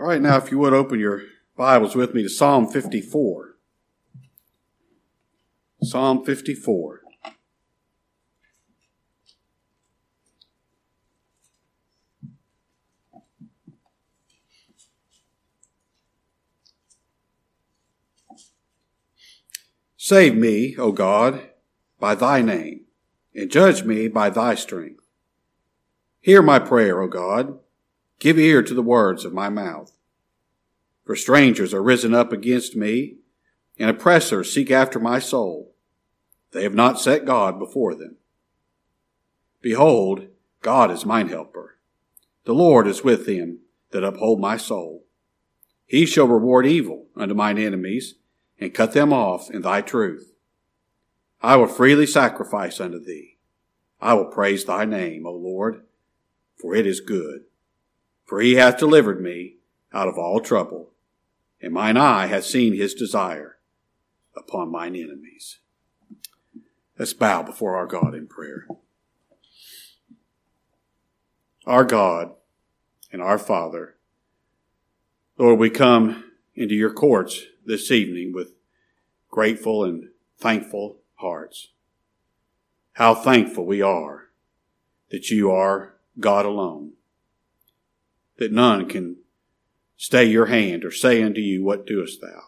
All 0.00 0.06
right, 0.06 0.22
now 0.22 0.38
if 0.38 0.50
you 0.50 0.58
would 0.60 0.72
open 0.72 0.98
your 0.98 1.24
Bibles 1.58 1.94
with 1.94 2.14
me 2.14 2.22
to 2.22 2.28
Psalm 2.30 2.66
54. 2.66 3.56
Psalm 5.82 6.24
54. 6.24 7.02
Save 19.98 20.34
me, 20.34 20.76
O 20.78 20.92
God, 20.92 21.50
by 21.98 22.14
thy 22.14 22.40
name, 22.40 22.86
and 23.34 23.50
judge 23.50 23.84
me 23.84 24.08
by 24.08 24.30
thy 24.30 24.54
strength. 24.54 25.04
Hear 26.20 26.40
my 26.40 26.58
prayer, 26.58 27.02
O 27.02 27.06
God. 27.06 27.58
Give 28.20 28.38
ear 28.38 28.62
to 28.62 28.74
the 28.74 28.82
words 28.82 29.24
of 29.24 29.32
my 29.32 29.48
mouth. 29.48 29.92
For 31.04 31.16
strangers 31.16 31.74
are 31.74 31.82
risen 31.82 32.14
up 32.14 32.32
against 32.32 32.76
me, 32.76 33.16
and 33.78 33.90
oppressors 33.90 34.52
seek 34.52 34.70
after 34.70 35.00
my 35.00 35.18
soul. 35.18 35.74
They 36.52 36.62
have 36.62 36.74
not 36.74 37.00
set 37.00 37.24
God 37.24 37.58
before 37.58 37.94
them. 37.94 38.16
Behold, 39.62 40.26
God 40.60 40.90
is 40.90 41.06
mine 41.06 41.28
helper. 41.28 41.78
The 42.44 42.52
Lord 42.52 42.86
is 42.86 43.02
with 43.02 43.24
them 43.24 43.60
that 43.90 44.04
uphold 44.04 44.38
my 44.38 44.58
soul. 44.58 45.06
He 45.86 46.04
shall 46.04 46.26
reward 46.28 46.66
evil 46.66 47.06
unto 47.16 47.34
mine 47.34 47.58
enemies, 47.58 48.16
and 48.58 48.74
cut 48.74 48.92
them 48.92 49.12
off 49.12 49.50
in 49.50 49.62
thy 49.62 49.80
truth. 49.80 50.34
I 51.40 51.56
will 51.56 51.66
freely 51.66 52.06
sacrifice 52.06 52.80
unto 52.80 53.02
thee. 53.02 53.38
I 53.98 54.12
will 54.12 54.26
praise 54.26 54.66
thy 54.66 54.84
name, 54.84 55.26
O 55.26 55.32
Lord, 55.32 55.84
for 56.60 56.74
it 56.74 56.86
is 56.86 57.00
good. 57.00 57.44
For 58.30 58.40
he 58.40 58.54
hath 58.54 58.78
delivered 58.78 59.20
me 59.20 59.56
out 59.92 60.06
of 60.06 60.16
all 60.16 60.38
trouble, 60.38 60.92
and 61.60 61.74
mine 61.74 61.96
eye 61.96 62.26
hath 62.26 62.44
seen 62.44 62.74
his 62.74 62.94
desire 62.94 63.56
upon 64.36 64.70
mine 64.70 64.94
enemies. 64.94 65.58
Let's 66.96 67.12
bow 67.12 67.42
before 67.42 67.74
our 67.74 67.88
God 67.88 68.14
in 68.14 68.28
prayer. 68.28 68.68
Our 71.66 71.82
God 71.82 72.34
and 73.10 73.20
our 73.20 73.36
Father, 73.36 73.96
Lord, 75.36 75.58
we 75.58 75.68
come 75.68 76.22
into 76.54 76.76
your 76.76 76.92
courts 76.92 77.46
this 77.66 77.90
evening 77.90 78.32
with 78.32 78.52
grateful 79.28 79.82
and 79.82 80.10
thankful 80.38 80.98
hearts. 81.16 81.70
How 82.92 83.12
thankful 83.12 83.66
we 83.66 83.82
are 83.82 84.28
that 85.10 85.30
you 85.30 85.50
are 85.50 85.96
God 86.20 86.46
alone, 86.46 86.92
that 88.40 88.50
none 88.50 88.88
can 88.88 89.16
stay 89.96 90.24
your 90.24 90.46
hand 90.46 90.82
or 90.84 90.90
say 90.90 91.22
unto 91.22 91.40
you, 91.40 91.62
What 91.62 91.86
doest 91.86 92.20
thou? 92.20 92.40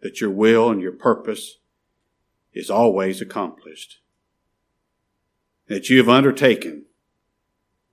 That 0.00 0.20
your 0.20 0.30
will 0.30 0.70
and 0.70 0.80
your 0.80 0.92
purpose 0.92 1.58
is 2.54 2.70
always 2.70 3.20
accomplished. 3.20 3.98
That 5.66 5.90
you 5.90 5.98
have 5.98 6.08
undertaken 6.08 6.84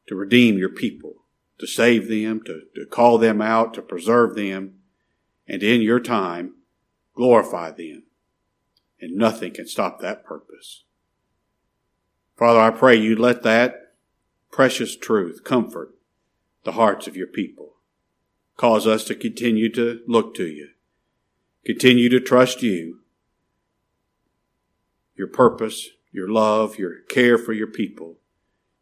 to 0.07 0.15
redeem 0.15 0.57
your 0.57 0.69
people, 0.69 1.25
to 1.57 1.65
save 1.65 2.07
them, 2.07 2.41
to, 2.45 2.61
to 2.75 2.85
call 2.85 3.17
them 3.17 3.41
out, 3.41 3.73
to 3.73 3.81
preserve 3.81 4.35
them, 4.35 4.75
and 5.47 5.63
in 5.63 5.81
your 5.81 5.99
time, 5.99 6.53
glorify 7.15 7.71
them. 7.71 8.03
And 8.99 9.15
nothing 9.15 9.53
can 9.53 9.67
stop 9.67 9.99
that 9.99 10.23
purpose. 10.23 10.83
Father, 12.37 12.59
I 12.59 12.69
pray 12.69 12.95
you 12.97 13.15
let 13.15 13.41
that 13.41 13.93
precious 14.51 14.95
truth 14.95 15.43
comfort 15.43 15.95
the 16.63 16.73
hearts 16.73 17.07
of 17.07 17.15
your 17.15 17.27
people. 17.27 17.73
Cause 18.57 18.85
us 18.85 19.03
to 19.05 19.15
continue 19.15 19.71
to 19.73 20.01
look 20.07 20.35
to 20.35 20.45
you, 20.45 20.69
continue 21.65 22.09
to 22.09 22.19
trust 22.19 22.61
you, 22.61 22.99
your 25.15 25.27
purpose, 25.27 25.89
your 26.11 26.27
love, 26.27 26.77
your 26.77 27.01
care 27.09 27.37
for 27.37 27.53
your 27.53 27.67
people, 27.67 28.17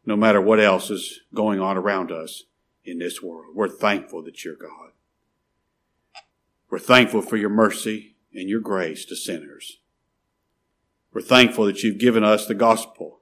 no 0.04 0.16
matter 0.16 0.40
what 0.40 0.60
else 0.60 0.90
is 0.90 1.20
going 1.34 1.60
on 1.60 1.76
around 1.76 2.10
us 2.10 2.44
in 2.84 2.98
this 2.98 3.22
world. 3.22 3.54
We're 3.54 3.68
thankful 3.68 4.22
that 4.24 4.44
you're 4.44 4.56
God. 4.56 4.90
We're 6.68 6.78
thankful 6.78 7.22
for 7.22 7.36
your 7.36 7.50
mercy 7.50 8.16
and 8.34 8.48
your 8.48 8.60
grace 8.60 9.04
to 9.06 9.16
sinners. 9.16 9.78
We're 11.12 11.20
thankful 11.20 11.64
that 11.66 11.82
you've 11.82 11.98
given 11.98 12.22
us 12.22 12.46
the 12.46 12.54
gospel 12.54 13.20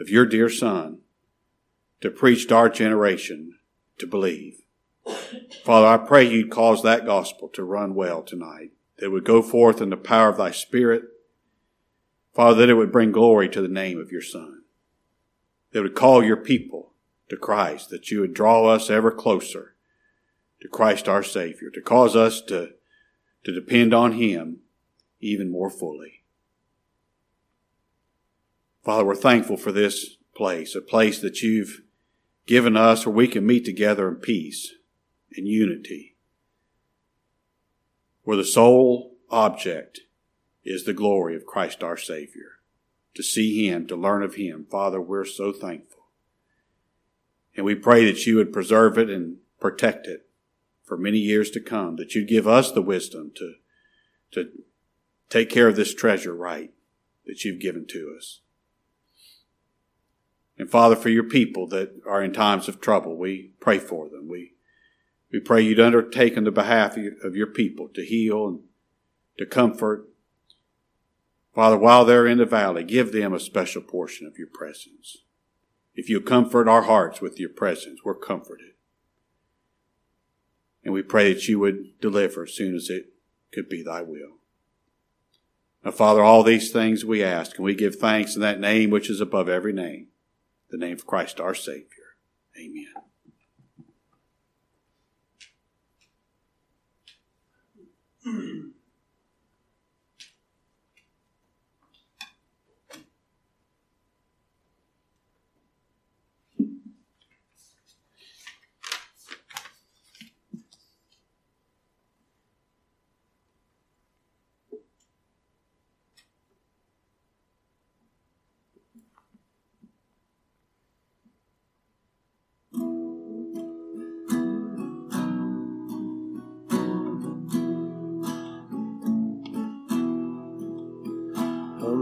of 0.00 0.08
your 0.08 0.26
dear 0.26 0.48
Son 0.48 1.00
to 2.00 2.10
preach 2.10 2.48
to 2.48 2.56
our 2.56 2.68
generation 2.68 3.58
to 3.98 4.06
believe. 4.06 4.62
Father, 5.64 5.86
I 5.86 5.96
pray 5.96 6.24
you'd 6.24 6.50
cause 6.50 6.82
that 6.82 7.06
gospel 7.06 7.48
to 7.50 7.64
run 7.64 7.94
well 7.94 8.22
tonight, 8.22 8.70
that 8.96 9.06
it 9.06 9.08
would 9.08 9.24
go 9.24 9.42
forth 9.42 9.80
in 9.80 9.90
the 9.90 9.96
power 9.96 10.28
of 10.28 10.36
thy 10.36 10.50
Spirit. 10.50 11.04
Father, 12.34 12.60
that 12.60 12.70
it 12.70 12.74
would 12.74 12.92
bring 12.92 13.12
glory 13.12 13.48
to 13.48 13.60
the 13.60 13.68
name 13.68 13.98
of 13.98 14.12
your 14.12 14.22
Son, 14.22 14.62
that 15.70 15.80
it 15.80 15.82
would 15.82 15.94
call 15.94 16.22
your 16.22 16.36
people 16.36 16.92
to 17.28 17.36
Christ, 17.36 17.90
that 17.90 18.10
you 18.10 18.20
would 18.20 18.34
draw 18.34 18.66
us 18.66 18.90
ever 18.90 19.10
closer 19.10 19.74
to 20.60 20.68
Christ 20.68 21.08
our 21.08 21.22
Savior, 21.22 21.70
to 21.70 21.80
cause 21.80 22.14
us 22.14 22.40
to, 22.42 22.70
to 23.44 23.52
depend 23.52 23.92
on 23.92 24.12
Him 24.12 24.58
even 25.20 25.50
more 25.50 25.70
fully. 25.70 26.22
Father, 28.84 29.04
we're 29.04 29.14
thankful 29.14 29.56
for 29.56 29.72
this 29.72 30.16
place, 30.34 30.74
a 30.74 30.80
place 30.80 31.20
that 31.20 31.42
you've 31.42 31.82
given 32.46 32.76
us 32.76 33.06
where 33.06 33.14
we 33.14 33.28
can 33.28 33.46
meet 33.46 33.64
together 33.64 34.08
in 34.08 34.16
peace 34.16 34.74
and 35.36 35.46
unity, 35.46 36.16
where 38.24 38.36
the 38.36 38.44
sole 38.44 39.14
object 39.30 40.00
is 40.64 40.84
the 40.84 40.92
glory 40.92 41.34
of 41.34 41.46
Christ 41.46 41.82
our 41.82 41.96
Savior. 41.96 42.58
To 43.14 43.22
see 43.22 43.68
Him, 43.68 43.86
to 43.88 43.96
learn 43.96 44.22
of 44.22 44.36
Him. 44.36 44.66
Father, 44.70 45.00
we're 45.00 45.26
so 45.26 45.52
thankful. 45.52 46.04
And 47.54 47.66
we 47.66 47.74
pray 47.74 48.06
that 48.06 48.24
you 48.26 48.36
would 48.36 48.52
preserve 48.52 48.96
it 48.96 49.10
and 49.10 49.38
protect 49.60 50.06
it 50.06 50.26
for 50.82 50.96
many 50.96 51.18
years 51.18 51.50
to 51.50 51.60
come, 51.60 51.96
that 51.96 52.14
you'd 52.14 52.28
give 52.28 52.48
us 52.48 52.72
the 52.72 52.82
wisdom 52.82 53.30
to, 53.36 53.54
to 54.32 54.50
take 55.28 55.50
care 55.50 55.68
of 55.68 55.76
this 55.76 55.94
treasure 55.94 56.34
right 56.34 56.70
that 57.26 57.44
you've 57.44 57.60
given 57.60 57.86
to 57.88 58.14
us. 58.16 58.40
And 60.58 60.70
Father, 60.70 60.96
for 60.96 61.08
your 61.08 61.24
people 61.24 61.66
that 61.68 62.00
are 62.06 62.22
in 62.22 62.32
times 62.32 62.68
of 62.68 62.80
trouble, 62.80 63.16
we 63.16 63.52
pray 63.60 63.78
for 63.78 64.08
them. 64.08 64.28
We, 64.28 64.52
we 65.32 65.40
pray 65.40 65.62
you'd 65.62 65.80
undertake 65.80 66.36
on 66.36 66.44
the 66.44 66.50
behalf 66.50 66.96
of 66.96 67.36
your 67.36 67.46
people 67.46 67.88
to 67.94 68.04
heal 68.04 68.46
and 68.46 68.60
to 69.38 69.46
comfort. 69.46 70.08
Father, 71.54 71.76
while 71.76 72.04
they're 72.04 72.26
in 72.26 72.38
the 72.38 72.46
valley, 72.46 72.84
give 72.84 73.12
them 73.12 73.32
a 73.32 73.40
special 73.40 73.82
portion 73.82 74.26
of 74.26 74.38
your 74.38 74.48
presence. 74.52 75.18
If 75.94 76.08
you 76.08 76.20
comfort 76.20 76.68
our 76.68 76.82
hearts 76.82 77.20
with 77.20 77.38
your 77.38 77.50
presence, 77.50 78.00
we're 78.04 78.14
comforted. 78.14 78.72
And 80.84 80.92
we 80.92 81.02
pray 81.02 81.32
that 81.32 81.48
you 81.48 81.58
would 81.58 82.00
deliver 82.00 82.44
as 82.44 82.54
soon 82.54 82.74
as 82.74 82.88
it 82.88 83.06
could 83.52 83.68
be 83.68 83.82
thy 83.82 84.02
will. 84.02 84.38
Now, 85.84 85.90
Father, 85.90 86.22
all 86.22 86.42
these 86.42 86.70
things 86.70 87.04
we 87.04 87.22
ask, 87.22 87.56
and 87.56 87.64
we 87.64 87.74
give 87.74 87.96
thanks 87.96 88.34
in 88.34 88.42
that 88.42 88.60
name 88.60 88.90
which 88.90 89.10
is 89.10 89.20
above 89.20 89.48
every 89.48 89.72
name 89.72 90.08
the 90.72 90.78
name 90.78 90.94
of 90.94 91.06
Christ 91.06 91.38
our 91.38 91.54
Savior. 91.54 92.16
Amen. 92.58 92.94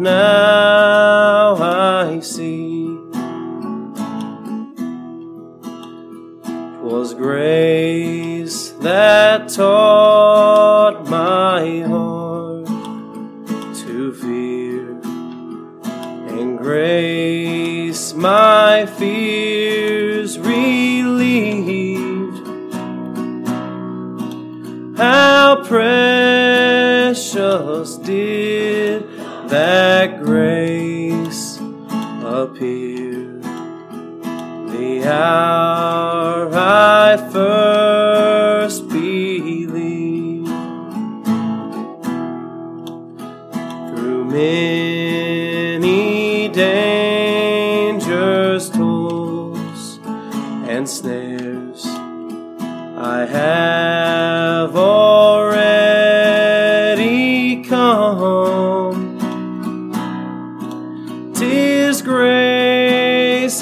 now 0.00 0.39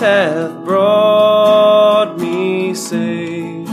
hath 0.00 0.64
brought 0.64 2.16
me 2.18 2.74
safe 2.74 3.66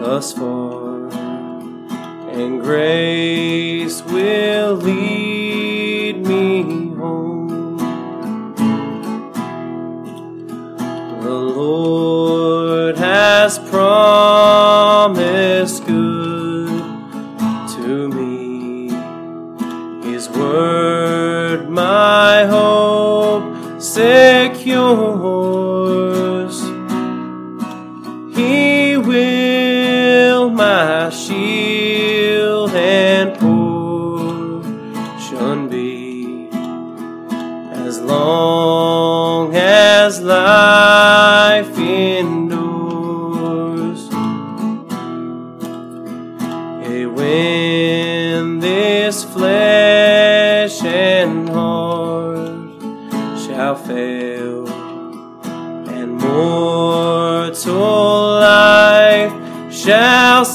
thus 0.00 0.32
far, 0.32 1.08
and 2.30 2.62
grace 2.62 4.02
will 4.02 4.74
lead 4.74 5.19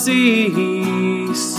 cease, 0.06 1.58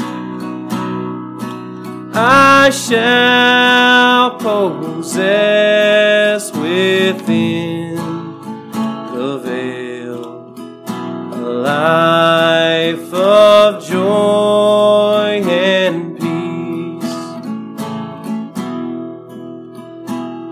I 2.14 2.70
shall 2.70 4.38
possess 4.38 5.72
within 6.52 7.96
the 9.14 9.38
veil 9.42 10.54
a 11.32 11.50
life 11.74 13.12
of 13.12 13.84
joy 13.84 15.42
and 15.44 16.16
peace. 16.16 17.18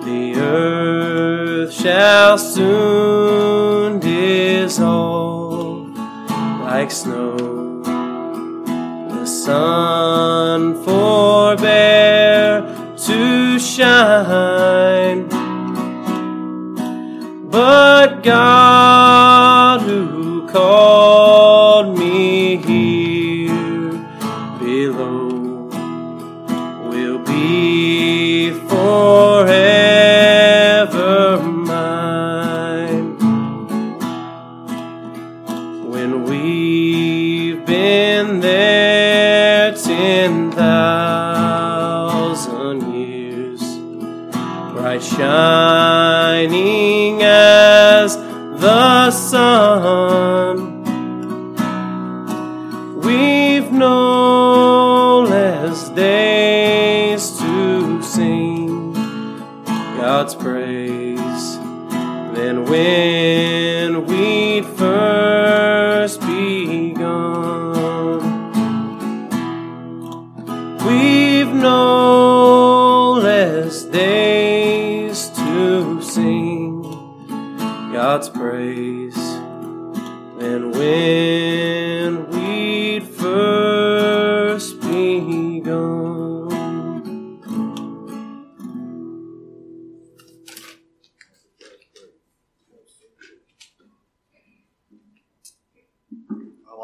The 0.05 0.35
earth 0.37 1.73
shall 1.73 2.38
soon 2.38 4.00
dissolve 4.00 5.91
like 5.94 6.91
snow. 6.91 7.54
Sun 9.44 10.82
forbear 10.85 12.62
to 12.96 13.58
shine. 13.58 15.29
But 17.50 18.23
God 18.23 18.63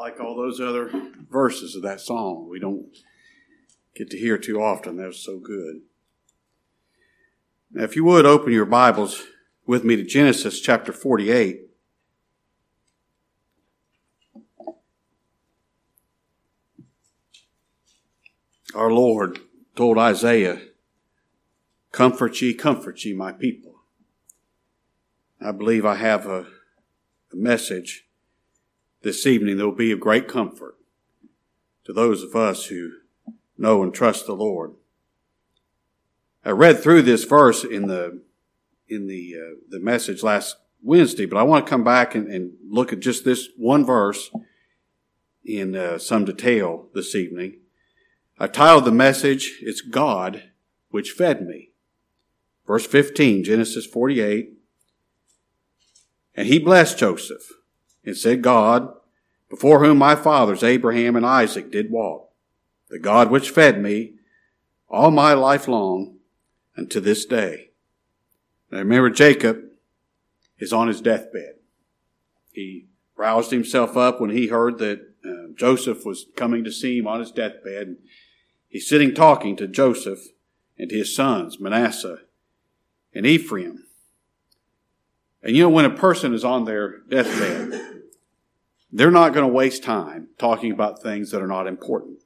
like 0.00 0.18
all 0.18 0.34
those 0.34 0.58
other 0.60 0.90
verses 1.30 1.76
of 1.76 1.82
that 1.82 2.00
song. 2.00 2.48
We 2.48 2.58
don't 2.58 2.86
get 3.94 4.08
to 4.10 4.18
hear 4.18 4.38
too 4.38 4.58
often. 4.58 4.96
They're 4.96 5.12
so 5.12 5.38
good. 5.38 5.82
Now, 7.70 7.84
if 7.84 7.94
you 7.96 8.04
would 8.04 8.24
open 8.24 8.50
your 8.50 8.64
Bibles 8.64 9.26
with 9.66 9.84
me 9.84 9.96
to 9.96 10.02
Genesis 10.02 10.58
chapter 10.62 10.90
48. 10.90 11.66
Our 18.74 18.90
Lord 18.90 19.40
told 19.76 19.98
Isaiah, 19.98 20.62
Comfort 21.92 22.40
ye, 22.40 22.54
comfort 22.54 23.04
ye, 23.04 23.12
my 23.12 23.32
people. 23.32 23.74
I 25.42 25.52
believe 25.52 25.84
I 25.84 25.96
have 25.96 26.24
a, 26.24 26.46
a 27.32 27.36
message 27.36 28.06
this 29.02 29.26
evening 29.26 29.56
that 29.56 29.64
will 29.64 29.74
be 29.74 29.92
of 29.92 30.00
great 30.00 30.28
comfort 30.28 30.76
to 31.84 31.92
those 31.92 32.22
of 32.22 32.36
us 32.36 32.66
who 32.66 32.90
know 33.56 33.82
and 33.82 33.92
trust 33.92 34.26
the 34.26 34.34
Lord. 34.34 34.74
I 36.44 36.50
read 36.50 36.80
through 36.80 37.02
this 37.02 37.24
verse 37.24 37.64
in 37.64 37.86
the 37.86 38.22
in 38.88 39.06
the 39.06 39.34
uh, 39.36 39.54
the 39.68 39.80
message 39.80 40.22
last 40.22 40.56
Wednesday, 40.82 41.26
but 41.26 41.36
I 41.38 41.42
want 41.42 41.66
to 41.66 41.70
come 41.70 41.84
back 41.84 42.14
and, 42.14 42.28
and 42.28 42.52
look 42.66 42.92
at 42.92 43.00
just 43.00 43.24
this 43.24 43.48
one 43.56 43.84
verse 43.84 44.30
in 45.44 45.76
uh, 45.76 45.98
some 45.98 46.24
detail 46.24 46.88
this 46.94 47.14
evening. 47.14 47.58
I 48.38 48.46
titled 48.46 48.86
the 48.86 48.92
message, 48.92 49.58
It's 49.60 49.82
God 49.82 50.44
which 50.88 51.10
fed 51.10 51.46
me. 51.46 51.70
Verse 52.66 52.86
15, 52.86 53.44
Genesis 53.44 53.84
48. 53.86 54.54
And 56.34 56.46
he 56.46 56.58
blessed 56.58 56.98
Joseph 56.98 57.52
and 58.10 58.18
said, 58.18 58.42
God, 58.42 58.92
before 59.48 59.84
whom 59.84 59.98
my 59.98 60.16
fathers 60.16 60.62
Abraham 60.62 61.16
and 61.16 61.24
Isaac 61.24 61.70
did 61.70 61.90
walk, 61.90 62.28
the 62.88 62.98
God 62.98 63.30
which 63.30 63.50
fed 63.50 63.80
me 63.80 64.14
all 64.88 65.10
my 65.10 65.32
life 65.32 65.68
long 65.68 66.16
unto 66.76 66.98
this 67.00 67.24
day. 67.24 67.70
Now 68.70 68.78
remember 68.78 69.10
Jacob 69.10 69.62
is 70.58 70.72
on 70.72 70.88
his 70.88 71.00
deathbed. 71.00 71.54
He 72.52 72.88
roused 73.16 73.52
himself 73.52 73.96
up 73.96 74.20
when 74.20 74.30
he 74.30 74.48
heard 74.48 74.78
that 74.78 75.00
uh, 75.24 75.52
Joseph 75.54 76.04
was 76.04 76.26
coming 76.36 76.64
to 76.64 76.72
see 76.72 76.98
him 76.98 77.06
on 77.06 77.20
his 77.20 77.30
deathbed. 77.30 77.96
He's 78.68 78.88
sitting 78.88 79.14
talking 79.14 79.56
to 79.56 79.68
Joseph 79.68 80.20
and 80.76 80.90
his 80.90 81.14
sons, 81.14 81.60
Manasseh 81.60 82.20
and 83.14 83.24
Ephraim. 83.24 83.84
And 85.42 85.56
you 85.56 85.62
know, 85.62 85.70
when 85.70 85.84
a 85.84 85.90
person 85.90 86.34
is 86.34 86.44
on 86.44 86.64
their 86.64 86.98
deathbed, 87.08 87.99
they're 88.92 89.10
not 89.10 89.32
going 89.32 89.46
to 89.46 89.52
waste 89.52 89.82
time 89.82 90.28
talking 90.38 90.72
about 90.72 91.02
things 91.02 91.30
that 91.30 91.42
are 91.42 91.46
not 91.46 91.66
important. 91.66 92.22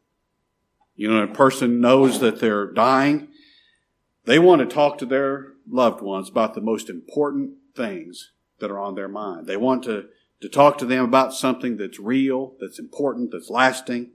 You 0.96 1.10
know, 1.10 1.22
a 1.22 1.26
person 1.26 1.80
knows 1.80 2.20
that 2.20 2.40
they're 2.40 2.72
dying. 2.72 3.28
They 4.24 4.38
want 4.38 4.60
to 4.60 4.66
talk 4.66 4.98
to 4.98 5.06
their 5.06 5.54
loved 5.68 6.00
ones 6.00 6.28
about 6.28 6.54
the 6.54 6.60
most 6.60 6.88
important 6.88 7.54
things 7.76 8.32
that 8.60 8.70
are 8.70 8.78
on 8.78 8.94
their 8.94 9.08
mind. 9.08 9.46
They 9.46 9.56
want 9.56 9.82
to, 9.84 10.06
to 10.40 10.48
talk 10.48 10.78
to 10.78 10.86
them 10.86 11.04
about 11.04 11.34
something 11.34 11.76
that's 11.76 11.98
real, 11.98 12.54
that's 12.60 12.78
important, 12.78 13.32
that's 13.32 13.50
lasting. 13.50 14.12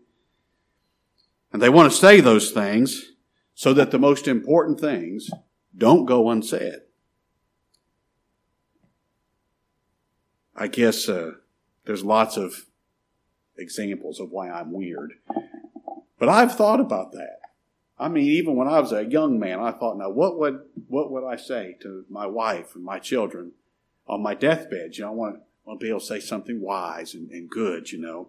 And 1.51 1.61
they 1.61 1.69
want 1.69 1.91
to 1.91 1.97
say 1.97 2.21
those 2.21 2.51
things 2.51 3.11
so 3.53 3.73
that 3.73 3.91
the 3.91 3.99
most 3.99 4.27
important 4.27 4.79
things 4.79 5.29
don't 5.75 6.05
go 6.05 6.29
unsaid. 6.29 6.79
I 10.55 10.67
guess 10.67 11.07
uh, 11.07 11.31
there's 11.89 12.05
lots 12.05 12.37
of 12.37 12.67
examples 13.57 14.19
of 14.19 14.29
why 14.29 14.47
I'm 14.47 14.71
weird. 14.71 15.13
But 16.19 16.29
I've 16.29 16.53
thought 16.53 16.79
about 16.79 17.13
that. 17.13 17.39
I 17.97 18.09
mean, 18.09 18.25
even 18.25 18.55
when 18.55 18.67
I 18.67 18.79
was 18.79 18.91
a 18.91 19.03
young 19.03 19.39
man, 19.39 19.59
I 19.59 19.71
thought, 19.71 19.97
now 19.97 20.11
what 20.11 20.37
would 20.37 20.59
what 20.87 21.09
would 21.09 21.25
I 21.25 21.35
say 21.35 21.77
to 21.81 22.05
my 22.07 22.27
wife 22.27 22.75
and 22.75 22.83
my 22.83 22.99
children 22.99 23.53
on 24.05 24.21
my 24.21 24.35
deathbed? 24.35 24.97
You 24.97 25.05
know, 25.05 25.09
I 25.09 25.13
want, 25.15 25.35
I 25.37 25.39
want 25.65 25.79
to 25.79 25.83
be 25.83 25.89
able 25.89 25.99
to 25.99 26.05
say 26.05 26.19
something 26.19 26.61
wise 26.61 27.15
and, 27.15 27.31
and 27.31 27.49
good, 27.49 27.91
you 27.91 27.99
know. 27.99 28.27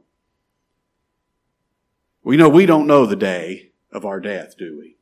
We 2.24 2.38
know 2.38 2.48
we 2.48 2.64
don't 2.64 2.86
know 2.86 3.04
the 3.04 3.14
day 3.14 3.72
of 3.92 4.06
our 4.06 4.20
death, 4.20 4.56
do 4.56 4.78
we? 4.78 4.96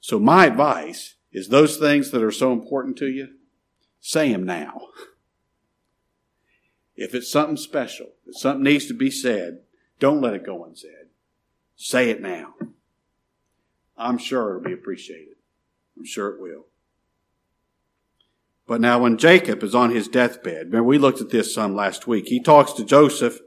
So 0.00 0.18
my 0.18 0.46
advice 0.46 1.16
is 1.32 1.50
those 1.50 1.76
things 1.76 2.12
that 2.12 2.22
are 2.22 2.30
so 2.30 2.54
important 2.54 2.96
to 2.96 3.08
you, 3.08 3.28
say 4.00 4.32
them 4.32 4.44
now. 4.44 4.88
If 6.96 7.14
it's 7.14 7.30
something 7.30 7.56
special, 7.56 8.08
if 8.26 8.38
something 8.38 8.64
needs 8.64 8.86
to 8.86 8.94
be 8.94 9.10
said, 9.10 9.60
don't 9.98 10.20
let 10.20 10.34
it 10.34 10.46
go 10.46 10.64
unsaid. 10.64 11.08
Say 11.76 12.10
it 12.10 12.22
now. 12.22 12.54
I'm 13.98 14.18
sure 14.18 14.56
it'll 14.56 14.68
be 14.68 14.72
appreciated. 14.72 15.36
I'm 15.96 16.04
sure 16.04 16.28
it 16.28 16.40
will. 16.40 16.66
But 18.66 18.80
now 18.80 18.98
when 18.98 19.16
Jacob 19.16 19.62
is 19.62 19.74
on 19.74 19.90
his 19.90 20.08
deathbed, 20.08 20.66
remember 20.66 20.84
we 20.84 20.98
looked 20.98 21.20
at 21.20 21.30
this 21.30 21.54
some 21.54 21.74
last 21.74 22.06
week, 22.06 22.28
he 22.28 22.40
talks 22.40 22.72
to 22.72 22.84
Joseph 22.84 23.38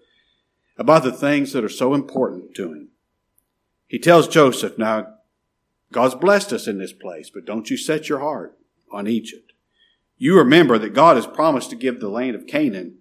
about 0.77 1.03
the 1.03 1.11
things 1.11 1.51
that 1.51 1.63
are 1.63 1.69
so 1.69 1.93
important 1.93 2.55
to 2.55 2.71
him. 2.71 2.89
He 3.87 3.99
tells 3.99 4.27
Joseph, 4.27 4.77
now 4.77 5.15
God's 5.91 6.15
blessed 6.15 6.53
us 6.53 6.67
in 6.67 6.77
this 6.77 6.93
place, 6.93 7.29
but 7.29 7.45
don't 7.45 7.69
you 7.69 7.75
set 7.75 8.07
your 8.07 8.19
heart 8.19 8.57
on 8.91 9.07
Egypt. 9.07 9.51
You 10.17 10.37
remember 10.37 10.77
that 10.77 10.93
God 10.93 11.15
has 11.15 11.27
promised 11.27 11.69
to 11.71 11.75
give 11.75 11.99
the 11.99 12.09
land 12.09 12.35
of 12.35 12.47
Canaan 12.47 12.98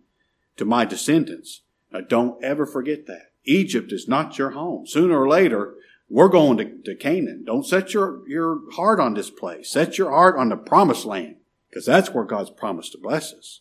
to 0.58 0.64
my 0.64 0.84
descendants. 0.84 1.62
Now 1.90 2.00
don't 2.00 2.42
ever 2.44 2.66
forget 2.66 3.06
that. 3.06 3.32
Egypt 3.44 3.90
is 3.92 4.06
not 4.06 4.36
your 4.36 4.50
home. 4.50 4.86
Sooner 4.86 5.18
or 5.18 5.28
later, 5.28 5.74
we're 6.10 6.28
going 6.28 6.58
to, 6.58 6.78
to 6.84 6.94
Canaan. 6.94 7.44
Don't 7.46 7.66
set 7.66 7.94
your, 7.94 8.28
your 8.28 8.60
heart 8.72 9.00
on 9.00 9.14
this 9.14 9.30
place. 9.30 9.70
Set 9.70 9.96
your 9.96 10.10
heart 10.10 10.36
on 10.38 10.50
the 10.50 10.56
promised 10.56 11.06
land, 11.06 11.36
because 11.68 11.86
that's 11.86 12.10
where 12.10 12.24
God's 12.24 12.50
promised 12.50 12.92
to 12.92 12.98
bless 12.98 13.32
us. 13.32 13.60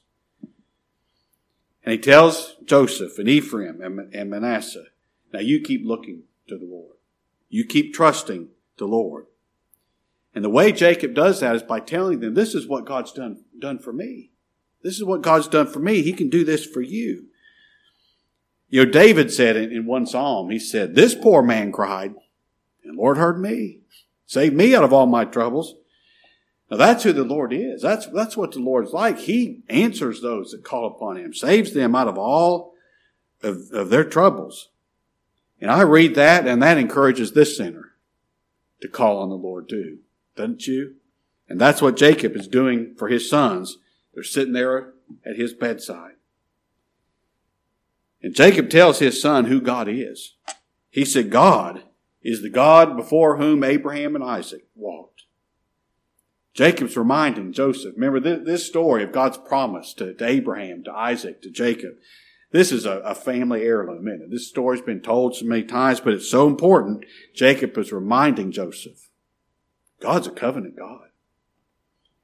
And 1.83 1.93
he 1.93 1.97
tells 1.97 2.55
Joseph 2.65 3.17
and 3.17 3.29
Ephraim 3.29 3.81
and, 3.81 4.13
and 4.13 4.29
Manasseh, 4.29 4.87
now 5.33 5.39
you 5.39 5.61
keep 5.61 5.85
looking 5.85 6.23
to 6.49 6.57
the 6.57 6.65
Lord. 6.65 6.95
You 7.49 7.65
keep 7.65 7.93
trusting 7.93 8.49
the 8.77 8.85
Lord. 8.85 9.27
And 10.35 10.43
the 10.43 10.49
way 10.49 10.71
Jacob 10.71 11.13
does 11.13 11.39
that 11.39 11.55
is 11.55 11.63
by 11.63 11.79
telling 11.79 12.19
them, 12.19 12.33
this 12.33 12.53
is 12.53 12.67
what 12.67 12.85
God's 12.85 13.11
done, 13.13 13.43
done 13.57 13.79
for 13.79 13.93
me. 13.93 14.31
This 14.87 14.95
is 14.95 15.03
what 15.03 15.21
God's 15.21 15.49
done 15.49 15.67
for 15.67 15.79
me. 15.79 16.01
He 16.01 16.13
can 16.13 16.29
do 16.29 16.45
this 16.45 16.65
for 16.65 16.79
you. 16.79 17.25
You 18.69 18.85
know, 18.85 18.89
David 18.89 19.33
said 19.33 19.57
in, 19.57 19.85
one 19.85 20.05
psalm, 20.05 20.49
he 20.49 20.59
said, 20.59 20.95
This 20.95 21.13
poor 21.13 21.41
man 21.41 21.73
cried, 21.73 22.15
and 22.85 22.95
Lord 22.95 23.17
heard 23.17 23.37
me, 23.37 23.79
saved 24.27 24.55
me 24.55 24.73
out 24.73 24.85
of 24.85 24.93
all 24.93 25.05
my 25.05 25.25
troubles. 25.25 25.75
Now 26.71 26.77
that's 26.77 27.03
who 27.03 27.11
the 27.11 27.25
Lord 27.25 27.51
is. 27.51 27.81
That's, 27.81 28.05
that's 28.05 28.37
what 28.37 28.53
the 28.53 28.61
Lord's 28.61 28.93
like. 28.93 29.19
He 29.19 29.61
answers 29.67 30.21
those 30.21 30.51
that 30.51 30.63
call 30.63 30.87
upon 30.87 31.17
Him, 31.17 31.33
saves 31.33 31.73
them 31.73 31.93
out 31.93 32.07
of 32.07 32.17
all 32.17 32.73
of, 33.43 33.69
of 33.73 33.89
their 33.89 34.05
troubles. 34.05 34.69
And 35.59 35.69
I 35.69 35.81
read 35.81 36.15
that 36.15 36.47
and 36.47 36.63
that 36.63 36.77
encourages 36.77 37.33
this 37.33 37.57
sinner 37.57 37.91
to 38.79 38.87
call 38.87 39.17
on 39.17 39.27
the 39.27 39.35
Lord 39.35 39.67
too. 39.67 39.97
Doesn't 40.37 40.65
you? 40.65 40.95
And 41.49 41.59
that's 41.59 41.81
what 41.81 41.97
Jacob 41.97 42.37
is 42.37 42.47
doing 42.47 42.95
for 42.97 43.09
his 43.09 43.29
sons. 43.29 43.79
They're 44.17 44.23
sitting 44.23 44.53
there 44.53 44.95
at 45.23 45.35
his 45.35 45.53
bedside. 45.53 46.13
And 48.23 48.33
Jacob 48.33 48.67
tells 48.67 48.97
his 48.97 49.21
son 49.21 49.45
who 49.45 49.61
God 49.61 49.87
is. 49.87 50.37
He 50.89 51.05
said, 51.05 51.29
God 51.29 51.83
is 52.23 52.41
the 52.41 52.49
God 52.49 52.97
before 52.97 53.37
whom 53.37 53.63
Abraham 53.63 54.15
and 54.15 54.23
Isaac 54.23 54.63
walked. 54.73 55.25
Jacob's 56.55 56.97
reminding 56.97 57.53
Joseph, 57.53 57.93
remember 57.93 58.19
this, 58.19 58.65
story 58.65 59.03
of 59.03 59.11
God's 59.11 59.37
promise 59.37 59.93
to, 59.93 60.15
Abraham, 60.19 60.83
to 60.85 60.91
Isaac, 60.91 61.43
to 61.43 61.51
Jacob. 61.51 61.91
This 62.51 62.71
is 62.71 62.87
a, 62.87 63.13
family 63.13 63.61
heirloom, 63.61 64.07
it? 64.07 64.31
This 64.31 64.47
story's 64.47 64.81
been 64.81 65.01
told 65.01 65.35
so 65.35 65.45
many 65.45 65.61
times, 65.61 65.99
but 65.99 66.13
it's 66.13 66.31
so 66.31 66.47
important. 66.47 67.05
Jacob 67.35 67.77
is 67.77 67.91
reminding 67.91 68.51
Joseph, 68.51 69.11
God's 70.01 70.25
a 70.25 70.31
covenant 70.31 70.75
God. 70.75 71.09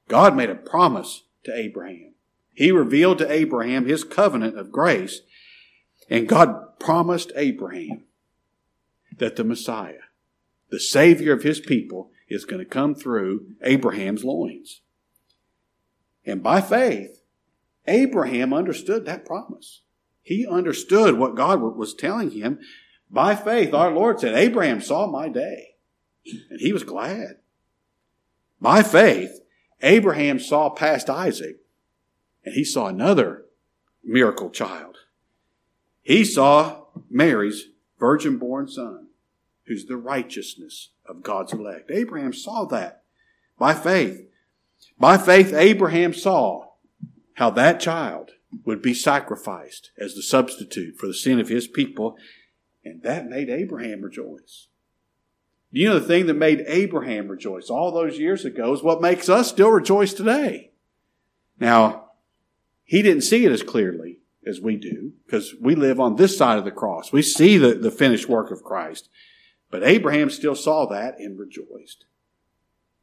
God 0.08 0.34
made 0.34 0.50
a 0.50 0.56
promise 0.56 1.22
to 1.44 1.54
Abraham. 1.54 2.14
He 2.52 2.70
revealed 2.70 3.18
to 3.18 3.30
Abraham 3.30 3.86
his 3.86 4.04
covenant 4.04 4.58
of 4.58 4.70
grace 4.70 5.22
and 6.08 6.28
God 6.28 6.78
promised 6.78 7.32
Abraham 7.34 8.04
that 9.16 9.36
the 9.36 9.44
Messiah, 9.44 10.04
the 10.70 10.80
Savior 10.80 11.32
of 11.32 11.42
his 11.42 11.60
people, 11.60 12.10
is 12.28 12.44
going 12.44 12.58
to 12.58 12.68
come 12.68 12.94
through 12.94 13.46
Abraham's 13.62 14.24
loins. 14.24 14.80
And 16.26 16.42
by 16.42 16.60
faith, 16.60 17.22
Abraham 17.86 18.52
understood 18.52 19.04
that 19.04 19.26
promise. 19.26 19.82
He 20.22 20.46
understood 20.46 21.18
what 21.18 21.36
God 21.36 21.60
was 21.60 21.94
telling 21.94 22.30
him. 22.30 22.58
By 23.10 23.34
faith, 23.36 23.74
our 23.74 23.90
Lord 23.90 24.20
said, 24.20 24.34
Abraham 24.34 24.80
saw 24.80 25.06
my 25.06 25.28
day, 25.28 25.74
and 26.50 26.60
he 26.60 26.72
was 26.72 26.82
glad. 26.82 27.36
By 28.60 28.82
faith, 28.82 29.40
Abraham 29.84 30.38
saw 30.40 30.70
past 30.70 31.10
Isaac, 31.10 31.58
and 32.44 32.54
he 32.54 32.64
saw 32.64 32.86
another 32.86 33.44
miracle 34.02 34.48
child. 34.48 34.96
He 36.00 36.24
saw 36.24 36.86
Mary's 37.10 37.66
virgin 38.00 38.38
born 38.38 38.66
son, 38.66 39.08
who's 39.66 39.84
the 39.84 39.98
righteousness 39.98 40.90
of 41.06 41.22
God's 41.22 41.52
elect. 41.52 41.90
Abraham 41.90 42.32
saw 42.32 42.64
that 42.66 43.02
by 43.58 43.74
faith. 43.74 44.26
By 44.98 45.18
faith, 45.18 45.52
Abraham 45.52 46.14
saw 46.14 46.68
how 47.34 47.50
that 47.50 47.78
child 47.78 48.32
would 48.64 48.80
be 48.80 48.94
sacrificed 48.94 49.90
as 49.98 50.14
the 50.14 50.22
substitute 50.22 50.96
for 50.96 51.06
the 51.06 51.14
sin 51.14 51.38
of 51.38 51.48
his 51.48 51.66
people, 51.66 52.16
and 52.84 53.02
that 53.02 53.26
made 53.26 53.50
Abraham 53.50 54.00
rejoice. 54.00 54.68
You 55.76 55.88
know, 55.88 55.98
the 55.98 56.06
thing 56.06 56.26
that 56.26 56.34
made 56.34 56.62
Abraham 56.68 57.26
rejoice 57.26 57.68
all 57.68 57.90
those 57.90 58.16
years 58.16 58.44
ago 58.44 58.72
is 58.72 58.84
what 58.84 59.02
makes 59.02 59.28
us 59.28 59.48
still 59.48 59.72
rejoice 59.72 60.14
today. 60.14 60.70
Now, 61.58 62.10
he 62.84 63.02
didn't 63.02 63.24
see 63.24 63.44
it 63.44 63.50
as 63.50 63.64
clearly 63.64 64.20
as 64.46 64.60
we 64.60 64.76
do, 64.76 65.14
because 65.26 65.52
we 65.60 65.74
live 65.74 65.98
on 65.98 66.14
this 66.14 66.38
side 66.38 66.58
of 66.58 66.64
the 66.64 66.70
cross. 66.70 67.10
We 67.10 67.22
see 67.22 67.58
the, 67.58 67.74
the 67.74 67.90
finished 67.90 68.28
work 68.28 68.52
of 68.52 68.62
Christ. 68.62 69.08
But 69.68 69.82
Abraham 69.82 70.30
still 70.30 70.54
saw 70.54 70.86
that 70.86 71.18
and 71.18 71.36
rejoiced. 71.36 72.04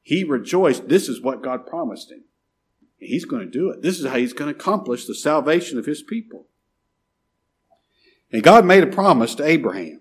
He 0.02 0.24
rejoiced. 0.24 0.88
This 0.88 1.10
is 1.10 1.22
what 1.22 1.44
God 1.44 1.68
promised 1.68 2.10
him. 2.10 2.24
He's 3.00 3.26
going 3.26 3.44
to 3.44 3.52
do 3.52 3.70
it. 3.70 3.82
This 3.82 4.00
is 4.00 4.06
how 4.06 4.16
he's 4.16 4.32
going 4.32 4.54
to 4.54 4.58
accomplish 4.58 5.06
the 5.06 5.16
salvation 5.16 5.78
of 5.78 5.88
his 5.88 6.04
people. 6.04 6.48
And 8.32 8.44
God 8.44 8.64
made 8.64 8.84
a 8.84 8.88
promise 8.88 9.36
to 9.36 9.46
Abraham. 9.46 10.00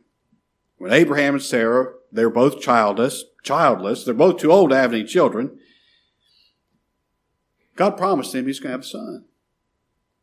When 0.76 0.92
Abraham 0.92 1.34
and 1.34 1.42
Sarah, 1.42 1.94
they 2.12 2.24
were 2.24 2.30
both 2.30 2.60
childless, 2.60 3.24
childless, 3.42 4.04
they're 4.04 4.14
both 4.14 4.38
too 4.38 4.52
old 4.52 4.70
to 4.70 4.76
have 4.76 4.92
any 4.92 5.04
children. 5.04 5.58
God 7.76 7.96
promised 7.96 8.34
him 8.34 8.46
he's 8.46 8.60
going 8.60 8.70
to 8.70 8.72
have 8.72 8.80
a 8.80 8.84
son. 8.84 9.24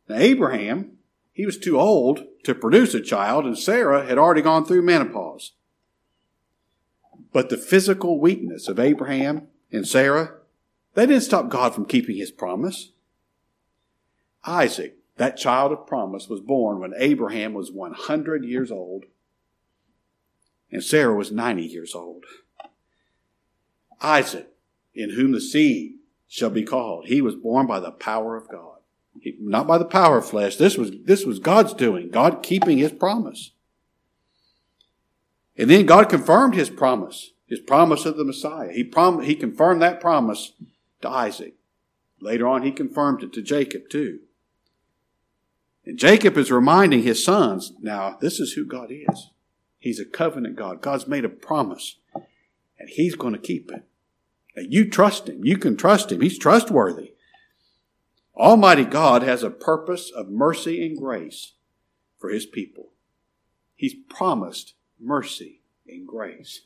Now, 0.08 0.16
Abraham, 0.16 0.98
he 1.32 1.46
was 1.46 1.58
too 1.58 1.78
old 1.78 2.24
to 2.44 2.54
produce 2.54 2.94
a 2.94 3.00
child, 3.00 3.44
and 3.44 3.58
Sarah 3.58 4.06
had 4.06 4.18
already 4.18 4.42
gone 4.42 4.64
through 4.64 4.82
menopause. 4.82 5.52
But 7.32 7.48
the 7.48 7.56
physical 7.56 8.20
weakness 8.20 8.68
of 8.68 8.78
Abraham 8.78 9.48
and 9.70 9.86
Sarah, 9.86 10.34
they 10.94 11.06
didn't 11.06 11.22
stop 11.22 11.48
God 11.48 11.74
from 11.74 11.84
keeping 11.84 12.16
his 12.16 12.30
promise. 12.30 12.92
Isaac, 14.44 14.96
that 15.16 15.36
child 15.36 15.72
of 15.72 15.86
promise, 15.86 16.28
was 16.28 16.40
born 16.40 16.80
when 16.80 16.94
Abraham 16.96 17.54
was 17.54 17.70
100 17.70 18.44
years 18.44 18.70
old 18.70 19.04
and 20.70 20.82
Sarah 20.82 21.14
was 21.14 21.32
90 21.32 21.62
years 21.62 21.94
old. 21.94 22.24
Isaac, 24.00 24.48
in 24.94 25.10
whom 25.10 25.32
the 25.32 25.40
seed 25.40 25.94
shall 26.28 26.50
be 26.50 26.62
called, 26.62 27.06
he 27.06 27.20
was 27.20 27.34
born 27.34 27.66
by 27.66 27.80
the 27.80 27.90
power 27.90 28.36
of 28.36 28.48
God. 28.48 28.76
He, 29.20 29.36
not 29.40 29.66
by 29.66 29.78
the 29.78 29.84
power 29.84 30.18
of 30.18 30.28
flesh. 30.28 30.56
This 30.56 30.76
was, 30.76 30.92
this 31.04 31.24
was 31.24 31.38
God's 31.38 31.74
doing, 31.74 32.10
God 32.10 32.42
keeping 32.42 32.78
his 32.78 32.92
promise. 32.92 33.52
And 35.56 35.68
then 35.68 35.86
God 35.86 36.08
confirmed 36.08 36.54
his 36.54 36.70
promise, 36.70 37.32
his 37.46 37.58
promise 37.58 38.06
of 38.06 38.16
the 38.16 38.24
Messiah. 38.24 38.72
He, 38.72 38.84
prom- 38.84 39.22
he 39.22 39.34
confirmed 39.34 39.82
that 39.82 40.00
promise 40.00 40.52
to 41.00 41.08
Isaac. 41.08 41.54
Later 42.20 42.46
on, 42.46 42.62
he 42.62 42.70
confirmed 42.70 43.22
it 43.22 43.32
to 43.32 43.42
Jacob 43.42 43.88
too. 43.88 44.20
And 45.84 45.98
Jacob 45.98 46.36
is 46.36 46.52
reminding 46.52 47.02
his 47.02 47.24
sons, 47.24 47.72
now, 47.80 48.18
this 48.20 48.38
is 48.38 48.52
who 48.52 48.64
God 48.64 48.90
is. 48.90 49.30
He's 49.78 50.00
a 50.00 50.04
covenant 50.04 50.56
God. 50.56 50.82
God's 50.82 51.06
made 51.06 51.24
a 51.24 51.28
promise, 51.28 51.96
and 52.78 52.88
He's 52.88 53.14
going 53.14 53.34
to 53.34 53.38
keep 53.38 53.70
it. 53.70 53.84
And 54.56 54.72
you 54.72 54.88
trust 54.90 55.28
Him. 55.28 55.44
You 55.44 55.56
can 55.56 55.76
trust 55.76 56.10
Him. 56.10 56.20
He's 56.20 56.38
trustworthy. 56.38 57.12
Almighty 58.36 58.84
God 58.84 59.22
has 59.22 59.42
a 59.42 59.50
purpose 59.50 60.10
of 60.10 60.28
mercy 60.28 60.84
and 60.84 60.96
grace 60.96 61.54
for 62.18 62.30
His 62.30 62.46
people. 62.46 62.90
He's 63.74 63.94
promised 64.08 64.74
mercy 65.00 65.60
and 65.86 66.06
grace. 66.06 66.62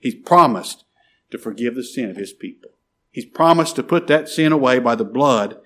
He's 0.00 0.14
promised 0.14 0.84
to 1.30 1.38
forgive 1.38 1.74
the 1.74 1.84
sin 1.84 2.10
of 2.10 2.16
His 2.16 2.32
people. 2.32 2.70
He's 3.10 3.26
promised 3.26 3.76
to 3.76 3.82
put 3.82 4.06
that 4.08 4.28
sin 4.28 4.52
away 4.52 4.78
by 4.78 4.94
the 4.94 5.04
blood 5.04 5.58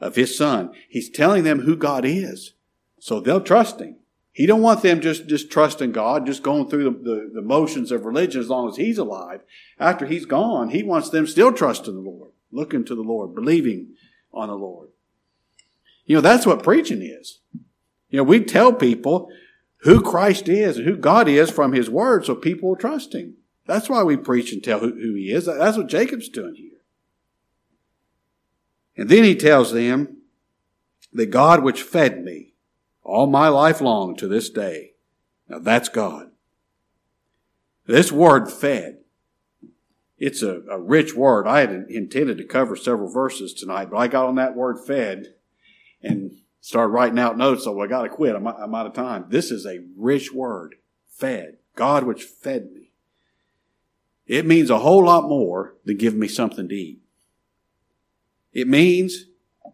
of 0.00 0.16
His 0.16 0.36
Son. 0.36 0.72
He's 0.88 1.10
telling 1.10 1.44
them 1.44 1.60
who 1.60 1.76
God 1.76 2.04
is, 2.04 2.54
so 2.98 3.20
they'll 3.20 3.40
trust 3.40 3.80
Him. 3.80 3.96
He 4.38 4.46
don't 4.46 4.62
want 4.62 4.82
them 4.82 5.00
just, 5.00 5.26
just 5.26 5.50
trusting 5.50 5.90
God, 5.90 6.24
just 6.24 6.44
going 6.44 6.70
through 6.70 6.84
the, 6.84 6.90
the, 6.90 7.30
the, 7.34 7.42
motions 7.42 7.90
of 7.90 8.04
religion 8.04 8.40
as 8.40 8.48
long 8.48 8.68
as 8.68 8.76
He's 8.76 8.96
alive. 8.96 9.40
After 9.80 10.06
He's 10.06 10.26
gone, 10.26 10.68
He 10.68 10.84
wants 10.84 11.10
them 11.10 11.26
still 11.26 11.52
trusting 11.52 11.92
the 11.92 12.08
Lord, 12.08 12.30
looking 12.52 12.84
to 12.84 12.94
the 12.94 13.02
Lord, 13.02 13.34
believing 13.34 13.94
on 14.32 14.46
the 14.46 14.54
Lord. 14.54 14.90
You 16.06 16.14
know, 16.14 16.20
that's 16.20 16.46
what 16.46 16.62
preaching 16.62 17.02
is. 17.02 17.40
You 18.10 18.18
know, 18.18 18.22
we 18.22 18.38
tell 18.44 18.72
people 18.72 19.28
who 19.78 20.00
Christ 20.00 20.48
is 20.48 20.76
and 20.76 20.86
who 20.86 20.96
God 20.96 21.26
is 21.26 21.50
from 21.50 21.72
His 21.72 21.90
Word 21.90 22.24
so 22.24 22.36
people 22.36 22.68
will 22.68 22.76
trust 22.76 23.16
Him. 23.16 23.38
That's 23.66 23.90
why 23.90 24.04
we 24.04 24.16
preach 24.16 24.52
and 24.52 24.62
tell 24.62 24.78
who, 24.78 24.92
who 24.92 25.14
He 25.14 25.32
is. 25.32 25.46
That's 25.46 25.76
what 25.76 25.88
Jacob's 25.88 26.28
doing 26.28 26.54
here. 26.54 26.78
And 28.96 29.08
then 29.08 29.24
He 29.24 29.34
tells 29.34 29.72
them, 29.72 30.18
the 31.12 31.26
God 31.26 31.64
which 31.64 31.82
fed 31.82 32.22
me 32.22 32.47
all 33.08 33.26
my 33.26 33.48
life 33.48 33.80
long 33.80 34.14
to 34.16 34.28
this 34.28 34.50
day. 34.50 34.92
Now 35.48 35.58
that's 35.58 35.88
God. 35.88 36.30
This 37.86 38.12
word 38.12 38.52
fed, 38.52 38.98
it's 40.18 40.42
a, 40.42 40.60
a 40.70 40.78
rich 40.78 41.14
word. 41.14 41.46
I 41.46 41.60
had 41.60 41.70
intended 41.88 42.36
to 42.36 42.44
cover 42.44 42.76
several 42.76 43.10
verses 43.10 43.54
tonight, 43.54 43.88
but 43.90 43.96
I 43.96 44.08
got 44.08 44.26
on 44.26 44.34
that 44.34 44.54
word 44.54 44.78
fed 44.86 45.34
and 46.02 46.32
started 46.60 46.92
writing 46.92 47.18
out 47.18 47.38
notes, 47.38 47.64
so 47.64 47.80
I 47.80 47.86
got 47.86 48.02
to 48.02 48.10
quit. 48.10 48.36
I'm, 48.36 48.46
I'm 48.46 48.74
out 48.74 48.86
of 48.86 48.92
time. 48.92 49.24
This 49.28 49.50
is 49.50 49.64
a 49.64 49.84
rich 49.96 50.32
word. 50.32 50.74
Fed. 51.08 51.56
God 51.74 52.04
which 52.04 52.24
fed 52.24 52.70
me. 52.72 52.90
It 54.26 54.44
means 54.44 54.68
a 54.68 54.80
whole 54.80 55.04
lot 55.06 55.28
more 55.28 55.76
than 55.86 55.96
give 55.96 56.14
me 56.14 56.28
something 56.28 56.68
to 56.68 56.74
eat. 56.74 57.00
It 58.52 58.68
means 58.68 59.24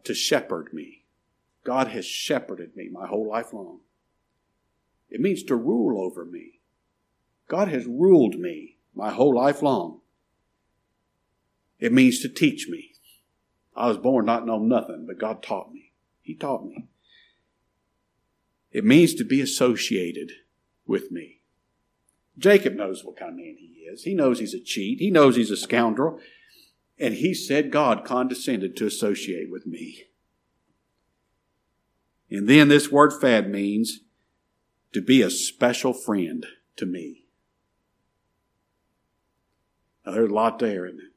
to 0.05 0.15
shepherd 0.15 0.73
me. 0.73 1.04
God 1.65 1.89
has 1.89 2.05
shepherded 2.05 2.77
me 2.77 2.89
my 2.93 3.07
whole 3.07 3.29
life 3.29 3.53
long. 3.53 3.81
It 5.11 5.21
means 5.21 5.43
to 5.45 5.57
rule 5.57 6.01
over 6.01 6.25
me. 6.25 6.61
God 7.49 7.69
has 7.69 7.87
ruled 7.87 8.37
me 8.37 8.77
my 8.95 9.11
whole 9.11 9.35
life 9.35 9.63
long. 9.63 10.01
It 11.79 11.93
means 11.93 12.21
to 12.21 12.29
teach 12.29 12.69
me. 12.69 12.93
I 13.75 13.89
was 13.89 13.99
born 13.99 14.27
not 14.27 14.47
knowing 14.47 14.69
nothing, 14.69 15.05
but 15.07 15.19
God 15.19 15.43
taught 15.43 15.73
me. 15.73 15.93
He 16.23 16.35
taught 16.35 16.65
me. 16.65 16.87
It 18.71 18.85
means 18.85 19.15
to 19.15 19.25
be 19.25 19.41
associated 19.41 20.33
with 20.87 21.11
me. 21.11 21.41
Jacob 22.39 22.75
knows 22.75 23.05
what 23.05 23.17
kind 23.17 23.33
of 23.33 23.37
man 23.37 23.57
he 23.59 23.87
is. 23.91 24.05
He 24.05 24.15
knows 24.15 24.39
he's 24.39 24.55
a 24.55 24.61
cheat. 24.61 24.99
He 24.99 25.11
knows 25.11 25.37
he's 25.37 25.51
a 25.51 25.57
scoundrel. 25.57 26.19
And 26.99 27.15
he 27.15 27.35
said 27.35 27.71
God 27.71 28.05
condescended 28.05 28.77
to 28.77 28.87
associate 28.87 29.51
with 29.51 29.67
me. 29.67 30.05
And 32.31 32.49
then 32.49 32.69
this 32.69 32.91
word 32.91 33.13
fed 33.13 33.51
means 33.51 34.01
to 34.93 35.01
be 35.01 35.23
a 35.23 35.31
special 35.31 35.93
friend 35.93 36.47
to 36.77 36.87
me. 36.87 37.25
Now, 40.05 40.13
there's 40.13 40.31
a 40.31 40.35
lot 40.35 40.59
there, 40.59 40.87
isn't 40.87 41.01
it? 41.01 41.13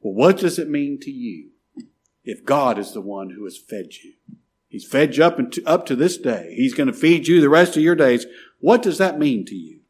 Well, 0.00 0.14
what 0.14 0.38
does 0.38 0.58
it 0.58 0.68
mean 0.68 0.98
to 1.00 1.10
you 1.10 1.50
if 2.24 2.44
God 2.44 2.78
is 2.78 2.92
the 2.92 3.00
one 3.00 3.30
who 3.30 3.44
has 3.44 3.56
fed 3.56 3.94
you? 4.02 4.14
He's 4.68 4.86
fed 4.86 5.16
you 5.16 5.24
up, 5.24 5.38
into, 5.38 5.62
up 5.66 5.86
to 5.86 5.96
this 5.96 6.16
day. 6.16 6.54
He's 6.56 6.74
going 6.74 6.86
to 6.86 6.92
feed 6.92 7.28
you 7.28 7.40
the 7.40 7.48
rest 7.48 7.76
of 7.76 7.82
your 7.82 7.94
days. 7.94 8.26
What 8.58 8.82
does 8.82 8.98
that 8.98 9.18
mean 9.18 9.44
to 9.46 9.54
you? 9.54 9.80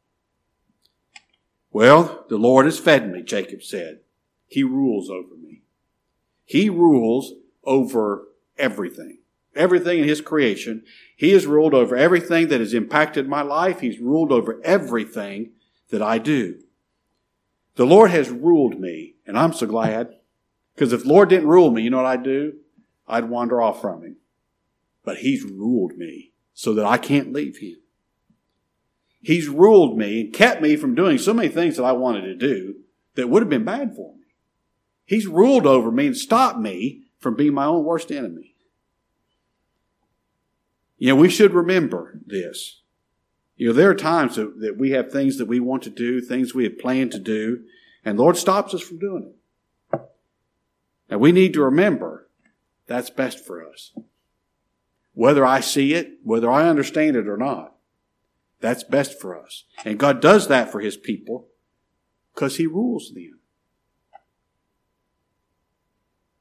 Well, 1.71 2.27
the 2.29 2.37
Lord 2.37 2.67
has 2.67 2.79
fed 2.79 3.11
me, 3.11 3.23
Jacob 3.23 3.63
said. 3.63 4.01
He 4.49 4.63
rules 4.63 5.09
over 5.09 5.35
me. 5.37 5.63
He 6.45 6.69
rules 6.69 7.33
over 7.65 8.25
everything 8.59 9.19
everything 9.55 10.01
in 10.01 10.09
His 10.09 10.21
creation. 10.21 10.85
He 11.17 11.31
has 11.33 11.47
ruled 11.47 11.75
over 11.75 11.97
everything 11.97 12.49
that 12.49 12.61
has 12.61 12.75
impacted 12.75 13.29
my 13.29 13.43
life. 13.43 13.81
He's 13.81 13.99
ruled 13.99 14.33
over 14.33 14.61
everything 14.65 15.53
that 15.91 16.03
I 16.03 16.19
do. 16.19 16.61
The 17.77 17.87
Lord 17.87 18.11
has 18.11 18.31
ruled 18.31 18.79
me, 18.79 19.15
and 19.27 19.39
I'm 19.39 19.53
so 19.53 19.67
glad. 19.67 20.17
Because 20.75 20.93
if 20.93 21.03
the 21.03 21.09
Lord 21.09 21.29
didn't 21.29 21.49
rule 21.49 21.71
me, 21.71 21.83
you 21.83 21.91
know 21.91 21.99
what 21.99 22.07
I'd 22.07 22.23
do? 22.23 22.55
I'd 23.07 23.29
wander 23.29 23.61
off 23.61 23.81
from 23.81 24.03
Him. 24.03 24.17
But 25.05 25.19
He's 25.19 25.45
ruled 25.45 25.97
me 25.97 26.33
so 26.55 26.75
that 26.75 26.85
I 26.85 26.99
can't 26.99 27.33
leave 27.33 27.59
Him. 27.59 27.77
He's 29.21 29.49
ruled 29.49 29.97
me 29.97 30.23
and 30.23 30.35
kept 30.35 30.61
me 30.61 30.77
from 30.77 30.95
doing 30.95 31.17
so 31.19 31.33
many 31.33 31.49
things 31.49 31.77
that 31.77 31.85
I 31.85 31.93
wanted 31.93 32.23
to 32.23 32.35
do 32.35 32.77
that 33.15 33.29
would 33.29 33.43
have 33.43 33.51
been 33.51 33.65
bad 33.65 33.95
for 33.95 34.15
me. 34.15 34.23
He's 35.05 35.27
ruled 35.27 35.67
over 35.67 35.91
me 35.91 36.09
and 36.09 36.17
stopped 36.17 36.59
me 36.59 37.03
from 37.19 37.37
being 37.37 37.55
my 37.55 37.67
own 37.67 37.85
worst 37.85 38.11
enemy. 38.11 38.52
You 41.03 41.09
know, 41.09 41.17
we 41.17 41.31
should 41.31 41.53
remember 41.53 42.21
this. 42.25 42.81
You 43.57 43.67
know, 43.67 43.73
there 43.73 43.91
are 43.91 43.95
times 43.97 44.37
that, 44.37 44.77
we 44.79 44.93
have 44.93 45.11
things 45.11 45.37
that 45.39 45.49
we 45.49 45.59
want 45.59 45.83
to 45.83 45.91
do, 45.91 46.21
things 46.21 46.55
we 46.55 46.63
have 46.63 46.79
planned 46.79 47.11
to 47.11 47.19
do, 47.19 47.65
and 48.05 48.17
Lord 48.17 48.37
stops 48.37 48.73
us 48.73 48.83
from 48.83 49.01
doing 49.01 49.33
it. 49.33 50.01
Now 51.11 51.19
we 51.19 51.33
need 51.33 51.55
to 51.55 51.65
remember 51.65 52.29
that's 52.87 53.11
best 53.11 53.45
for 53.45 53.69
us. 53.69 53.93
Whether 55.13 55.45
I 55.45 55.59
see 55.59 55.93
it, 55.93 56.21
whether 56.23 56.49
I 56.49 56.69
understand 56.69 57.17
it 57.17 57.27
or 57.27 57.37
not, 57.37 57.75
that's 58.61 58.85
best 58.85 59.21
for 59.21 59.37
us. 59.37 59.65
And 59.85 59.99
God 59.99 60.21
does 60.23 60.47
that 60.47 60.71
for 60.71 60.79
His 60.79 60.97
people 60.97 61.49
because 62.33 62.59
He 62.59 62.67
rules 62.69 63.11
them. 63.13 63.41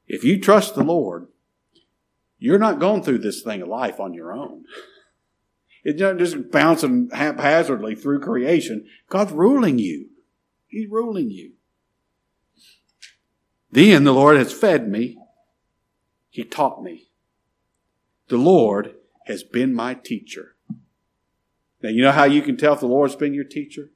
If 0.06 0.22
you 0.22 0.40
trust 0.40 0.76
the 0.76 0.84
Lord, 0.84 1.26
you're 2.42 2.58
not 2.58 2.80
going 2.80 3.04
through 3.04 3.18
this 3.18 3.40
thing 3.40 3.62
of 3.62 3.68
life 3.68 4.00
on 4.00 4.14
your 4.14 4.32
own. 4.32 4.64
It's 5.84 6.00
not 6.00 6.18
just 6.18 6.50
bouncing 6.50 7.08
haphazardly 7.12 7.94
through 7.94 8.18
creation. 8.18 8.86
God's 9.08 9.30
ruling 9.30 9.78
you. 9.78 10.08
He's 10.66 10.90
ruling 10.90 11.30
you. 11.30 11.52
Then 13.70 14.02
the 14.02 14.12
Lord 14.12 14.36
has 14.38 14.52
fed 14.52 14.88
me. 14.88 15.18
He 16.30 16.42
taught 16.42 16.82
me. 16.82 17.10
The 18.28 18.38
Lord 18.38 18.96
has 19.26 19.44
been 19.44 19.72
my 19.72 19.94
teacher. 19.94 20.56
Now, 21.80 21.90
you 21.90 22.02
know 22.02 22.10
how 22.10 22.24
you 22.24 22.42
can 22.42 22.56
tell 22.56 22.74
if 22.74 22.80
the 22.80 22.86
Lord's 22.86 23.14
been 23.14 23.34
your 23.34 23.44
teacher? 23.44 23.90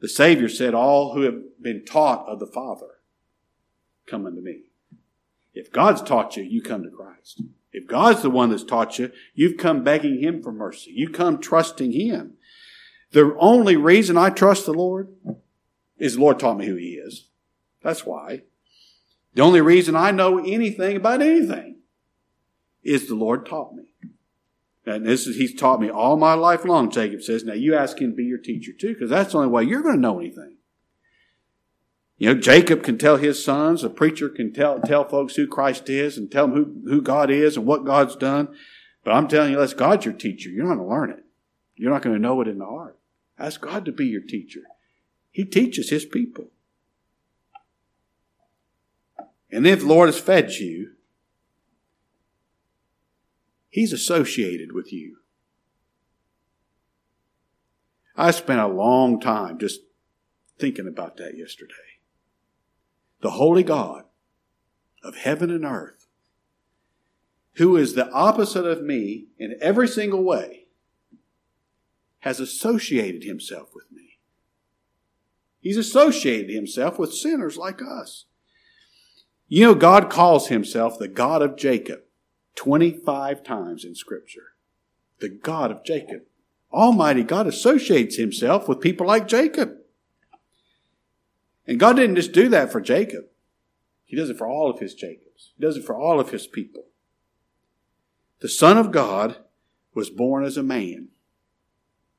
The 0.00 0.08
Savior 0.08 0.48
said, 0.48 0.72
All 0.72 1.14
who 1.14 1.22
have 1.22 1.60
been 1.60 1.84
taught 1.84 2.28
of 2.28 2.38
the 2.38 2.46
Father 2.46 3.00
come 4.06 4.24
unto 4.24 4.40
me. 4.40 4.67
If 5.58 5.72
God's 5.72 6.02
taught 6.02 6.36
you, 6.36 6.44
you 6.44 6.62
come 6.62 6.84
to 6.84 6.88
Christ. 6.88 7.42
If 7.72 7.88
God's 7.88 8.22
the 8.22 8.30
one 8.30 8.50
that's 8.50 8.62
taught 8.62 8.96
you, 8.96 9.10
you've 9.34 9.56
come 9.56 9.82
begging 9.82 10.22
Him 10.22 10.40
for 10.40 10.52
mercy. 10.52 10.92
You 10.94 11.08
come 11.08 11.40
trusting 11.40 11.90
Him. 11.90 12.34
The 13.10 13.36
only 13.40 13.74
reason 13.74 14.16
I 14.16 14.30
trust 14.30 14.66
the 14.66 14.72
Lord 14.72 15.08
is 15.98 16.14
the 16.14 16.20
Lord 16.20 16.38
taught 16.38 16.58
me 16.58 16.66
who 16.66 16.76
He 16.76 16.90
is. 16.90 17.26
That's 17.82 18.06
why. 18.06 18.42
The 19.34 19.42
only 19.42 19.60
reason 19.60 19.96
I 19.96 20.12
know 20.12 20.38
anything 20.38 20.96
about 20.96 21.22
anything 21.22 21.78
is 22.84 23.08
the 23.08 23.16
Lord 23.16 23.44
taught 23.44 23.74
me. 23.74 23.86
And 24.86 25.04
this 25.04 25.26
is, 25.26 25.38
He's 25.38 25.56
taught 25.56 25.80
me 25.80 25.90
all 25.90 26.16
my 26.16 26.34
life 26.34 26.64
long, 26.64 26.88
Jacob 26.88 27.20
says. 27.20 27.42
Now 27.42 27.54
you 27.54 27.74
ask 27.74 28.00
Him 28.00 28.10
to 28.10 28.16
be 28.16 28.24
your 28.26 28.38
teacher 28.38 28.70
too, 28.72 28.94
because 28.94 29.10
that's 29.10 29.32
the 29.32 29.38
only 29.38 29.50
way 29.50 29.64
you're 29.64 29.82
going 29.82 29.96
to 29.96 30.00
know 30.00 30.20
anything. 30.20 30.57
You 32.18 32.34
know, 32.34 32.40
Jacob 32.40 32.82
can 32.82 32.98
tell 32.98 33.16
his 33.16 33.42
sons, 33.42 33.84
a 33.84 33.88
preacher 33.88 34.28
can 34.28 34.52
tell, 34.52 34.80
tell 34.80 35.08
folks 35.08 35.36
who 35.36 35.46
Christ 35.46 35.88
is 35.88 36.18
and 36.18 36.30
tell 36.30 36.48
them 36.48 36.56
who, 36.56 36.90
who 36.90 37.00
God 37.00 37.30
is 37.30 37.56
and 37.56 37.64
what 37.64 37.84
God's 37.84 38.16
done. 38.16 38.48
But 39.04 39.12
I'm 39.12 39.28
telling 39.28 39.52
you, 39.52 39.56
unless 39.56 39.72
God's 39.72 40.04
your 40.04 40.14
teacher, 40.14 40.50
you're 40.50 40.64
not 40.64 40.74
going 40.74 40.88
to 40.88 40.94
learn 40.94 41.10
it. 41.10 41.24
You're 41.76 41.92
not 41.92 42.02
going 42.02 42.16
to 42.16 42.20
know 42.20 42.40
it 42.40 42.48
in 42.48 42.58
the 42.58 42.66
heart. 42.66 42.98
Ask 43.38 43.60
God 43.60 43.84
to 43.84 43.92
be 43.92 44.06
your 44.06 44.20
teacher. 44.20 44.62
He 45.30 45.44
teaches 45.44 45.90
His 45.90 46.04
people. 46.04 46.50
And 49.52 49.64
if 49.64 49.80
the 49.80 49.86
Lord 49.86 50.08
has 50.08 50.18
fed 50.18 50.50
you, 50.50 50.94
He's 53.70 53.92
associated 53.92 54.72
with 54.72 54.92
you. 54.92 55.18
I 58.16 58.32
spent 58.32 58.58
a 58.58 58.66
long 58.66 59.20
time 59.20 59.60
just 59.60 59.82
thinking 60.58 60.88
about 60.88 61.16
that 61.18 61.38
yesterday 61.38 61.87
the 63.20 63.30
holy 63.30 63.62
God 63.62 64.04
of 65.02 65.16
heaven 65.16 65.50
and 65.50 65.64
earth, 65.64 66.06
who 67.54 67.76
is 67.76 67.94
the 67.94 68.10
opposite 68.10 68.64
of 68.64 68.82
me 68.82 69.26
in 69.38 69.56
every 69.60 69.88
single 69.88 70.22
way, 70.22 70.66
has 72.20 72.40
associated 72.40 73.24
himself 73.24 73.70
with 73.74 73.90
me. 73.92 74.18
He's 75.60 75.76
associated 75.76 76.50
himself 76.50 76.98
with 76.98 77.14
sinners 77.14 77.56
like 77.56 77.80
us. 77.82 78.26
You 79.48 79.64
know, 79.64 79.74
God 79.74 80.10
calls 80.10 80.48
himself 80.48 80.98
the 80.98 81.08
God 81.08 81.42
of 81.42 81.56
Jacob 81.56 82.00
25 82.54 83.42
times 83.42 83.84
in 83.84 83.94
Scripture. 83.94 84.54
The 85.20 85.28
God 85.28 85.70
of 85.70 85.84
Jacob. 85.84 86.22
Almighty 86.72 87.22
God 87.22 87.46
associates 87.46 88.16
himself 88.16 88.68
with 88.68 88.80
people 88.80 89.06
like 89.06 89.26
Jacob. 89.26 89.77
And 91.68 91.78
God 91.78 91.96
didn't 91.96 92.16
just 92.16 92.32
do 92.32 92.48
that 92.48 92.72
for 92.72 92.80
Jacob. 92.80 93.26
He 94.06 94.16
does 94.16 94.30
it 94.30 94.38
for 94.38 94.48
all 94.48 94.70
of 94.70 94.80
his 94.80 94.94
Jacobs. 94.94 95.52
He 95.56 95.62
does 95.62 95.76
it 95.76 95.84
for 95.84 95.94
all 95.94 96.18
of 96.18 96.30
his 96.30 96.46
people. 96.46 96.84
The 98.40 98.48
Son 98.48 98.78
of 98.78 98.90
God 98.90 99.36
was 99.94 100.08
born 100.08 100.44
as 100.44 100.56
a 100.56 100.62
man. 100.62 101.08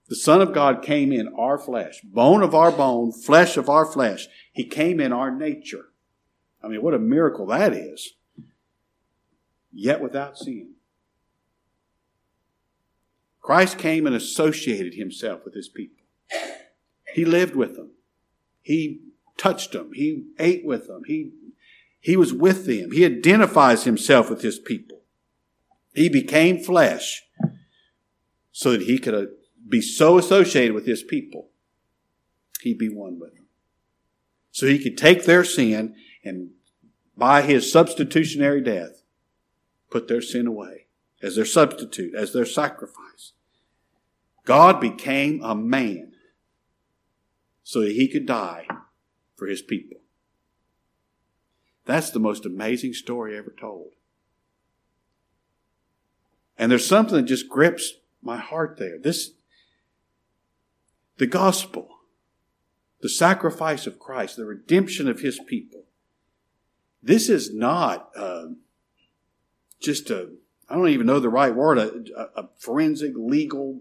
The 0.07 0.15
Son 0.15 0.39
of 0.39 0.53
God 0.53 0.83
came 0.83 1.12
in 1.12 1.33
our 1.35 1.57
flesh, 1.57 2.01
bone 2.03 2.43
of 2.43 2.53
our 2.53 2.71
bone, 2.71 3.12
flesh 3.12 3.57
of 3.57 3.69
our 3.69 3.85
flesh. 3.85 4.27
He 4.53 4.65
came 4.65 4.99
in 4.99 5.12
our 5.12 5.31
nature. 5.31 5.85
I 6.63 6.67
mean, 6.67 6.83
what 6.83 6.93
a 6.93 6.99
miracle 6.99 7.47
that 7.47 7.73
is. 7.73 8.13
Yet 9.71 10.01
without 10.01 10.38
sin. 10.38 10.73
Christ 13.41 13.79
came 13.79 14.05
and 14.05 14.15
associated 14.15 14.93
himself 14.93 15.43
with 15.43 15.55
his 15.55 15.69
people. 15.69 16.03
He 17.15 17.25
lived 17.25 17.55
with 17.55 17.75
them. 17.75 17.91
He 18.62 19.08
touched 19.39 19.71
them. 19.71 19.91
He 19.93 20.25
ate 20.38 20.65
with 20.65 20.88
them. 20.88 21.04
He, 21.08 21.32
he 21.99 22.15
was 22.15 22.34
with 22.34 22.65
them. 22.65 22.91
He 22.91 23.06
identifies 23.06 23.86
himself 23.86 24.30
with 24.30 24.41
his 24.41 24.60
people. 24.60 25.02
He 25.93 26.10
became 26.10 26.60
flesh 26.60 27.23
so 28.52 28.71
that 28.71 28.82
he 28.82 28.99
could 28.99 29.15
uh, 29.15 29.25
be 29.67 29.82
so 29.82 30.17
associated 30.17 30.73
with 30.73 30.86
his 30.86 31.02
people. 31.02 31.49
He'd 32.62 32.78
be 32.78 32.89
one 32.89 33.19
with 33.19 33.34
them. 33.34 33.47
So 34.52 34.67
he 34.67 34.80
could 34.80 34.97
take 34.97 35.25
their 35.25 35.43
sin 35.43 35.95
and 36.23 36.52
by 37.17 37.41
his 37.41 37.71
substitutionary 37.71 38.62
death, 38.62 39.04
put 39.89 40.08
their 40.08 40.21
sin 40.21 40.47
away 40.47 40.88
as 41.21 41.36
their 41.36 41.45
substitute, 41.45 42.15
as 42.15 42.34
their 42.34 42.45
sacrifice. 42.45 43.34
God 44.45 44.80
became 44.80 45.41
a 45.43 45.54
man 45.54 46.13
so 47.63 47.82
that 47.82 47.91
he 47.91 48.08
could 48.08 48.25
die 48.25 48.65
for 49.39 49.47
his 49.47 49.62
people. 49.62 49.97
That's 51.86 52.12
the 52.12 52.19
most 52.19 52.45
amazing 52.45 52.93
story 52.93 53.36
ever 53.36 53.56
told. 53.60 53.93
And 56.58 56.69
there's 56.69 56.86
something 56.86 57.15
that 57.15 57.23
just 57.23 57.49
grips 57.49 57.93
my 58.21 58.38
heart 58.38 58.75
there. 58.78 58.99
This, 58.99 59.32
the 61.17 61.25
gospel, 61.25 61.88
the 63.02 63.10
sacrifice 63.10 63.88
of 63.88 63.97
Christ, 63.97 64.36
the 64.36 64.45
redemption 64.45 65.08
of 65.08 65.21
his 65.21 65.39
people. 65.47 65.86
This 67.02 67.30
is 67.30 67.54
not 67.54 68.10
uh, 68.15 68.47
just 69.80 70.10
a, 70.10 70.30
I 70.69 70.75
don't 70.75 70.89
even 70.89 71.08
know 71.08 71.21
the 71.21 71.30
right 71.30 71.56
word, 71.56 71.78
a, 71.78 72.30
a 72.36 72.49
forensic 72.58 73.13
legal, 73.15 73.80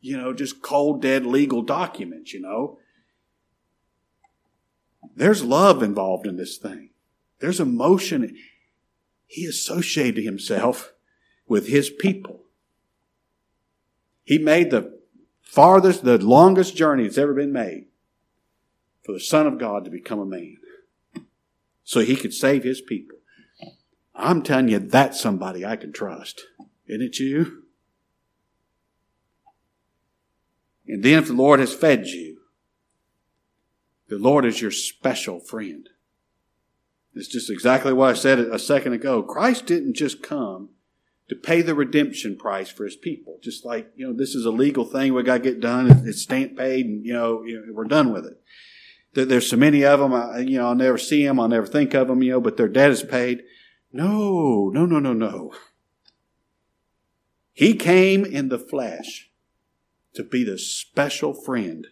you 0.00 0.16
know, 0.16 0.32
just 0.32 0.62
cold, 0.62 1.02
dead 1.02 1.26
legal 1.26 1.60
document, 1.62 2.32
you 2.32 2.40
know. 2.40 2.78
There's 5.18 5.42
love 5.42 5.82
involved 5.82 6.28
in 6.28 6.36
this 6.36 6.58
thing. 6.58 6.90
There's 7.40 7.58
emotion. 7.58 8.36
He 9.26 9.46
associated 9.46 10.22
himself 10.22 10.92
with 11.48 11.66
his 11.66 11.90
people. 11.90 12.44
He 14.22 14.38
made 14.38 14.70
the 14.70 14.96
farthest, 15.42 16.04
the 16.04 16.18
longest 16.18 16.76
journey 16.76 17.02
that's 17.02 17.18
ever 17.18 17.34
been 17.34 17.52
made 17.52 17.86
for 19.04 19.12
the 19.12 19.18
Son 19.18 19.48
of 19.48 19.58
God 19.58 19.84
to 19.84 19.90
become 19.90 20.20
a 20.20 20.24
man 20.24 20.56
so 21.82 21.98
he 22.00 22.14
could 22.14 22.32
save 22.32 22.62
his 22.62 22.80
people. 22.80 23.18
I'm 24.14 24.42
telling 24.42 24.68
you, 24.68 24.78
that's 24.78 25.20
somebody 25.20 25.66
I 25.66 25.74
can 25.74 25.92
trust. 25.92 26.44
Isn't 26.86 27.02
it 27.02 27.18
you? 27.18 27.64
And 30.86 31.02
then 31.02 31.18
if 31.18 31.26
the 31.26 31.34
Lord 31.34 31.58
has 31.58 31.74
fed 31.74 32.06
you, 32.06 32.38
the 34.08 34.18
Lord 34.18 34.44
is 34.44 34.60
your 34.60 34.70
special 34.70 35.38
friend. 35.38 35.88
It's 37.14 37.28
just 37.28 37.50
exactly 37.50 37.92
what 37.92 38.10
I 38.10 38.14
said 38.14 38.38
a 38.38 38.58
second 38.58 38.92
ago. 38.92 39.22
Christ 39.22 39.66
didn't 39.66 39.94
just 39.94 40.22
come 40.22 40.70
to 41.28 41.34
pay 41.34 41.62
the 41.62 41.74
redemption 41.74 42.36
price 42.36 42.70
for 42.70 42.84
his 42.84 42.96
people. 42.96 43.38
Just 43.42 43.64
like, 43.64 43.90
you 43.96 44.06
know, 44.06 44.12
this 44.12 44.34
is 44.34 44.44
a 44.44 44.50
legal 44.50 44.84
thing 44.84 45.12
we 45.12 45.22
got 45.22 45.38
to 45.38 45.40
get 45.40 45.60
done. 45.60 45.90
It's 46.06 46.22
stamp 46.22 46.56
paid 46.56 46.86
and, 46.86 47.04
you 47.04 47.12
know, 47.12 47.44
we're 47.70 47.84
done 47.84 48.12
with 48.12 48.24
it. 48.24 48.40
There's 49.14 49.50
so 49.50 49.56
many 49.56 49.84
of 49.84 49.98
them, 49.98 50.14
I, 50.14 50.38
you 50.38 50.58
know, 50.58 50.68
I'll 50.68 50.74
never 50.74 50.98
see 50.98 51.26
them. 51.26 51.40
I'll 51.40 51.48
never 51.48 51.66
think 51.66 51.92
of 51.92 52.08
them, 52.08 52.22
you 52.22 52.32
know, 52.32 52.40
but 52.40 52.56
their 52.56 52.68
debt 52.68 52.90
is 52.90 53.02
paid. 53.02 53.42
No, 53.92 54.70
no, 54.72 54.86
no, 54.86 54.98
no, 54.98 55.12
no. 55.12 55.52
He 57.52 57.74
came 57.74 58.24
in 58.24 58.48
the 58.48 58.58
flesh 58.58 59.30
to 60.14 60.22
be 60.22 60.44
the 60.44 60.58
special 60.58 61.34
friend 61.34 61.88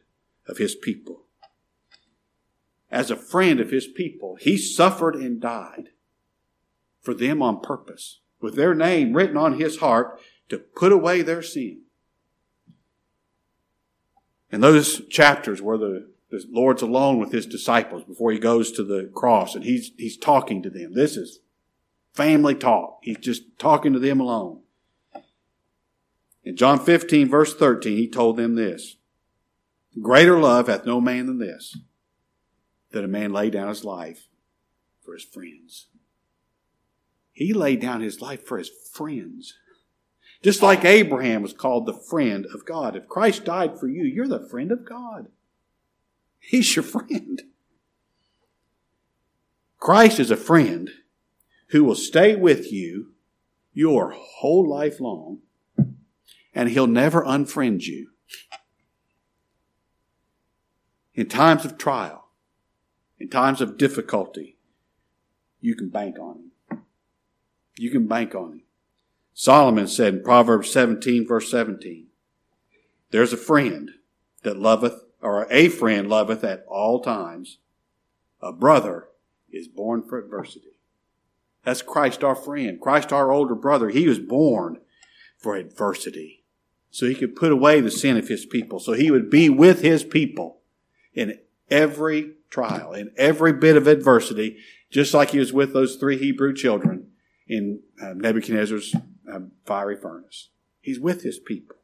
of 0.46 0.58
his 0.58 0.76
people 0.76 1.25
as 2.90 3.10
a 3.10 3.16
friend 3.16 3.60
of 3.60 3.70
his 3.70 3.86
people. 3.86 4.36
He 4.40 4.56
suffered 4.56 5.16
and 5.16 5.40
died 5.40 5.90
for 7.00 7.14
them 7.14 7.42
on 7.42 7.60
purpose, 7.60 8.20
with 8.40 8.56
their 8.56 8.74
name 8.74 9.14
written 9.14 9.36
on 9.36 9.58
his 9.58 9.78
heart 9.78 10.20
to 10.48 10.58
put 10.58 10.92
away 10.92 11.22
their 11.22 11.42
sin. 11.42 11.82
In 14.50 14.60
those 14.60 15.06
chapters 15.08 15.60
where 15.60 15.78
the, 15.78 16.08
the 16.30 16.44
Lord's 16.50 16.82
alone 16.82 17.18
with 17.18 17.32
his 17.32 17.46
disciples 17.46 18.04
before 18.04 18.32
he 18.32 18.38
goes 18.38 18.72
to 18.72 18.84
the 18.84 19.10
cross 19.14 19.54
and 19.54 19.64
he's, 19.64 19.92
he's 19.96 20.16
talking 20.16 20.62
to 20.62 20.70
them. 20.70 20.94
This 20.94 21.16
is 21.16 21.40
family 22.12 22.54
talk. 22.54 22.98
He's 23.02 23.18
just 23.18 23.58
talking 23.58 23.92
to 23.92 23.98
them 23.98 24.20
alone. 24.20 24.60
In 26.44 26.56
John 26.56 26.78
15 26.78 27.28
verse 27.28 27.54
13, 27.54 27.96
he 27.96 28.08
told 28.08 28.36
them 28.36 28.54
this. 28.54 28.96
Greater 30.00 30.38
love 30.38 30.68
hath 30.68 30.86
no 30.86 31.00
man 31.00 31.26
than 31.26 31.38
this, 31.38 31.76
that 32.96 33.04
a 33.04 33.08
man 33.08 33.30
lay 33.30 33.50
down 33.50 33.68
his 33.68 33.84
life 33.84 34.26
for 35.04 35.12
his 35.12 35.22
friends. 35.22 35.88
He 37.30 37.52
laid 37.52 37.78
down 37.78 38.00
his 38.00 38.22
life 38.22 38.46
for 38.46 38.56
his 38.56 38.70
friends. 38.70 39.52
Just 40.42 40.62
like 40.62 40.82
Abraham 40.82 41.42
was 41.42 41.52
called 41.52 41.84
the 41.84 41.92
friend 41.92 42.46
of 42.54 42.64
God. 42.64 42.96
If 42.96 43.06
Christ 43.06 43.44
died 43.44 43.78
for 43.78 43.86
you, 43.86 44.04
you're 44.04 44.26
the 44.26 44.48
friend 44.48 44.72
of 44.72 44.88
God. 44.88 45.26
He's 46.38 46.74
your 46.74 46.84
friend. 46.84 47.42
Christ 49.78 50.18
is 50.18 50.30
a 50.30 50.36
friend 50.36 50.88
who 51.68 51.84
will 51.84 51.96
stay 51.96 52.34
with 52.34 52.72
you 52.72 53.12
your 53.74 54.12
whole 54.12 54.66
life 54.66 55.00
long, 55.00 55.40
and 56.54 56.70
he'll 56.70 56.86
never 56.86 57.22
unfriend 57.22 57.82
you. 57.82 58.08
In 61.14 61.28
times 61.28 61.66
of 61.66 61.76
trial, 61.76 62.25
in 63.18 63.28
times 63.28 63.60
of 63.60 63.78
difficulty, 63.78 64.56
you 65.60 65.74
can 65.74 65.88
bank 65.88 66.18
on 66.18 66.50
Him. 66.70 66.82
You 67.76 67.90
can 67.90 68.06
bank 68.06 68.34
on 68.34 68.52
Him. 68.52 68.62
Solomon 69.34 69.86
said 69.86 70.14
in 70.14 70.22
Proverbs 70.22 70.70
17, 70.70 71.26
verse 71.26 71.50
17, 71.50 72.06
There's 73.10 73.32
a 73.32 73.38
friend 73.38 73.90
that 74.42 74.58
loveth, 74.58 75.02
or 75.20 75.46
a 75.50 75.68
friend 75.68 76.08
loveth 76.08 76.42
at 76.44 76.64
all 76.68 77.00
times. 77.00 77.58
A 78.40 78.52
brother 78.52 79.08
is 79.50 79.68
born 79.68 80.02
for 80.02 80.18
adversity. 80.18 80.78
That's 81.64 81.82
Christ 81.82 82.22
our 82.22 82.36
friend, 82.36 82.80
Christ 82.80 83.12
our 83.12 83.32
older 83.32 83.54
brother. 83.54 83.88
He 83.88 84.06
was 84.06 84.20
born 84.20 84.78
for 85.36 85.56
adversity. 85.56 86.44
So 86.90 87.06
he 87.06 87.14
could 87.14 87.36
put 87.36 87.52
away 87.52 87.80
the 87.80 87.90
sin 87.90 88.16
of 88.16 88.28
his 88.28 88.46
people. 88.46 88.78
So 88.78 88.92
he 88.92 89.10
would 89.10 89.28
be 89.28 89.50
with 89.50 89.82
his 89.82 90.02
people 90.02 90.60
in 91.12 91.38
every 91.70 92.35
trial, 92.50 92.92
in 92.92 93.12
every 93.16 93.52
bit 93.52 93.76
of 93.76 93.86
adversity, 93.86 94.58
just 94.90 95.12
like 95.14 95.30
he 95.30 95.38
was 95.38 95.52
with 95.52 95.72
those 95.72 95.96
three 95.96 96.18
Hebrew 96.18 96.54
children 96.54 97.08
in 97.48 97.80
uh, 98.02 98.14
Nebuchadnezzar's 98.14 98.94
uh, 99.30 99.40
fiery 99.64 99.96
furnace. 99.96 100.50
He's 100.80 101.00
with 101.00 101.22
his 101.22 101.38
people. 101.38 101.76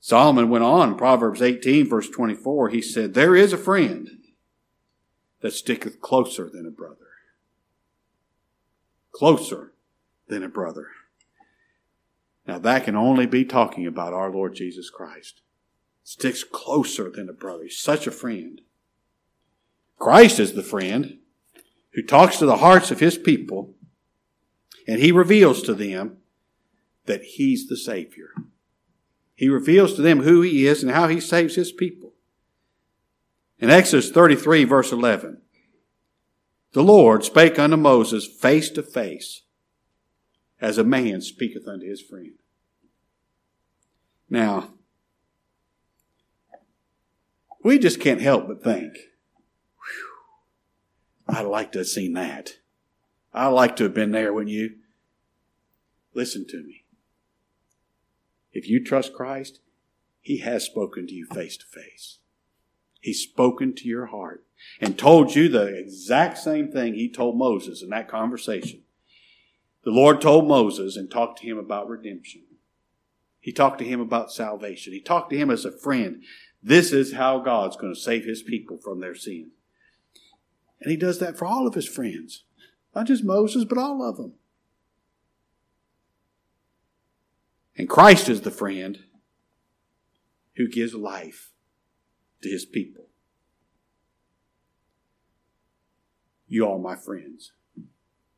Solomon 0.00 0.48
went 0.48 0.62
on, 0.62 0.96
Proverbs 0.96 1.42
18, 1.42 1.88
verse 1.88 2.08
24, 2.08 2.68
he 2.68 2.80
said, 2.80 3.14
There 3.14 3.34
is 3.34 3.52
a 3.52 3.58
friend 3.58 4.08
that 5.40 5.52
sticketh 5.52 6.00
closer 6.00 6.48
than 6.48 6.66
a 6.66 6.70
brother. 6.70 6.96
Closer 9.10 9.72
than 10.28 10.44
a 10.44 10.48
brother. 10.48 10.88
Now 12.46 12.58
that 12.60 12.84
can 12.84 12.94
only 12.94 13.26
be 13.26 13.44
talking 13.44 13.86
about 13.86 14.12
our 14.12 14.30
Lord 14.30 14.54
Jesus 14.54 14.90
Christ. 14.90 15.42
Sticks 16.06 16.44
closer 16.44 17.10
than 17.10 17.28
a 17.28 17.32
brother. 17.32 17.64
He's 17.64 17.80
such 17.80 18.06
a 18.06 18.12
friend. 18.12 18.60
Christ 19.98 20.38
is 20.38 20.52
the 20.52 20.62
friend 20.62 21.18
who 21.94 22.02
talks 22.02 22.38
to 22.38 22.46
the 22.46 22.58
hearts 22.58 22.92
of 22.92 23.00
his 23.00 23.18
people 23.18 23.74
and 24.86 25.00
he 25.00 25.10
reveals 25.10 25.62
to 25.62 25.74
them 25.74 26.18
that 27.06 27.22
he's 27.22 27.66
the 27.66 27.76
Savior. 27.76 28.28
He 29.34 29.48
reveals 29.48 29.94
to 29.94 30.02
them 30.02 30.20
who 30.20 30.42
he 30.42 30.68
is 30.68 30.84
and 30.84 30.92
how 30.92 31.08
he 31.08 31.18
saves 31.18 31.56
his 31.56 31.72
people. 31.72 32.12
In 33.58 33.68
Exodus 33.68 34.08
33, 34.08 34.62
verse 34.62 34.92
11, 34.92 35.42
the 36.72 36.84
Lord 36.84 37.24
spake 37.24 37.58
unto 37.58 37.76
Moses 37.76 38.28
face 38.28 38.70
to 38.70 38.82
face, 38.84 39.42
as 40.60 40.78
a 40.78 40.84
man 40.84 41.20
speaketh 41.20 41.66
unto 41.66 41.84
his 41.84 42.00
friend. 42.00 42.34
Now, 44.30 44.75
we 47.66 47.80
just 47.80 47.98
can't 47.98 48.20
help 48.20 48.46
but 48.46 48.62
think, 48.62 48.96
I'd 51.28 51.46
like 51.46 51.72
to 51.72 51.78
have 51.78 51.88
seen 51.88 52.12
that. 52.12 52.58
I'd 53.34 53.48
like 53.48 53.74
to 53.76 53.82
have 53.82 53.92
been 53.92 54.12
there 54.12 54.32
when 54.32 54.46
you. 54.46 54.76
Listen 56.14 56.46
to 56.46 56.62
me. 56.62 56.84
If 58.52 58.68
you 58.68 58.84
trust 58.84 59.12
Christ, 59.12 59.58
He 60.20 60.38
has 60.38 60.62
spoken 60.62 61.08
to 61.08 61.12
you 61.12 61.26
face 61.26 61.56
to 61.56 61.66
face. 61.66 62.18
He's 63.00 63.20
spoken 63.20 63.74
to 63.74 63.88
your 63.88 64.06
heart 64.06 64.44
and 64.80 64.96
told 64.96 65.34
you 65.34 65.48
the 65.48 65.66
exact 65.66 66.38
same 66.38 66.70
thing 66.70 66.94
He 66.94 67.10
told 67.10 67.36
Moses 67.36 67.82
in 67.82 67.90
that 67.90 68.08
conversation. 68.08 68.82
The 69.82 69.90
Lord 69.90 70.20
told 70.20 70.46
Moses 70.46 70.96
and 70.96 71.10
talked 71.10 71.40
to 71.40 71.46
him 71.48 71.58
about 71.58 71.88
redemption. 71.88 72.42
He 73.40 73.52
talked 73.52 73.78
to 73.78 73.84
him 73.84 74.00
about 74.00 74.32
salvation. 74.32 74.92
He 74.92 75.00
talked 75.00 75.30
to 75.30 75.36
him 75.36 75.50
as 75.50 75.64
a 75.64 75.70
friend. 75.70 76.22
This 76.66 76.90
is 76.90 77.12
how 77.12 77.38
God's 77.38 77.76
going 77.76 77.94
to 77.94 78.00
save 78.00 78.24
his 78.24 78.42
people 78.42 78.76
from 78.76 78.98
their 78.98 79.14
sin. 79.14 79.52
And 80.80 80.90
he 80.90 80.96
does 80.96 81.20
that 81.20 81.38
for 81.38 81.44
all 81.46 81.64
of 81.64 81.74
his 81.74 81.86
friends. 81.86 82.42
Not 82.92 83.06
just 83.06 83.22
Moses, 83.22 83.64
but 83.64 83.78
all 83.78 84.02
of 84.02 84.16
them. 84.16 84.32
And 87.78 87.88
Christ 87.88 88.28
is 88.28 88.40
the 88.40 88.50
friend 88.50 88.98
who 90.56 90.66
gives 90.66 90.92
life 90.92 91.52
to 92.42 92.48
his 92.48 92.64
people. 92.64 93.04
You 96.48 96.68
are 96.68 96.80
my 96.80 96.96
friends. 96.96 97.52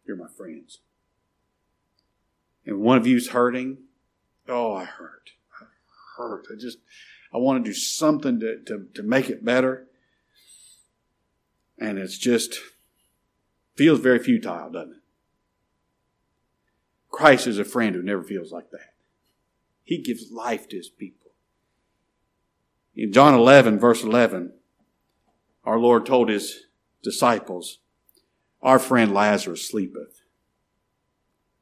You're 0.05 0.19
my 0.19 0.29
friends. 0.37 0.81
And 2.67 2.81
one 2.81 2.99
of 2.99 3.07
you's 3.07 3.31
hurting. 3.31 3.79
Oh, 4.47 4.75
I 4.75 4.85
hurt. 4.85 5.31
I 5.59 5.65
hurt. 6.19 6.45
I 6.53 6.61
just, 6.61 6.77
I 7.33 7.39
want 7.39 7.65
to 7.65 7.71
do 7.71 7.75
something 7.75 8.41
to, 8.41 8.59
to, 8.65 8.87
to 8.95 9.03
make 9.03 9.29
it 9.29 9.45
better. 9.45 9.87
And 11.79 11.99
it's 11.99 12.19
just, 12.19 12.59
feels 13.77 14.01
very 14.01 14.19
futile, 14.19 14.71
doesn't 14.71 14.93
it? 14.93 15.03
Christ 17.11 17.47
is 17.47 17.59
a 17.59 17.65
friend 17.65 17.95
who 17.95 18.03
never 18.03 18.23
feels 18.23 18.53
like 18.53 18.71
that. 18.71 18.95
He 19.85 19.99
gives 19.99 20.31
life 20.31 20.69
to 20.69 20.77
his 20.77 20.89
people. 20.89 21.31
In 22.95 23.13
John 23.13 23.35
11, 23.35 23.79
verse 23.79 24.03
11, 24.03 24.53
our 25.65 25.79
Lord 25.79 26.05
told 26.05 26.29
his 26.29 26.65
disciples, 27.03 27.79
Our 28.63 28.79
friend 28.79 29.15
Lazarus 29.15 29.69
sleepeth, 29.69 30.21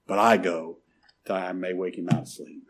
but 0.06 0.18
I 0.18 0.36
go 0.38 0.78
that 1.26 1.36
I 1.36 1.52
may 1.52 1.72
wake 1.72 1.98
him 1.98 2.08
out 2.08 2.22
of 2.22 2.28
sleep. 2.28 2.64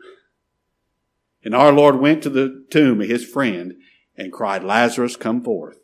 And 1.43 1.55
our 1.55 1.71
Lord 1.71 1.99
went 1.99 2.23
to 2.23 2.29
the 2.29 2.65
tomb 2.69 3.01
of 3.01 3.07
his 3.07 3.25
friend 3.25 3.75
and 4.17 4.33
cried, 4.33 4.63
Lazarus, 4.63 5.15
come 5.15 5.43
forth. 5.43 5.77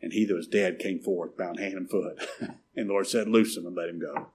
And 0.00 0.12
he 0.12 0.24
that 0.26 0.34
was 0.34 0.46
dead 0.46 0.78
came 0.78 1.00
forth, 1.00 1.36
bound 1.36 1.58
hand 1.58 1.74
and 1.74 1.90
foot. 1.90 2.18
and 2.76 2.88
the 2.88 2.92
Lord 2.92 3.06
said, 3.06 3.28
Loose 3.28 3.56
him 3.56 3.66
and 3.66 3.74
let 3.74 3.88
him 3.88 3.98
go. 3.98 4.28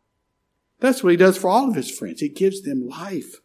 That's 0.79 1.03
what 1.03 1.11
he 1.11 1.17
does 1.17 1.37
for 1.37 1.49
all 1.49 1.69
of 1.69 1.75
his 1.75 1.91
friends. 1.91 2.19
He 2.19 2.29
gives 2.29 2.63
them 2.63 2.87
life. 2.87 3.35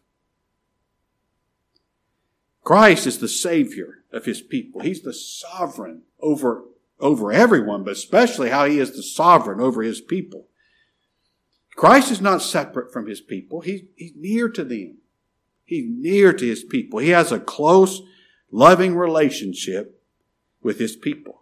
Christ 2.63 3.07
is 3.07 3.19
the 3.19 3.29
Savior 3.29 4.03
of 4.11 4.25
his 4.25 4.41
people. 4.41 4.81
He's 4.81 5.03
the 5.03 5.13
sovereign 5.13 6.01
over, 6.19 6.65
over 6.99 7.31
everyone, 7.31 7.83
but 7.83 7.93
especially 7.93 8.49
how 8.49 8.65
he 8.65 8.79
is 8.79 8.93
the 8.95 9.03
sovereign 9.03 9.61
over 9.61 9.83
his 9.83 10.01
people. 10.01 10.47
Christ 11.77 12.11
is 12.11 12.19
not 12.19 12.41
separate 12.41 12.91
from 12.91 13.07
his 13.07 13.21
people. 13.21 13.61
He's, 13.61 13.83
he's 13.95 14.13
near 14.15 14.49
to 14.49 14.63
them. 14.63 14.97
He's 15.67 15.85
near 15.85 16.31
to 16.31 16.47
his 16.47 16.63
people. 16.63 16.99
He 16.99 17.09
has 17.09 17.31
a 17.31 17.39
close, 17.39 18.01
loving 18.49 18.95
relationship 18.95 20.01
with 20.63 20.79
his 20.79 20.95
people. 20.95 21.41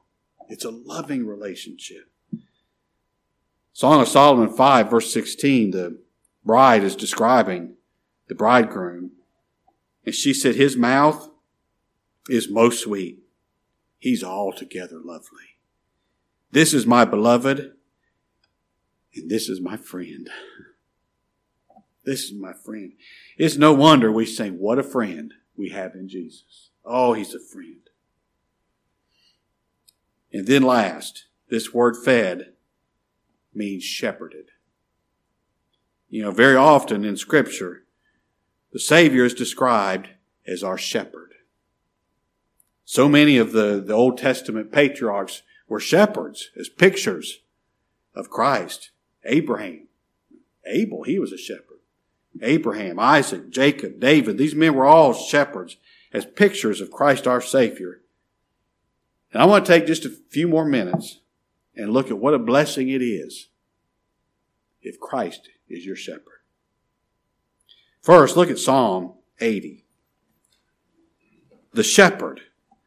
It's 0.50 0.66
a 0.66 0.72
loving 0.72 1.28
relationship. 1.28 2.10
Song 3.72 4.02
of 4.02 4.08
Solomon 4.08 4.50
5, 4.50 4.90
verse 4.90 5.14
16, 5.14 5.72
the 5.72 6.00
bride 6.44 6.84
is 6.84 6.96
describing 6.96 7.76
the 8.28 8.34
bridegroom. 8.34 9.12
And 10.06 10.16
she 10.16 10.34
said, 10.34 10.56
His 10.56 10.76
mouth 10.76 11.30
is 12.28 12.50
most 12.50 12.82
sweet. 12.82 13.20
He's 14.00 14.24
altogether 14.24 15.00
lovely. 15.04 15.60
This 16.52 16.74
is 16.74 16.88
my 16.88 17.06
beloved, 17.06 17.74
and 19.14 19.30
this 19.30 19.50
is 19.50 19.62
my 19.62 19.78
friend. 19.78 20.30
This 22.06 22.26
is 22.26 22.34
my 22.34 22.54
friend. 22.54 22.94
It's 23.38 23.58
no 23.58 23.74
wonder 23.74 24.12
we 24.12 24.26
say, 24.26 24.50
What 24.50 24.80
a 24.80 24.84
friend 24.84 25.34
we 25.58 25.70
have 25.70 25.96
in 25.96 26.08
Jesus. 26.08 26.70
Oh, 26.86 27.14
he's 27.14 27.34
a 27.34 27.40
friend. 27.40 27.82
And 30.32 30.48
then 30.48 30.64
last, 30.64 31.26
this 31.50 31.74
word 31.74 31.96
fed 31.98 32.54
means 33.54 33.84
shepherded. 33.84 34.52
You 36.10 36.24
know, 36.24 36.32
very 36.32 36.56
often 36.56 37.04
in 37.04 37.18
Scripture, 37.18 37.84
the 38.72 38.80
Savior 38.80 39.24
is 39.26 39.34
described 39.34 40.10
as 40.46 40.64
our 40.64 40.78
shepherd. 40.78 41.34
So 42.84 43.10
many 43.10 43.38
of 43.38 43.52
the, 43.52 43.82
the 43.86 43.94
Old 43.94 44.18
Testament 44.18 44.72
patriarchs 44.72 45.42
were 45.68 45.80
shepherds 45.80 46.52
as 46.60 46.70
pictures 46.70 47.40
of 48.14 48.30
Christ. 48.30 48.92
Abraham, 49.24 49.88
Abel, 50.68 51.04
he 51.04 51.18
was 51.18 51.32
a 51.32 51.38
shepherd. 51.38 51.75
Abraham, 52.42 53.00
Isaac, 53.00 53.50
Jacob, 53.50 54.00
David, 54.00 54.38
these 54.38 54.56
men 54.56 54.74
were 54.74 54.86
all 54.86 55.14
shepherds 55.14 55.78
as 56.12 56.26
pictures 56.26 56.82
of 56.82 56.92
Christ 56.92 57.28
our 57.28 57.42
Savior. 57.42 58.02
And 59.32 59.42
I 59.42 59.46
want 59.46 59.66
to 59.66 59.72
take 59.72 59.86
just 59.86 60.06
a 60.06 60.18
few 60.30 60.48
more 60.48 60.66
minutes 60.66 61.20
and 61.76 61.92
look 61.92 62.10
at 62.10 62.18
what 62.18 62.34
a 62.34 62.40
blessing 62.40 62.90
it 62.90 63.02
is 63.02 63.50
if 64.82 65.00
Christ 65.00 65.50
is 65.68 65.86
your 65.86 65.96
shepherd. 65.96 66.42
First, 68.02 68.38
look 68.38 68.50
at 68.50 68.60
Psalm 68.60 69.14
80. 69.40 69.84
The 71.74 71.84
shepherd. 71.84 72.42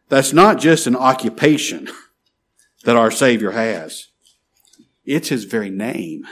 That's 0.08 0.32
not 0.32 0.58
just 0.58 0.86
an 0.86 0.96
occupation 0.96 1.88
that 2.84 2.96
our 2.96 3.10
Savior 3.10 3.50
has. 3.50 4.08
It's 5.04 5.28
his 5.28 5.44
very 5.44 5.70
name. 5.70 6.24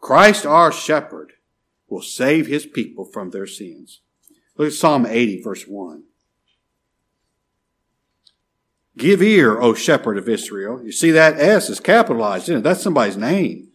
Christ 0.00 0.46
our 0.46 0.72
shepherd 0.72 1.32
will 1.88 2.02
save 2.02 2.46
his 2.46 2.66
people 2.66 3.04
from 3.04 3.30
their 3.30 3.46
sins. 3.46 4.00
Look 4.56 4.68
at 4.68 4.74
Psalm 4.74 5.06
80 5.06 5.42
verse 5.42 5.64
1. 5.64 6.04
Give 8.96 9.22
ear, 9.22 9.60
O 9.60 9.74
shepherd 9.74 10.18
of 10.18 10.28
Israel. 10.28 10.82
You 10.84 10.90
see 10.90 11.12
that 11.12 11.38
S 11.38 11.70
is 11.70 11.78
capitalized, 11.78 12.48
it? 12.48 12.64
That's 12.64 12.82
somebody's 12.82 13.16
name. 13.16 13.68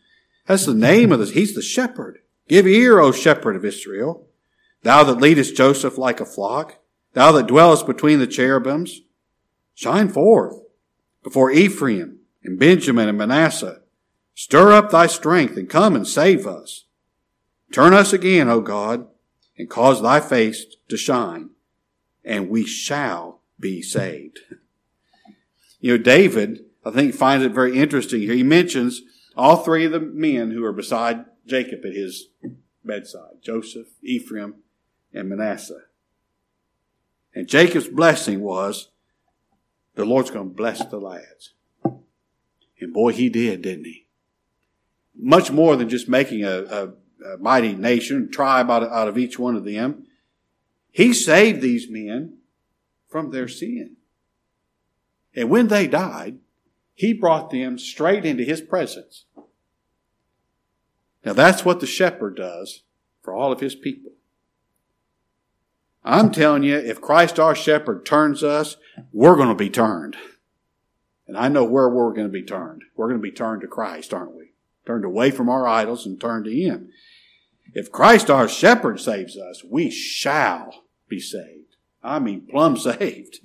That's 0.45 0.65
the 0.65 0.73
name 0.73 1.13
of 1.13 1.19
this. 1.19 1.32
He's 1.32 1.56
the 1.56 1.62
shepherd. 1.62 2.19
Give 2.49 2.67
ear, 2.67 2.99
O 2.99 3.13
shepherd 3.13 3.56
of 3.56 3.63
Israel. 3.63 4.28
Thou 4.82 5.06
that 5.06 5.21
leadest 5.21 5.56
Joseph 5.56 5.97
like 5.97 6.19
a 6.19 6.26
flock. 6.26 6.80
Thou 7.13 7.32
that 7.32 7.47
dwellest 7.47 7.88
between 7.88 8.19
the 8.19 8.28
cherubims. 8.28 9.02
Shine 9.73 10.10
forth 10.10 10.60
before 11.23 11.52
Ephraim 11.52 12.19
and 12.43 12.60
Benjamin 12.60 13.08
and 13.08 13.17
Manasseh. 13.17 13.80
Stir 14.36 14.73
up 14.73 14.91
thy 14.91 15.08
strength 15.08 15.56
and 15.56 15.69
come 15.69 15.95
and 15.95 16.08
save 16.08 16.45
us. 16.45 16.84
Turn 17.73 17.95
us 17.95 18.13
again, 18.13 18.49
O 18.49 18.62
God, 18.62 19.07
and 19.57 19.67
cause 19.67 19.99
thy 19.99 20.19
face 20.19 20.67
to 20.89 20.95
shine, 20.95 21.49
and 22.23 22.47
we 22.47 22.65
shall 22.67 23.41
be 23.59 23.81
saved. 23.81 24.41
You 25.79 25.97
know, 25.97 26.03
David, 26.03 26.65
I 26.86 26.91
think, 26.91 27.15
finds 27.15 27.43
it 27.43 27.51
very 27.51 27.75
interesting 27.75 28.21
here. 28.21 28.36
He 28.36 28.43
mentions 28.43 29.01
all 29.36 29.57
three 29.57 29.86
of 29.86 29.91
the 29.91 29.99
men 29.99 30.51
who 30.51 30.63
are 30.63 30.71
beside 30.71 31.25
Jacob 31.47 31.83
at 31.83 31.93
his 31.93 32.27
bedside 32.86 33.41
Joseph, 33.41 33.88
Ephraim, 34.03 34.55
and 35.12 35.27
Manasseh. 35.27 35.86
And 37.33 37.47
Jacob's 37.47 37.88
blessing 37.88 38.41
was 38.41 38.89
the 39.95 40.05
Lord's 40.05 40.29
going 40.29 40.49
to 40.49 40.55
bless 40.55 40.86
the 40.86 40.99
lads. 40.99 41.53
And 41.83 42.93
boy, 42.93 43.13
he 43.13 43.29
did, 43.29 43.63
didn't 43.63 43.86
he? 43.86 44.05
Much 45.15 45.49
more 45.49 45.75
than 45.75 45.89
just 45.89 46.07
making 46.07 46.43
a, 46.43 46.63
a, 46.65 46.93
mighty 47.39 47.73
nation, 47.73 48.29
tribe 48.31 48.69
out 48.69 48.83
of, 48.83 48.91
out 48.91 49.07
of 49.07 49.17
each 49.17 49.39
one 49.39 49.55
of 49.55 49.65
them. 49.65 50.05
He 50.91 51.13
saved 51.13 51.62
these 51.62 51.89
men 51.89 52.38
from 53.09 53.31
their 53.31 53.47
sin. 53.47 53.97
And 55.36 55.49
when 55.49 55.67
they 55.67 55.88
died, 55.88 56.38
he 56.93 57.13
brought 57.13 57.49
them 57.49 57.77
straight 57.79 58.25
into 58.25 58.43
his 58.43 58.62
presence. 58.62 59.25
Now 61.25 61.33
that's 61.33 61.65
what 61.65 61.79
the 61.79 61.88
shepherd 61.88 62.36
does 62.36 62.83
for 63.21 63.33
all 63.33 63.51
of 63.51 63.59
his 63.59 63.75
people. 63.75 64.12
I'm 66.03 66.31
telling 66.31 66.63
you, 66.63 66.75
if 66.75 66.99
Christ 66.99 67.39
our 67.39 67.55
shepherd 67.55 68.05
turns 68.05 68.43
us, 68.43 68.75
we're 69.13 69.38
going 69.38 69.49
to 69.49 69.55
be 69.55 69.69
turned. 69.69 70.17
And 71.27 71.38
I 71.38 71.47
know 71.47 71.63
where 71.63 71.89
we're 71.89 72.13
going 72.13 72.27
to 72.27 72.33
be 72.33 72.43
turned. 72.43 72.83
We're 72.95 73.07
going 73.07 73.19
to 73.19 73.23
be 73.23 73.31
turned 73.31 73.62
to 73.62 73.67
Christ, 73.67 74.13
aren't 74.13 74.36
we? 74.36 74.51
Turned 74.86 75.05
away 75.05 75.31
from 75.31 75.47
our 75.47 75.65
idols 75.65 76.05
and 76.05 76.19
turned 76.19 76.45
to 76.45 76.53
Him. 76.53 76.89
If 77.73 77.91
Christ 77.91 78.29
our 78.29 78.47
shepherd 78.47 78.99
saves 78.99 79.38
us, 79.38 79.63
we 79.63 79.89
shall 79.89 80.83
be 81.07 81.19
saved. 81.19 81.75
I 82.03 82.19
mean, 82.19 82.47
plumb 82.49 82.77
saved. 82.77 83.39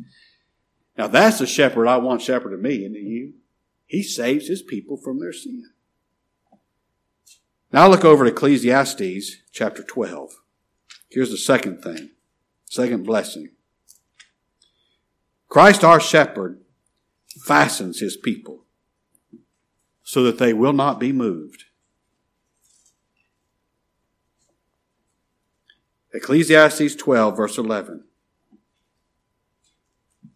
Now 0.97 1.07
that's 1.07 1.39
the 1.39 1.47
shepherd 1.47 1.87
I 1.87 1.97
want 1.99 2.23
shepherd 2.23 2.51
to 2.51 2.57
me 2.57 2.85
and 2.85 2.95
to 2.95 3.01
you. 3.01 3.35
He 3.87 4.03
saves 4.03 4.49
his 4.49 4.63
people 4.63 4.97
from 4.97 5.19
their 5.19 5.33
sin. 5.33 5.71
Now 7.73 7.89
look 7.89 8.05
over 8.05 8.25
at 8.25 8.33
Ecclesiastes 8.33 9.37
chapter 9.53 9.83
12. 9.83 10.41
Here's 11.11 11.31
the 11.31 11.37
second 11.37 11.83
thing. 11.83 12.11
Second 12.67 13.05
blessing. 13.05 13.51
Christ 15.49 15.85
our 15.85 16.01
shepherd 16.01 16.61
fastens 17.45 18.01
his 18.01 18.17
people 18.17 18.65
so 20.03 20.23
that 20.25 20.39
they 20.39 20.53
will 20.53 20.73
not 20.73 20.99
be 20.99 21.13
moved. 21.13 21.65
Ecclesiastes 26.19 26.97
12, 26.97 27.37
verse 27.37 27.59
11. 27.59 28.03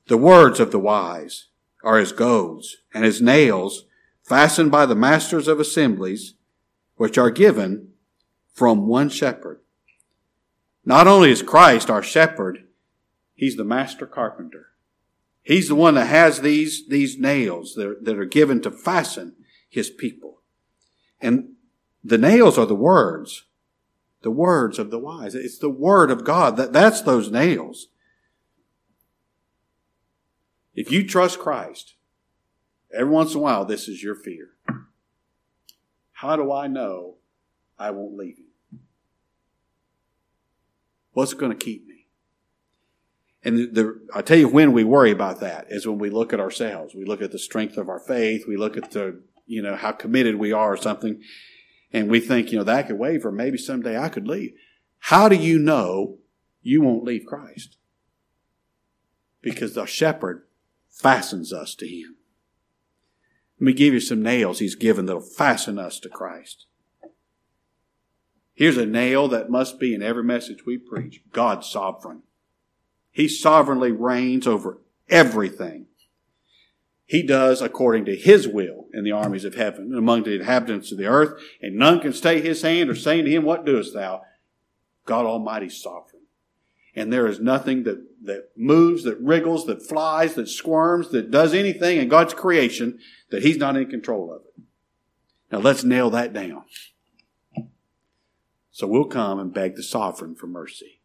The 0.07 0.17
words 0.17 0.61
of 0.61 0.71
the 0.71 0.79
wise 0.79 1.49
are 1.83 1.99
as 1.99 2.13
goads, 2.13 2.77
and 2.95 3.05
as 3.05 3.21
nails 3.21 3.87
fastened 4.23 4.71
by 4.71 4.87
the 4.87 4.95
masters 4.95 5.49
of 5.49 5.59
assemblies, 5.59 6.35
which 6.95 7.19
are 7.19 7.33
given 7.33 7.89
from 8.55 8.87
one 8.87 9.09
shepherd. 9.09 9.59
Not 10.85 11.09
only 11.09 11.33
is 11.33 11.43
Christ 11.43 11.91
our 11.91 12.03
shepherd, 12.03 12.61
he's 13.35 13.57
the 13.57 13.65
master 13.65 14.07
carpenter. 14.07 14.67
He's 15.43 15.67
the 15.67 15.75
one 15.75 15.97
that 15.97 16.07
has 16.07 16.43
these, 16.43 16.87
these 16.87 17.19
nails 17.19 17.75
that 17.75 17.87
are, 17.89 17.97
that 18.03 18.17
are 18.17 18.25
given 18.25 18.63
to 18.63 18.71
fasten 18.71 19.35
his 19.69 19.91
people. 19.91 20.43
And 21.21 21.55
the 22.05 22.19
nails 22.19 22.57
are 22.57 22.67
the 22.67 22.77
words, 22.77 23.47
the 24.23 24.31
words 24.31 24.79
of 24.79 24.91
the 24.91 24.99
wise. 24.99 25.35
It's 25.35 25.59
the 25.59 25.71
word 25.71 26.11
of 26.11 26.25
God. 26.25 26.57
That, 26.57 26.73
that's 26.73 27.01
those 27.03 27.31
nails. 27.31 27.89
If 30.75 30.91
you 30.91 31.07
trust 31.07 31.39
Christ, 31.39 31.95
every 32.95 33.13
once 33.13 33.33
in 33.33 33.39
a 33.39 33.41
while, 33.43 33.65
this 33.65 33.89
is 33.89 34.03
your 34.03 34.15
fear. 34.15 34.51
How 36.13 36.37
do 36.37 36.53
I 36.53 36.69
know 36.69 37.17
I 37.79 37.91
won't 37.91 38.17
leave 38.17 38.39
him? 38.39 38.81
What's 41.13 41.35
going 41.35 41.53
to 41.53 41.65
keep 41.65 41.87
me? 41.87 42.07
And 43.45 43.59
the, 43.59 43.67
the, 43.67 44.01
I 44.15 44.23
tell 44.23 44.39
you 44.39 44.49
when 44.49 44.73
we 44.73 44.85
worry 44.85 45.11
about 45.11 45.41
that 45.41 45.67
is 45.69 45.87
when 45.87 45.99
we 45.99 46.11
look 46.11 46.33
at 46.33 46.41
ourselves. 46.41 46.95
We 46.95 47.05
look 47.05 47.21
at 47.21 47.33
the 47.33 47.39
strength 47.39 47.77
of 47.77 47.89
our 47.89 47.99
faith. 47.99 48.47
We 48.47 48.57
look 48.57 48.77
at 48.77 48.93
the, 48.93 49.21
you 49.47 49.63
know, 49.63 49.75
how 49.75 49.93
committed 49.93 50.37
we 50.37 50.53
are 50.53 50.73
or 50.73 50.77
something. 50.77 51.21
And 51.93 52.11
we 52.11 52.21
think, 52.21 52.51
you 52.51 52.59
know, 52.59 52.65
that 52.65 52.77
I 52.77 52.83
could 52.83 52.99
waver. 52.99 53.31
Maybe 53.31 53.59
someday 53.59 53.99
I 53.99 54.09
could 54.09 54.27
leave. 54.27 54.55
How 54.99 55.29
do 55.29 55.37
you 55.37 55.59
know 55.59 56.19
you 56.63 56.81
won't 56.81 57.05
leave 57.05 57.27
Christ? 57.27 57.77
Because 59.43 59.75
the 59.75 59.85
shepherd 59.85 60.45
fastens 60.89 61.53
us 61.53 61.75
to 61.77 61.87
Him. 61.87 62.17
Let 63.59 63.67
me 63.67 63.73
give 63.73 63.95
you 63.95 64.01
some 64.01 64.23
nails 64.23 64.59
He's 64.59 64.75
given 64.75 65.07
that'll 65.07 65.21
fasten 65.21 65.79
us 65.79 65.99
to 66.01 66.09
Christ. 66.09 66.67
Here's 68.55 68.77
a 68.77 68.87
nail 68.87 69.29
that 69.29 69.51
must 69.51 69.81
be 69.81 69.95
in 69.95 70.03
every 70.03 70.25
message 70.25 70.65
we 70.65 70.79
preach 70.79 71.23
God's 71.33 71.69
sovereign. 71.69 72.23
He 73.11 73.29
sovereignly 73.29 73.93
reigns 73.93 74.47
over 74.47 74.79
everything. 75.09 75.87
He 77.07 77.23
does 77.23 77.61
according 77.61 78.07
to 78.07 78.17
His 78.17 78.49
will 78.49 78.87
in 78.93 79.05
the 79.05 79.13
armies 79.13 79.45
of 79.45 79.55
heaven 79.55 79.87
and 79.87 79.99
among 79.99 80.23
the 80.23 80.37
inhabitants 80.37 80.93
of 80.93 80.99
the 80.99 81.07
earth, 81.07 81.41
and 81.61 81.77
none 81.77 82.01
can 82.01 82.13
stay 82.13 82.41
His 82.41 82.63
hand 82.63 82.89
or 82.89 82.95
say 82.95 83.21
to 83.21 83.31
Him, 83.31 83.45
What 83.45 83.67
doest 83.67 83.95
thou? 83.95 84.23
God 85.05 85.27
Almighty 85.27 85.69
sovereign 85.69 86.13
and 86.95 87.13
there 87.13 87.27
is 87.27 87.41
nothing 87.41 87.85
that, 87.85 88.05
that 88.25 88.51
moves, 88.57 89.05
that 89.05 89.19
wriggles, 89.21 89.67
that 89.67 89.87
flies, 89.87 90.35
that 90.35 90.49
squirms, 90.49 91.09
that 91.11 91.31
does 91.31 91.55
anything 91.55 91.99
in 91.99 92.09
God's 92.09 92.35
creation 92.35 92.99
that 93.31 93.43
He's 93.43 93.57
not 93.57 93.77
in 93.77 93.89
control 93.89 94.33
of 94.33 94.43
it. 94.43 94.65
Now 95.51 95.59
let's 95.59 95.85
nail 95.85 96.11
that 96.11 96.33
down. 96.33 96.65
So 98.71 98.87
we'll 98.87 99.05
come 99.05 99.39
and 99.39 99.53
beg 99.53 99.77
the 99.77 99.83
sovereign 99.83 100.35
for 100.35 100.47
mercy. 100.47 101.01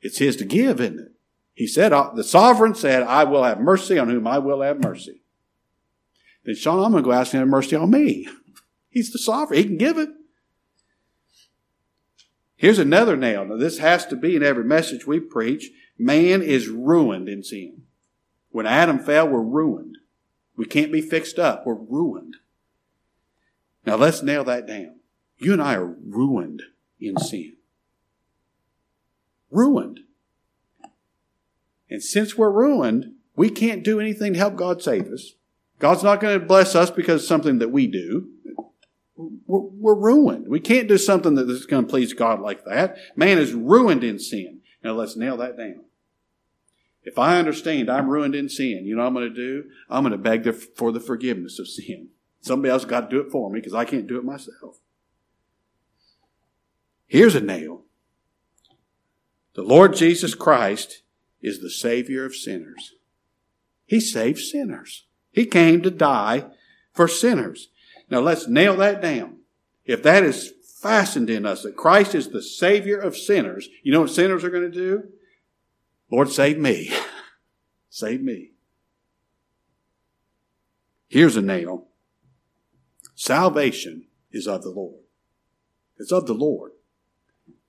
It's 0.00 0.18
His 0.18 0.36
to 0.36 0.44
give, 0.44 0.80
isn't 0.80 0.98
it? 0.98 1.12
He 1.54 1.66
said, 1.66 1.92
the 2.14 2.24
sovereign 2.24 2.74
said, 2.74 3.02
I 3.02 3.24
will 3.24 3.44
have 3.44 3.60
mercy 3.60 3.98
on 3.98 4.08
whom 4.08 4.26
I 4.26 4.38
will 4.38 4.62
have 4.62 4.82
mercy. 4.82 5.19
Then 6.44 6.54
Sean, 6.54 6.84
I'm 6.84 6.92
going 6.92 7.02
to 7.02 7.08
go 7.08 7.12
ask 7.12 7.32
him 7.32 7.38
to 7.38 7.42
have 7.42 7.48
mercy 7.48 7.76
on 7.76 7.90
me. 7.90 8.28
He's 8.88 9.12
the 9.12 9.18
sovereign. 9.18 9.58
He 9.58 9.64
can 9.64 9.78
give 9.78 9.98
it. 9.98 10.08
Here's 12.56 12.78
another 12.78 13.16
nail. 13.16 13.44
Now, 13.44 13.56
this 13.56 13.78
has 13.78 14.04
to 14.06 14.16
be 14.16 14.36
in 14.36 14.42
every 14.42 14.64
message 14.64 15.06
we 15.06 15.20
preach. 15.20 15.70
Man 15.98 16.42
is 16.42 16.68
ruined 16.68 17.28
in 17.28 17.42
sin. 17.42 17.82
When 18.50 18.66
Adam 18.66 18.98
fell, 18.98 19.28
we're 19.28 19.40
ruined. 19.40 19.98
We 20.56 20.66
can't 20.66 20.92
be 20.92 21.00
fixed 21.00 21.38
up. 21.38 21.64
We're 21.64 21.74
ruined. 21.74 22.36
Now, 23.86 23.96
let's 23.96 24.22
nail 24.22 24.44
that 24.44 24.66
down. 24.66 24.96
You 25.38 25.54
and 25.54 25.62
I 25.62 25.74
are 25.76 25.86
ruined 25.86 26.62
in 27.00 27.16
sin. 27.18 27.54
Ruined. 29.50 30.00
And 31.88 32.02
since 32.02 32.36
we're 32.36 32.50
ruined, 32.50 33.14
we 33.34 33.48
can't 33.48 33.82
do 33.82 34.00
anything 34.00 34.34
to 34.34 34.38
help 34.38 34.56
God 34.56 34.82
save 34.82 35.06
us. 35.06 35.32
God's 35.80 36.04
not 36.04 36.20
going 36.20 36.38
to 36.38 36.46
bless 36.46 36.76
us 36.76 36.90
because 36.90 37.22
of 37.22 37.28
something 37.28 37.58
that 37.58 37.70
we 37.70 37.88
do 37.88 38.28
we're, 39.50 39.60
we're 39.60 39.94
ruined. 39.94 40.48
We 40.48 40.60
can't 40.60 40.88
do 40.88 40.98
something 40.98 41.34
that 41.34 41.50
is 41.50 41.66
going 41.66 41.84
to 41.84 41.90
please 41.90 42.12
God 42.12 42.40
like 42.40 42.64
that. 42.64 42.96
Man 43.16 43.38
is 43.38 43.52
ruined 43.52 44.04
in 44.04 44.18
sin. 44.18 44.60
Now 44.82 44.92
let's 44.92 45.16
nail 45.16 45.36
that 45.38 45.56
down. 45.56 45.84
If 47.02 47.18
I 47.18 47.38
understand 47.38 47.90
I'm 47.90 48.08
ruined 48.08 48.34
in 48.34 48.48
sin, 48.48 48.84
you 48.84 48.94
know 48.94 49.02
what 49.02 49.08
I'm 49.08 49.14
going 49.14 49.28
to 49.28 49.34
do? 49.34 49.64
I'm 49.88 50.04
going 50.04 50.12
to 50.12 50.18
beg 50.18 50.52
for 50.76 50.92
the 50.92 51.00
forgiveness 51.00 51.58
of 51.58 51.68
sin. 51.68 52.08
Somebody 52.40 52.70
else 52.70 52.84
got 52.84 53.02
to 53.02 53.08
do 53.08 53.20
it 53.20 53.32
for 53.32 53.50
me 53.50 53.58
because 53.60 53.74
I 53.74 53.84
can't 53.84 54.06
do 54.06 54.18
it 54.18 54.24
myself. 54.24 54.78
Here's 57.06 57.34
a 57.34 57.40
nail. 57.40 57.82
The 59.54 59.62
Lord 59.62 59.96
Jesus 59.96 60.34
Christ 60.34 61.02
is 61.42 61.60
the 61.60 61.70
Savior 61.70 62.24
of 62.24 62.36
sinners. 62.36 62.94
He 63.84 63.98
saves 63.98 64.50
sinners. 64.50 65.06
He 65.32 65.46
came 65.46 65.82
to 65.82 65.90
die 65.90 66.46
for 66.92 67.08
sinners. 67.08 67.68
Now 68.10 68.20
let's 68.20 68.48
nail 68.48 68.76
that 68.76 69.00
down. 69.00 69.38
If 69.84 70.02
that 70.02 70.24
is 70.24 70.52
fastened 70.80 71.30
in 71.30 71.46
us, 71.46 71.62
that 71.62 71.76
Christ 71.76 72.14
is 72.14 72.28
the 72.28 72.42
Savior 72.42 72.98
of 72.98 73.16
sinners, 73.16 73.68
you 73.82 73.92
know 73.92 74.02
what 74.02 74.10
sinners 74.10 74.44
are 74.44 74.50
going 74.50 74.70
to 74.70 74.76
do? 74.76 75.04
Lord, 76.10 76.30
save 76.30 76.58
me. 76.58 76.92
save 77.90 78.20
me. 78.22 78.50
Here's 81.08 81.36
a 81.36 81.42
nail. 81.42 81.88
Salvation 83.14 84.06
is 84.32 84.46
of 84.46 84.62
the 84.62 84.70
Lord. 84.70 85.02
It's 85.98 86.12
of 86.12 86.26
the 86.26 86.34
Lord. 86.34 86.72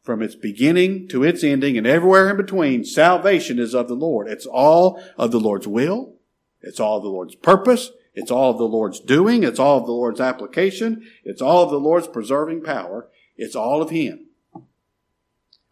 From 0.02 0.22
its 0.22 0.36
beginning 0.36 1.08
to 1.10 1.24
its 1.24 1.44
ending 1.44 1.78
and 1.78 1.86
everywhere 1.86 2.30
in 2.30 2.38
between, 2.38 2.84
salvation 2.84 3.60
is 3.60 3.76
of 3.76 3.88
the 3.88 3.94
Lord. 3.94 4.28
It's 4.30 4.46
all 4.46 5.02
of 5.18 5.32
the 5.32 5.40
Lord's 5.40 5.68
will. 5.68 6.16
It's 6.62 6.80
all 6.80 7.00
the 7.00 7.10
Lord's 7.10 7.36
purpose. 7.36 7.92
It's 8.14 8.32
all 8.32 8.54
the 8.54 8.66
Lord's 8.66 9.00
doing. 9.00 9.44
It's 9.44 9.60
all 9.60 9.86
the 9.86 9.92
Lord's 9.92 10.20
application. 10.20 11.08
It's 11.24 11.42
all 11.42 11.66
the 11.66 11.80
Lord's 11.80 12.08
preserving 12.08 12.64
power. 12.64 13.08
It's 13.38 13.56
all 13.56 13.82
of 13.82 13.90
Him. 13.90 14.28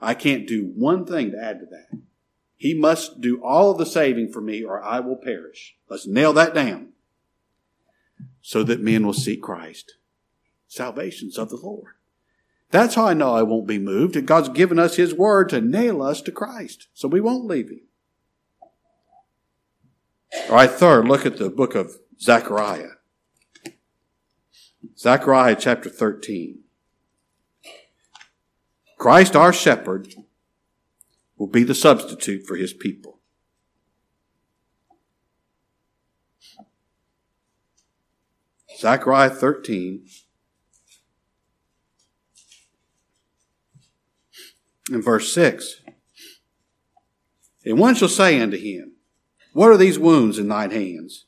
I 0.02 0.14
can't 0.14 0.48
do 0.48 0.72
one 0.76 1.06
thing 1.06 1.32
to 1.32 1.44
add 1.44 1.60
to 1.60 1.66
that. 1.66 2.00
He 2.56 2.74
must 2.74 3.22
do 3.22 3.42
all 3.44 3.72
of 3.72 3.78
the 3.78 3.86
saving 3.86 4.32
for 4.32 4.42
me 4.42 4.64
or 4.64 4.82
I 4.82 5.00
will 5.00 5.16
perish. 5.16 5.76
Let's 5.90 6.08
nail 6.08 6.34
that 6.34 6.54
down. 6.54 6.90
So 8.42 8.64
that 8.64 8.82
men 8.82 9.06
will 9.06 9.14
seek 9.14 9.42
Christ. 9.42 9.96
Salvation's 10.68 11.38
of 11.38 11.50
the 11.50 11.58
Lord. 11.58 11.94
That's 12.72 12.96
how 12.96 13.08
I 13.08 13.14
know 13.14 13.34
I 13.34 13.44
won't 13.44 13.68
be 13.68 13.80
moved. 13.80 14.26
God's 14.26 14.50
given 14.50 14.78
us 14.78 14.96
His 14.96 15.14
word 15.14 15.50
to 15.50 15.62
nail 15.62 16.02
us 16.02 16.22
to 16.24 16.32
Christ. 16.32 16.88
So 16.94 17.08
we 17.08 17.22
won't 17.22 17.46
leave 17.46 17.70
Him. 17.70 17.82
All 20.34 20.56
right, 20.56 20.70
third, 20.70 21.08
look 21.08 21.26
at 21.26 21.38
the 21.38 21.50
book 21.50 21.76
of 21.76 21.98
Zechariah. 22.20 22.92
Zechariah 24.98 25.56
chapter 25.60 25.90
13. 25.90 26.60
Christ, 28.98 29.36
our 29.36 29.54
shepherd, 29.54 30.14
will 31.38 31.48
be 31.48 31.64
the 31.64 31.74
substitute 31.74 32.46
for 32.46 32.58
his 32.58 32.74
people. 32.74 33.20
Zechariah 38.78 39.30
13. 39.30 40.06
In 44.92 45.02
verse 45.02 45.34
6. 45.34 45.82
And 47.66 47.78
one 47.78 47.96
shall 47.96 48.08
say 48.08 48.40
unto 48.40 48.58
him, 48.58 48.94
What 49.54 49.70
are 49.70 49.78
these 49.78 50.00
wounds 50.00 50.38
in 50.38 50.48
thine 50.48 50.72
hands? 50.72 51.26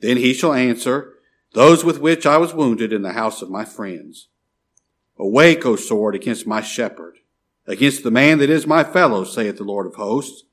Then 0.00 0.16
he 0.16 0.32
shall 0.32 0.52
answer, 0.52 1.14
Those 1.52 1.84
with 1.84 2.00
which 2.00 2.26
I 2.26 2.36
was 2.36 2.54
wounded 2.54 2.92
in 2.92 3.02
the 3.02 3.12
house 3.12 3.42
of 3.42 3.50
my 3.50 3.64
friends. 3.64 4.28
Awake, 5.18 5.66
O 5.66 5.76
sword, 5.76 6.14
against 6.14 6.46
my 6.46 6.60
shepherd, 6.60 7.18
against 7.66 8.04
the 8.04 8.10
man 8.10 8.38
that 8.38 8.50
is 8.50 8.66
my 8.66 8.84
fellow, 8.84 9.24
saith 9.24 9.56
the 9.56 9.64
Lord 9.64 9.86
of 9.86 9.96
hosts. 9.96 10.44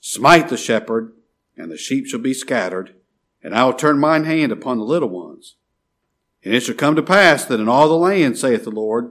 Smite 0.00 0.48
the 0.48 0.56
shepherd, 0.56 1.12
and 1.56 1.70
the 1.70 1.76
sheep 1.76 2.06
shall 2.06 2.20
be 2.20 2.32
scattered, 2.32 2.94
and 3.42 3.54
I 3.54 3.64
will 3.64 3.72
turn 3.72 3.98
mine 3.98 4.24
hand 4.24 4.52
upon 4.52 4.78
the 4.78 4.84
little 4.84 5.08
ones. 5.08 5.56
And 6.44 6.54
it 6.54 6.60
shall 6.60 6.76
come 6.76 6.94
to 6.94 7.02
pass 7.02 7.44
that 7.44 7.58
in 7.58 7.68
all 7.68 7.88
the 7.88 7.96
land, 7.96 8.38
saith 8.38 8.62
the 8.64 8.70
Lord, 8.70 9.10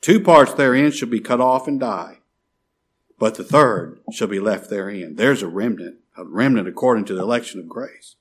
two 0.00 0.18
parts 0.18 0.54
therein 0.54 0.90
shall 0.90 1.08
be 1.08 1.20
cut 1.20 1.40
off 1.40 1.68
and 1.68 1.78
die, 1.78 2.20
but 3.18 3.34
the 3.34 3.44
third 3.44 4.00
shall 4.10 4.28
be 4.28 4.40
left 4.40 4.70
therein. 4.70 5.16
There's 5.16 5.42
a 5.42 5.48
remnant, 5.48 5.96
a 6.16 6.24
remnant 6.24 6.68
according 6.68 7.04
to 7.06 7.14
the 7.14 7.22
election 7.22 7.60
of 7.60 7.68
grace. 7.68 8.16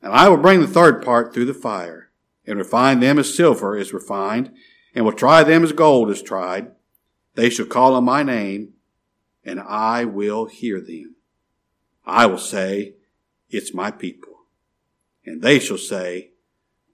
And 0.00 0.12
I 0.12 0.28
will 0.28 0.36
bring 0.36 0.60
the 0.60 0.66
third 0.66 1.02
part 1.04 1.32
through 1.32 1.44
the 1.44 1.54
fire, 1.54 2.10
and 2.46 2.58
refine 2.58 3.00
them 3.00 3.18
as 3.18 3.34
silver 3.34 3.76
is 3.76 3.92
refined, 3.92 4.50
and 4.94 5.04
will 5.04 5.12
try 5.12 5.44
them 5.44 5.62
as 5.62 5.72
gold 5.72 6.10
is 6.10 6.22
tried. 6.22 6.72
They 7.34 7.50
shall 7.50 7.66
call 7.66 7.94
on 7.94 8.04
my 8.04 8.22
name, 8.22 8.74
and 9.44 9.60
I 9.60 10.04
will 10.04 10.46
hear 10.46 10.80
them. 10.80 11.16
I 12.04 12.26
will 12.26 12.38
say, 12.38 12.94
It's 13.48 13.72
my 13.72 13.90
people. 13.90 14.32
And 15.24 15.40
they 15.40 15.58
shall 15.58 15.78
say, 15.78 16.30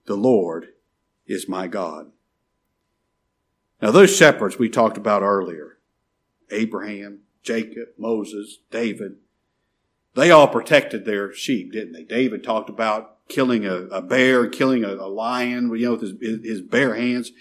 The 0.05 0.15
Lord 0.15 0.67
is 1.25 1.49
my 1.49 1.67
God. 1.67 2.11
Now, 3.81 3.91
those 3.91 4.15
shepherds 4.15 4.59
we 4.59 4.69
talked 4.69 4.97
about 4.97 5.23
earlier 5.23 5.77
Abraham, 6.51 7.19
Jacob, 7.43 7.89
Moses, 7.97 8.59
David 8.71 9.17
they 10.15 10.31
all 10.31 10.47
protected 10.47 11.05
their 11.05 11.33
sheep, 11.33 11.71
didn't 11.71 11.93
they? 11.93 12.03
David 12.03 12.43
talked 12.43 12.69
about 12.69 13.27
killing 13.27 13.65
a, 13.65 13.75
a 13.87 14.01
bear, 14.01 14.47
killing 14.47 14.83
a, 14.83 14.93
a, 14.93 15.07
lion, 15.07 15.73
you 15.75 15.85
know, 15.85 15.91
with 15.95 16.01
his, 16.01 16.43
his 16.43 16.61
bare 16.61 16.95
hands. 16.95 17.31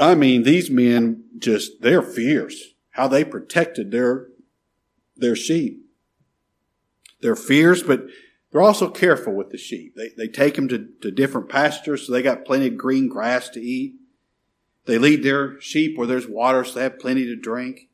I 0.00 0.14
mean, 0.14 0.44
these 0.44 0.70
men 0.70 1.24
just, 1.38 1.82
they're 1.82 2.02
fierce. 2.02 2.74
How 2.90 3.08
they 3.08 3.24
protected 3.24 3.90
their, 3.90 4.28
their 5.16 5.36
sheep. 5.36 5.84
They're 7.20 7.36
fierce, 7.36 7.82
but 7.82 8.06
they're 8.50 8.62
also 8.62 8.88
careful 8.88 9.34
with 9.34 9.50
the 9.50 9.58
sheep. 9.58 9.96
They, 9.96 10.10
they 10.16 10.28
take 10.28 10.54
them 10.54 10.68
to, 10.68 10.88
to 11.02 11.10
different 11.10 11.48
pastures, 11.48 12.06
so 12.06 12.12
they 12.12 12.22
got 12.22 12.44
plenty 12.44 12.68
of 12.68 12.76
green 12.76 13.08
grass 13.08 13.48
to 13.50 13.60
eat. 13.60 13.96
They 14.86 14.98
lead 14.98 15.22
their 15.22 15.60
sheep 15.60 15.98
where 15.98 16.06
there's 16.06 16.28
water, 16.28 16.64
so 16.64 16.74
they 16.74 16.82
have 16.82 16.98
plenty 16.98 17.24
to 17.26 17.36
drink. 17.36 17.88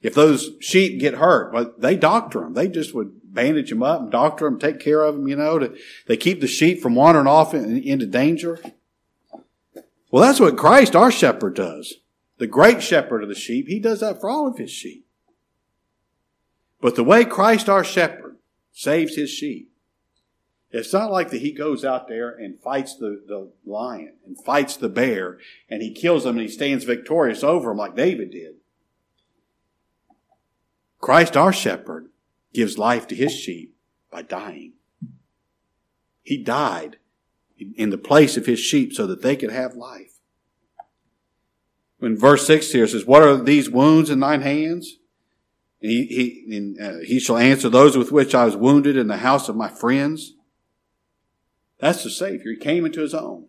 If 0.00 0.14
those 0.14 0.50
sheep 0.60 1.00
get 1.00 1.14
hurt, 1.14 1.52
well, 1.52 1.72
they 1.76 1.96
doctor 1.96 2.40
them. 2.40 2.54
They 2.54 2.68
just 2.68 2.94
would 2.94 3.34
bandage 3.34 3.70
them 3.70 3.82
up 3.82 4.00
and 4.00 4.10
doctor 4.10 4.44
them, 4.44 4.58
take 4.58 4.80
care 4.80 5.02
of 5.02 5.16
them, 5.16 5.28
you 5.28 5.36
know, 5.36 5.58
to, 5.58 5.76
they 6.06 6.16
keep 6.16 6.40
the 6.40 6.46
sheep 6.46 6.80
from 6.80 6.94
wandering 6.94 7.26
off 7.26 7.52
in, 7.52 7.82
into 7.82 8.06
danger. 8.06 8.60
Well, 10.10 10.22
that's 10.22 10.40
what 10.40 10.56
Christ, 10.56 10.96
our 10.96 11.10
shepherd, 11.10 11.54
does. 11.54 11.94
The 12.38 12.46
great 12.46 12.82
shepherd 12.82 13.22
of 13.22 13.28
the 13.28 13.34
sheep, 13.34 13.68
he 13.68 13.80
does 13.80 14.00
that 14.00 14.20
for 14.20 14.30
all 14.30 14.46
of 14.46 14.58
his 14.58 14.70
sheep. 14.70 15.04
But 16.80 16.94
the 16.94 17.04
way 17.04 17.24
Christ, 17.24 17.68
our 17.68 17.84
shepherd, 17.84 18.36
saves 18.72 19.16
his 19.16 19.30
sheep, 19.30 19.72
it's 20.70 20.92
not 20.92 21.10
like 21.10 21.30
that 21.30 21.40
he 21.40 21.52
goes 21.52 21.84
out 21.84 22.08
there 22.08 22.30
and 22.30 22.60
fights 22.60 22.94
the, 22.94 23.22
the 23.26 23.50
lion 23.64 24.12
and 24.26 24.36
fights 24.44 24.76
the 24.76 24.88
bear 24.88 25.38
and 25.68 25.82
he 25.82 25.92
kills 25.92 26.24
them 26.24 26.36
and 26.36 26.46
he 26.46 26.52
stands 26.52 26.84
victorious 26.84 27.42
over 27.42 27.70
them 27.70 27.78
like 27.78 27.96
David 27.96 28.30
did. 28.30 28.56
Christ, 30.98 31.36
our 31.36 31.52
shepherd, 31.52 32.08
gives 32.52 32.78
life 32.78 33.06
to 33.08 33.14
his 33.14 33.32
sheep 33.32 33.74
by 34.10 34.22
dying. 34.22 34.74
He 36.22 36.42
died 36.42 36.96
in 37.76 37.90
the 37.90 37.98
place 37.98 38.36
of 38.36 38.46
his 38.46 38.60
sheep 38.60 38.92
so 38.92 39.06
that 39.06 39.22
they 39.22 39.36
could 39.36 39.50
have 39.52 39.74
life. 39.74 40.18
When 41.98 42.16
verse 42.16 42.46
6 42.46 42.72
here 42.72 42.86
says, 42.86 43.04
What 43.04 43.22
are 43.22 43.36
these 43.36 43.70
wounds 43.70 44.10
in 44.10 44.20
thine 44.20 44.42
hands? 44.42 44.98
he, 45.80 46.06
he, 46.06 46.76
uh, 46.80 46.98
he 47.04 47.20
shall 47.20 47.38
answer 47.38 47.68
those 47.68 47.96
with 47.96 48.10
which 48.10 48.34
I 48.34 48.44
was 48.44 48.56
wounded 48.56 48.96
in 48.96 49.06
the 49.06 49.18
house 49.18 49.48
of 49.48 49.56
my 49.56 49.68
friends. 49.68 50.34
That's 51.78 52.02
the 52.02 52.10
Savior. 52.10 52.52
He 52.52 52.56
came 52.56 52.84
into 52.84 53.00
his 53.00 53.14
own. 53.14 53.46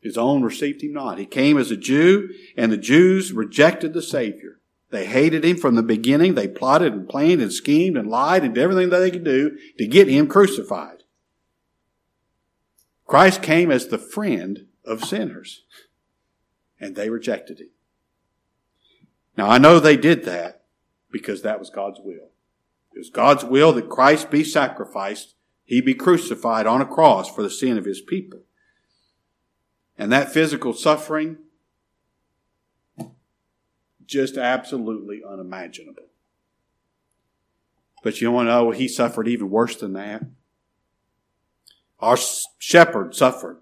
His 0.00 0.16
own 0.16 0.42
received 0.42 0.82
him 0.82 0.92
not. 0.92 1.18
He 1.18 1.26
came 1.26 1.58
as 1.58 1.70
a 1.70 1.76
Jew, 1.76 2.30
and 2.56 2.72
the 2.72 2.76
Jews 2.76 3.32
rejected 3.32 3.92
the 3.92 4.02
Savior. 4.02 4.59
They 4.90 5.06
hated 5.06 5.44
him 5.44 5.56
from 5.56 5.76
the 5.76 5.82
beginning. 5.82 6.34
They 6.34 6.48
plotted 6.48 6.92
and 6.92 7.08
planned 7.08 7.40
and 7.40 7.52
schemed 7.52 7.96
and 7.96 8.08
lied 8.08 8.42
and 8.42 8.54
did 8.54 8.62
everything 8.62 8.90
that 8.90 8.98
they 8.98 9.10
could 9.10 9.24
do 9.24 9.56
to 9.78 9.86
get 9.86 10.08
him 10.08 10.26
crucified. 10.26 11.04
Christ 13.06 13.42
came 13.42 13.70
as 13.70 13.88
the 13.88 13.98
friend 13.98 14.66
of 14.84 15.04
sinners, 15.04 15.64
and 16.80 16.94
they 16.94 17.10
rejected 17.10 17.60
him. 17.60 17.70
Now, 19.36 19.48
I 19.48 19.58
know 19.58 19.78
they 19.78 19.96
did 19.96 20.24
that 20.24 20.64
because 21.10 21.42
that 21.42 21.58
was 21.58 21.70
God's 21.70 22.00
will. 22.00 22.30
It 22.94 22.98
was 22.98 23.10
God's 23.10 23.44
will 23.44 23.72
that 23.72 23.88
Christ 23.88 24.30
be 24.30 24.44
sacrificed, 24.44 25.34
he 25.64 25.80
be 25.80 25.94
crucified 25.94 26.66
on 26.66 26.80
a 26.80 26.86
cross 26.86 27.32
for 27.32 27.42
the 27.42 27.50
sin 27.50 27.78
of 27.78 27.84
his 27.84 28.00
people. 28.00 28.40
And 29.96 30.10
that 30.12 30.32
physical 30.32 30.72
suffering 30.72 31.38
just 34.10 34.36
absolutely 34.36 35.22
unimaginable. 35.26 36.08
But 38.02 38.20
you 38.20 38.30
want 38.30 38.48
to 38.48 38.52
know 38.52 38.70
he 38.70 38.88
suffered 38.88 39.28
even 39.28 39.50
worse 39.50 39.76
than 39.76 39.92
that? 39.94 40.22
Our 42.00 42.18
shepherd 42.58 43.14
suffered 43.14 43.58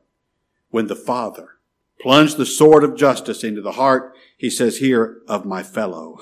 when 0.70 0.86
the 0.86 0.96
Father 0.96 1.59
plunged 2.01 2.36
the 2.36 2.46
sword 2.46 2.84
of 2.84 2.96
justice 2.96 3.42
into 3.42 3.61
the 3.61 3.72
heart, 3.72 4.14
he 4.36 4.49
says 4.49 4.78
here, 4.78 5.18
of 5.26 5.44
my 5.44 5.62
fellow. 5.62 6.18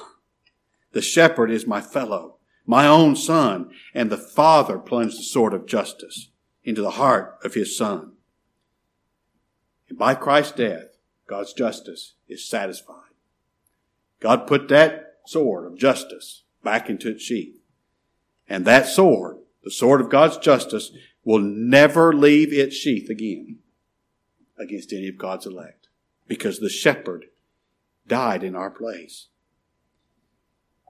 The 0.92 1.02
shepherd 1.02 1.50
is 1.50 1.66
my 1.66 1.82
fellow, 1.82 2.36
my 2.64 2.86
own 2.86 3.16
son, 3.16 3.70
and 3.92 4.08
the 4.08 4.16
Father 4.16 4.78
plunged 4.78 5.18
the 5.18 5.22
sword 5.22 5.52
of 5.52 5.66
justice 5.66 6.30
into 6.64 6.80
the 6.80 6.92
heart 6.92 7.38
of 7.44 7.52
his 7.54 7.76
son. 7.76 8.12
And 9.88 9.98
by 9.98 10.14
Christ's 10.14 10.52
death, 10.52 10.96
God's 11.28 11.52
justice 11.52 12.14
is 12.28 12.48
satisfied. 12.48 13.05
God 14.20 14.46
put 14.46 14.68
that 14.68 15.18
sword 15.26 15.66
of 15.66 15.78
justice 15.78 16.44
back 16.62 16.88
into 16.88 17.10
its 17.10 17.22
sheath. 17.22 17.58
And 18.48 18.64
that 18.64 18.86
sword, 18.86 19.38
the 19.64 19.70
sword 19.70 20.00
of 20.00 20.10
God's 20.10 20.38
justice, 20.38 20.92
will 21.24 21.40
never 21.40 22.12
leave 22.12 22.52
its 22.52 22.76
sheath 22.76 23.10
again 23.10 23.58
against 24.58 24.92
any 24.92 25.08
of 25.08 25.18
God's 25.18 25.46
elect 25.46 25.88
because 26.26 26.60
the 26.60 26.68
shepherd 26.68 27.26
died 28.06 28.42
in 28.42 28.54
our 28.54 28.70
place. 28.70 29.28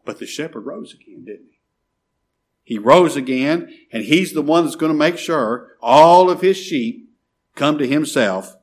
But 0.04 0.18
the 0.18 0.26
shepherd 0.26 0.66
rose 0.66 0.94
again, 0.94 1.24
didn't 1.24 1.50
he? 1.50 1.56
He 2.62 2.78
rose 2.78 3.16
again, 3.16 3.72
and 3.92 4.02
he's 4.04 4.32
the 4.32 4.42
one 4.42 4.64
that's 4.64 4.76
going 4.76 4.92
to 4.92 4.98
make 4.98 5.18
sure 5.18 5.76
all 5.80 6.28
of 6.28 6.40
his 6.40 6.56
sheep 6.56 7.08
come 7.54 7.78
to 7.78 7.86
himself 7.86 8.56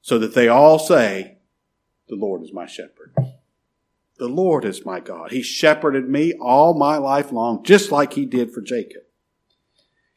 so 0.00 0.18
that 0.18 0.34
they 0.34 0.48
all 0.48 0.78
say, 0.78 1.38
The 2.08 2.16
Lord 2.16 2.42
is 2.42 2.52
my 2.52 2.66
shepherd. 2.66 3.14
The 4.18 4.28
Lord 4.28 4.64
is 4.64 4.86
my 4.86 5.00
God. 5.00 5.32
He 5.32 5.42
shepherded 5.42 6.08
me 6.08 6.34
all 6.40 6.78
my 6.78 6.96
life 6.98 7.32
long, 7.32 7.64
just 7.64 7.90
like 7.90 8.12
he 8.12 8.24
did 8.26 8.52
for 8.52 8.60
Jacob. 8.60 9.02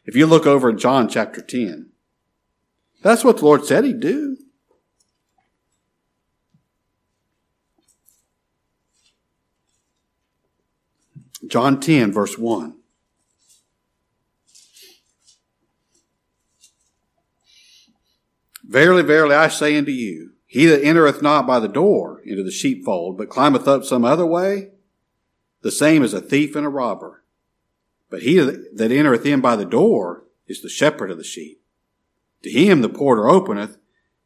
If 0.05 0.15
you 0.15 0.25
look 0.25 0.45
over 0.45 0.69
in 0.69 0.77
John 0.77 1.09
chapter 1.09 1.41
10, 1.41 1.89
that's 3.01 3.23
what 3.23 3.37
the 3.37 3.45
Lord 3.45 3.65
said 3.65 3.83
he'd 3.83 3.99
do. 3.99 4.37
John 11.47 11.79
10, 11.79 12.11
verse 12.11 12.37
1. 12.37 12.75
Verily, 18.63 19.03
verily, 19.03 19.35
I 19.35 19.47
say 19.47 19.77
unto 19.77 19.91
you, 19.91 20.33
he 20.47 20.65
that 20.65 20.81
entereth 20.81 21.21
not 21.21 21.45
by 21.45 21.59
the 21.59 21.67
door 21.67 22.21
into 22.25 22.41
the 22.41 22.51
sheepfold, 22.51 23.17
but 23.17 23.29
climbeth 23.29 23.67
up 23.67 23.83
some 23.83 24.05
other 24.05 24.25
way, 24.25 24.69
the 25.61 25.71
same 25.71 26.03
is 26.03 26.13
a 26.13 26.21
thief 26.21 26.55
and 26.55 26.65
a 26.65 26.69
robber. 26.69 27.25
But 28.09 28.21
he 28.21 28.39
that 28.39 28.91
entereth 28.91 29.25
in 29.25 29.41
by 29.41 29.57
the 29.57 29.65
door 29.65 30.23
is 30.47 30.61
the 30.61 30.69
shepherd 30.69 31.11
of 31.11 31.17
the 31.17 31.23
sheep. 31.25 31.61
To 32.43 32.49
him 32.49 32.81
the 32.81 32.89
porter 32.89 33.27
openeth, 33.27 33.77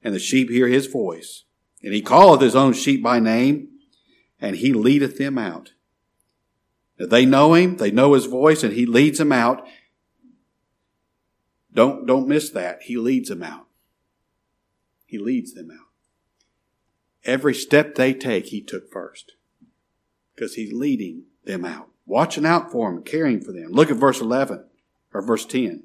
and 0.03 0.13
the 0.13 0.19
sheep 0.19 0.49
hear 0.49 0.67
his 0.67 0.86
voice. 0.86 1.45
And 1.82 1.93
he 1.93 2.01
calleth 2.01 2.41
his 2.41 2.55
own 2.55 2.74
sheep 2.74 3.01
by 3.01 3.19
name, 3.19 3.69
and 4.39 4.57
he 4.57 4.74
leadeth 4.74 5.17
them 5.17 5.39
out. 5.39 5.72
They 6.99 7.26
know 7.26 7.55
him, 7.55 7.78
they 7.78 7.89
know 7.89 8.13
his 8.13 8.26
voice, 8.28 8.61
and 8.61 8.74
he 8.74 8.86
leads 8.86 9.17
them 9.17 9.32
out. 9.32 9.65
Don't, 11.74 12.05
don't 12.05 12.28
miss 12.28 12.51
that. 12.51 12.84
He 12.84 12.97
leads 12.97 13.30
them 13.30 13.41
out. 13.41 13.65
He 15.05 15.17
leads 15.17 15.53
them 15.53 15.72
out. 15.72 15.90
Every 17.26 17.53
step 17.53 17.95
they 17.95 18.13
take, 18.13 18.47
he 18.47 18.61
took 18.61 18.91
first. 18.91 19.34
Because 20.36 20.55
he's 20.55 20.74
leading 20.74 21.24
them 21.45 21.65
out. 21.65 21.89
Watching 22.05 22.45
out 22.45 22.72
for 22.72 22.91
them, 22.91 23.03
caring 23.03 23.41
for 23.41 23.51
them. 23.51 23.72
Look 23.72 23.91
at 23.91 23.97
verse 23.97 24.19
11, 24.19 24.65
or 25.13 25.22
verse 25.22 25.45
10. 25.45 25.84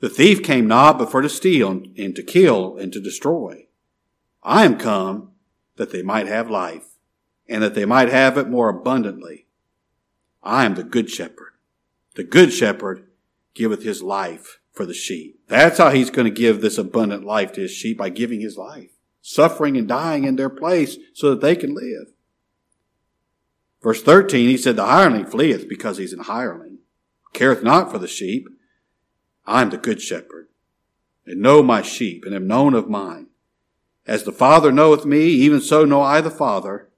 The 0.00 0.08
thief 0.08 0.42
came 0.42 0.66
not 0.66 0.98
but 0.98 1.10
for 1.10 1.22
to 1.22 1.28
steal 1.28 1.70
and 1.96 2.14
to 2.16 2.22
kill 2.22 2.76
and 2.76 2.92
to 2.92 3.00
destroy. 3.00 3.66
I 4.42 4.64
am 4.64 4.78
come 4.78 5.32
that 5.76 5.90
they 5.90 6.02
might 6.02 6.26
have 6.26 6.50
life 6.50 6.96
and 7.48 7.62
that 7.62 7.74
they 7.74 7.84
might 7.84 8.08
have 8.08 8.36
it 8.36 8.48
more 8.48 8.68
abundantly. 8.68 9.46
I 10.42 10.64
am 10.64 10.74
the 10.74 10.84
good 10.84 11.10
shepherd. 11.10 11.52
The 12.14 12.24
good 12.24 12.52
shepherd 12.52 13.06
giveth 13.54 13.82
his 13.82 14.02
life 14.02 14.60
for 14.72 14.86
the 14.86 14.94
sheep. 14.94 15.40
That's 15.48 15.78
how 15.78 15.90
he's 15.90 16.10
going 16.10 16.26
to 16.26 16.30
give 16.30 16.60
this 16.60 16.78
abundant 16.78 17.24
life 17.24 17.52
to 17.52 17.62
his 17.62 17.72
sheep 17.72 17.98
by 17.98 18.10
giving 18.10 18.40
his 18.40 18.56
life, 18.56 18.90
suffering 19.26 19.76
and 19.76 19.88
dying 19.88 20.22
in 20.22 20.36
their 20.36 20.48
place 20.48 20.98
so 21.12 21.30
that 21.30 21.40
they 21.40 21.56
can 21.56 21.74
live. 21.74 22.12
Verse 23.82 24.00
13, 24.00 24.48
he 24.48 24.56
said, 24.56 24.76
The 24.76 24.86
hireling 24.86 25.26
fleeth 25.26 25.68
because 25.68 25.98
he's 25.98 26.12
an 26.12 26.20
hireling, 26.20 26.78
careth 27.32 27.62
not 27.64 27.90
for 27.90 27.98
the 27.98 28.06
sheep. 28.06 28.46
I 29.44 29.62
am 29.62 29.70
the 29.70 29.78
good 29.78 30.00
shepherd, 30.00 30.48
and 31.26 31.40
know 31.40 31.60
my 31.60 31.82
sheep, 31.82 32.24
and 32.24 32.34
am 32.34 32.46
known 32.46 32.74
of 32.74 32.88
mine. 32.88 33.26
As 34.06 34.22
the 34.22 34.32
Father 34.32 34.70
knoweth 34.70 35.04
me, 35.04 35.24
even 35.26 35.60
so 35.60 35.84
know 35.84 36.02
I 36.02 36.20
the 36.20 36.30
Father, 36.30 36.88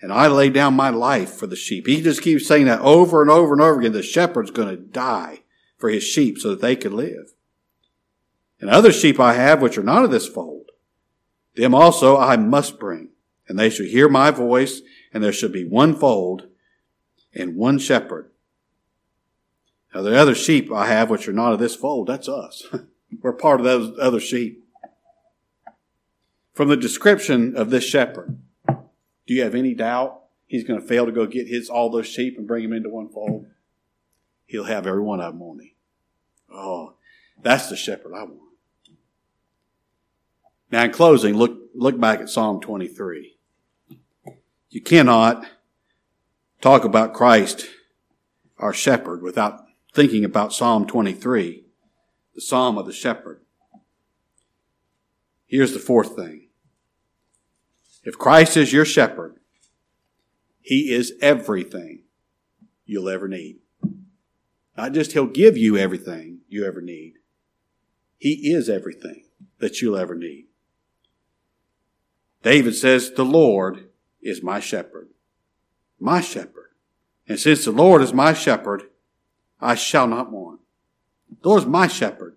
and 0.00 0.10
I 0.10 0.26
lay 0.26 0.48
down 0.48 0.72
my 0.72 0.88
life 0.88 1.34
for 1.34 1.46
the 1.46 1.56
sheep. 1.56 1.86
He 1.86 2.00
just 2.00 2.22
keeps 2.22 2.46
saying 2.46 2.64
that 2.64 2.80
over 2.80 3.20
and 3.20 3.30
over 3.30 3.52
and 3.52 3.60
over 3.60 3.80
again. 3.80 3.92
The 3.92 4.02
shepherd's 4.02 4.50
going 4.50 4.68
to 4.68 4.76
die 4.76 5.42
for 5.76 5.90
his 5.90 6.02
sheep 6.02 6.38
so 6.38 6.50
that 6.50 6.62
they 6.62 6.76
can 6.76 6.96
live. 6.96 7.34
And 8.58 8.70
other 8.70 8.92
sheep 8.92 9.20
I 9.20 9.34
have 9.34 9.60
which 9.60 9.76
are 9.76 9.82
not 9.82 10.04
of 10.04 10.10
this 10.10 10.26
fold. 10.26 10.70
Them 11.54 11.74
also 11.74 12.16
I 12.16 12.36
must 12.36 12.78
bring, 12.78 13.10
and 13.48 13.58
they 13.58 13.70
shall 13.70 13.86
hear 13.86 14.08
my 14.08 14.30
voice, 14.30 14.82
and 15.12 15.22
there 15.22 15.32
shall 15.32 15.50
be 15.50 15.64
one 15.64 15.94
fold 15.94 16.48
and 17.34 17.56
one 17.56 17.78
shepherd. 17.78 18.30
Now 19.94 20.02
the 20.02 20.18
other 20.18 20.34
sheep 20.34 20.72
I 20.72 20.86
have 20.86 21.10
which 21.10 21.28
are 21.28 21.32
not 21.32 21.52
of 21.52 21.60
this 21.60 21.76
fold, 21.76 22.08
that's 22.08 22.28
us. 22.28 22.66
We're 23.22 23.32
part 23.32 23.60
of 23.60 23.64
those 23.64 23.96
other 24.00 24.20
sheep. 24.20 24.64
From 26.52 26.68
the 26.68 26.76
description 26.76 27.56
of 27.56 27.70
this 27.70 27.84
shepherd, 27.84 28.38
do 28.68 29.34
you 29.34 29.42
have 29.42 29.54
any 29.54 29.74
doubt 29.74 30.20
he's 30.46 30.64
going 30.64 30.80
to 30.80 30.86
fail 30.86 31.06
to 31.06 31.12
go 31.12 31.26
get 31.26 31.48
his 31.48 31.68
all 31.68 31.90
those 31.90 32.06
sheep 32.06 32.36
and 32.36 32.46
bring 32.46 32.62
them 32.62 32.72
into 32.72 32.88
one 32.88 33.08
fold? 33.08 33.46
He'll 34.46 34.64
have 34.64 34.86
every 34.86 35.02
one 35.02 35.20
of 35.20 35.32
them, 35.32 35.40
won't? 35.40 35.62
Oh, 36.52 36.94
that's 37.42 37.68
the 37.68 37.76
shepherd 37.76 38.14
I 38.14 38.24
want. 38.24 38.43
Now, 40.74 40.82
in 40.82 40.90
closing, 40.90 41.36
look, 41.36 41.56
look 41.72 42.00
back 42.00 42.18
at 42.18 42.28
Psalm 42.28 42.60
23. 42.60 43.36
You 44.70 44.80
cannot 44.80 45.46
talk 46.60 46.82
about 46.82 47.14
Christ, 47.14 47.68
our 48.58 48.72
shepherd, 48.72 49.22
without 49.22 49.66
thinking 49.92 50.24
about 50.24 50.52
Psalm 50.52 50.84
23, 50.88 51.62
the 52.34 52.40
Psalm 52.40 52.76
of 52.76 52.86
the 52.86 52.92
shepherd. 52.92 53.42
Here's 55.46 55.72
the 55.72 55.78
fourth 55.78 56.16
thing. 56.16 56.48
If 58.02 58.18
Christ 58.18 58.56
is 58.56 58.72
your 58.72 58.84
shepherd, 58.84 59.36
he 60.60 60.92
is 60.92 61.12
everything 61.22 62.02
you'll 62.84 63.08
ever 63.08 63.28
need. 63.28 63.58
Not 64.76 64.90
just 64.90 65.12
He'll 65.12 65.26
give 65.26 65.56
you 65.56 65.76
everything 65.76 66.40
you 66.48 66.66
ever 66.66 66.80
need. 66.80 67.18
He 68.18 68.50
is 68.52 68.68
everything 68.68 69.26
that 69.60 69.80
you'll 69.80 69.96
ever 69.96 70.16
need. 70.16 70.48
David 72.44 72.76
says, 72.76 73.10
The 73.10 73.24
Lord 73.24 73.88
is 74.22 74.42
my 74.42 74.60
shepherd. 74.60 75.08
My 75.98 76.20
shepherd. 76.20 76.70
And 77.26 77.40
since 77.40 77.64
the 77.64 77.72
Lord 77.72 78.02
is 78.02 78.12
my 78.12 78.34
shepherd, 78.34 78.84
I 79.60 79.74
shall 79.74 80.06
not 80.06 80.30
want. 80.30 80.60
The 81.42 81.48
Lord 81.48 81.62
is 81.62 81.66
my 81.66 81.88
shepherd. 81.88 82.36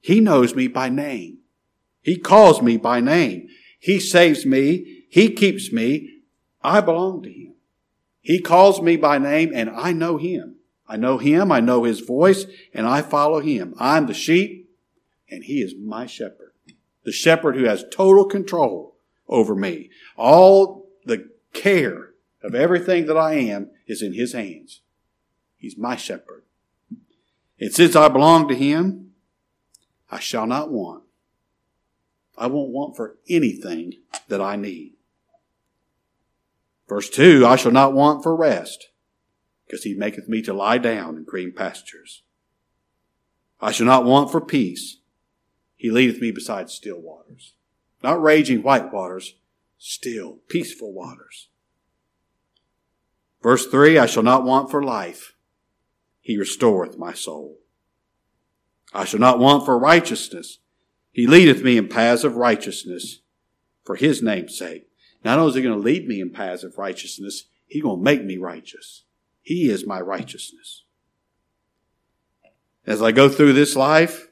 He 0.00 0.20
knows 0.20 0.54
me 0.54 0.68
by 0.68 0.88
name. 0.88 1.38
He 2.00 2.16
calls 2.16 2.62
me 2.62 2.76
by 2.76 3.00
name. 3.00 3.48
He 3.78 4.00
saves 4.00 4.46
me. 4.46 5.04
He 5.10 5.30
keeps 5.30 5.72
me. 5.72 6.20
I 6.62 6.80
belong 6.80 7.22
to 7.24 7.30
Him. 7.30 7.54
He 8.20 8.40
calls 8.40 8.80
me 8.80 8.96
by 8.96 9.18
name 9.18 9.50
and 9.52 9.68
I 9.68 9.92
know 9.92 10.16
Him. 10.16 10.56
I 10.88 10.96
know 10.96 11.18
him, 11.18 11.50
I 11.50 11.60
know 11.60 11.84
his 11.84 12.00
voice, 12.00 12.46
and 12.72 12.86
I 12.86 13.02
follow 13.02 13.40
him. 13.40 13.74
I'm 13.78 14.06
the 14.06 14.14
sheep, 14.14 14.70
and 15.28 15.44
he 15.44 15.60
is 15.60 15.74
my 15.76 16.06
shepherd. 16.06 16.52
The 17.04 17.12
shepherd 17.12 17.56
who 17.56 17.64
has 17.64 17.84
total 17.90 18.24
control 18.24 18.95
over 19.28 19.54
me. 19.54 19.90
All 20.16 20.88
the 21.04 21.30
care 21.52 22.10
of 22.42 22.54
everything 22.54 23.06
that 23.06 23.16
I 23.16 23.34
am 23.34 23.70
is 23.86 24.02
in 24.02 24.12
his 24.12 24.32
hands. 24.32 24.80
He's 25.56 25.76
my 25.76 25.96
shepherd. 25.96 26.44
And 27.58 27.72
since 27.72 27.96
I 27.96 28.08
belong 28.08 28.48
to 28.48 28.54
him, 28.54 29.12
I 30.10 30.20
shall 30.20 30.46
not 30.46 30.70
want. 30.70 31.02
I 32.36 32.46
won't 32.46 32.70
want 32.70 32.96
for 32.96 33.16
anything 33.28 33.94
that 34.28 34.40
I 34.40 34.56
need. 34.56 34.92
Verse 36.88 37.10
2 37.10 37.44
I 37.46 37.56
shall 37.56 37.72
not 37.72 37.94
want 37.94 38.22
for 38.22 38.36
rest 38.36 38.88
because 39.66 39.82
he 39.82 39.94
maketh 39.94 40.28
me 40.28 40.42
to 40.42 40.52
lie 40.52 40.78
down 40.78 41.16
in 41.16 41.24
green 41.24 41.52
pastures. 41.52 42.22
I 43.60 43.72
shall 43.72 43.86
not 43.86 44.04
want 44.04 44.30
for 44.30 44.40
peace. 44.40 44.98
He 45.74 45.90
leadeth 45.90 46.20
me 46.20 46.30
beside 46.30 46.70
still 46.70 47.00
waters. 47.00 47.54
Not 48.02 48.22
raging 48.22 48.62
white 48.62 48.92
waters, 48.92 49.34
still, 49.78 50.38
peaceful 50.48 50.92
waters. 50.92 51.48
Verse 53.42 53.66
3 53.66 53.98
I 53.98 54.06
shall 54.06 54.22
not 54.22 54.44
want 54.44 54.70
for 54.70 54.82
life. 54.82 55.34
He 56.20 56.36
restoreth 56.36 56.98
my 56.98 57.12
soul. 57.12 57.58
I 58.92 59.04
shall 59.04 59.20
not 59.20 59.38
want 59.38 59.64
for 59.64 59.78
righteousness. 59.78 60.58
He 61.12 61.26
leadeth 61.26 61.62
me 61.62 61.76
in 61.76 61.88
paths 61.88 62.24
of 62.24 62.36
righteousness 62.36 63.20
for 63.84 63.96
his 63.96 64.22
name's 64.22 64.58
sake. 64.58 64.88
Not 65.24 65.38
only 65.38 65.50
is 65.50 65.54
he 65.56 65.62
going 65.62 65.78
to 65.78 65.80
lead 65.80 66.06
me 66.06 66.20
in 66.20 66.30
paths 66.30 66.64
of 66.64 66.78
righteousness, 66.78 67.44
he's 67.66 67.82
going 67.82 67.98
to 67.98 68.04
make 68.04 68.24
me 68.24 68.36
righteous. 68.36 69.04
He 69.42 69.70
is 69.70 69.86
my 69.86 70.00
righteousness. 70.00 70.84
As 72.86 73.00
I 73.00 73.12
go 73.12 73.28
through 73.28 73.52
this 73.52 73.76
life, 73.76 74.28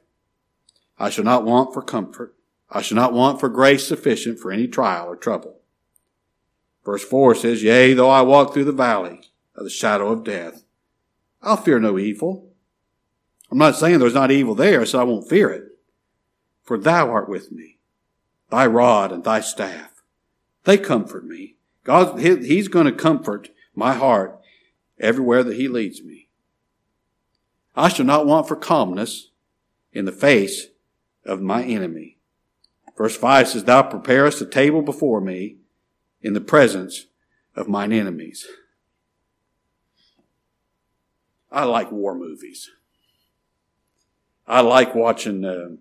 I 0.98 1.10
shall 1.10 1.24
not 1.24 1.44
want 1.44 1.72
for 1.72 1.82
comfort. 1.82 2.33
I 2.74 2.82
shall 2.82 2.96
not 2.96 3.12
want 3.12 3.38
for 3.38 3.48
grace 3.48 3.86
sufficient 3.86 4.40
for 4.40 4.50
any 4.50 4.66
trial 4.66 5.06
or 5.06 5.16
trouble. 5.16 5.60
Verse 6.84 7.04
4 7.04 7.36
says, 7.36 7.62
Yea, 7.62 7.94
though 7.94 8.10
I 8.10 8.22
walk 8.22 8.52
through 8.52 8.64
the 8.64 8.72
valley 8.72 9.20
of 9.54 9.62
the 9.62 9.70
shadow 9.70 10.08
of 10.10 10.24
death, 10.24 10.64
I'll 11.40 11.56
fear 11.56 11.78
no 11.78 11.98
evil. 11.98 12.50
I'm 13.50 13.58
not 13.58 13.76
saying 13.76 14.00
there's 14.00 14.12
not 14.12 14.32
evil 14.32 14.56
there, 14.56 14.84
so 14.84 15.00
I 15.00 15.04
won't 15.04 15.28
fear 15.28 15.50
it. 15.50 15.64
For 16.64 16.76
thou 16.76 17.10
art 17.10 17.28
with 17.28 17.52
me. 17.52 17.78
Thy 18.50 18.66
rod 18.66 19.12
and 19.12 19.22
thy 19.22 19.40
staff, 19.40 20.02
they 20.64 20.76
comfort 20.76 21.24
me. 21.24 21.56
God, 21.84 22.18
He's 22.18 22.68
going 22.68 22.86
to 22.86 22.92
comfort 22.92 23.50
my 23.74 23.94
heart 23.94 24.40
everywhere 24.98 25.42
that 25.44 25.56
he 25.56 25.68
leads 25.68 26.02
me. 26.02 26.28
I 27.76 27.88
shall 27.88 28.06
not 28.06 28.26
want 28.26 28.48
for 28.48 28.56
calmness 28.56 29.30
in 29.92 30.04
the 30.04 30.12
face 30.12 30.68
of 31.24 31.40
my 31.40 31.62
enemy. 31.64 32.18
Verse 32.96 33.16
5 33.16 33.48
says, 33.48 33.64
Thou 33.64 33.82
preparest 33.82 34.40
a 34.40 34.46
table 34.46 34.82
before 34.82 35.20
me 35.20 35.56
in 36.22 36.32
the 36.32 36.40
presence 36.40 37.06
of 37.56 37.68
mine 37.68 37.92
enemies. 37.92 38.46
I 41.50 41.64
like 41.64 41.92
war 41.92 42.14
movies. 42.14 42.70
I 44.46 44.60
like 44.60 44.94
watching 44.94 45.44
uh, 45.44 45.76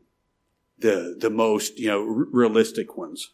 the 0.78 1.18
the 1.20 1.30
most 1.30 1.80
you 1.80 1.88
know 1.88 2.00
r- 2.00 2.28
realistic 2.32 2.96
ones. 2.96 3.32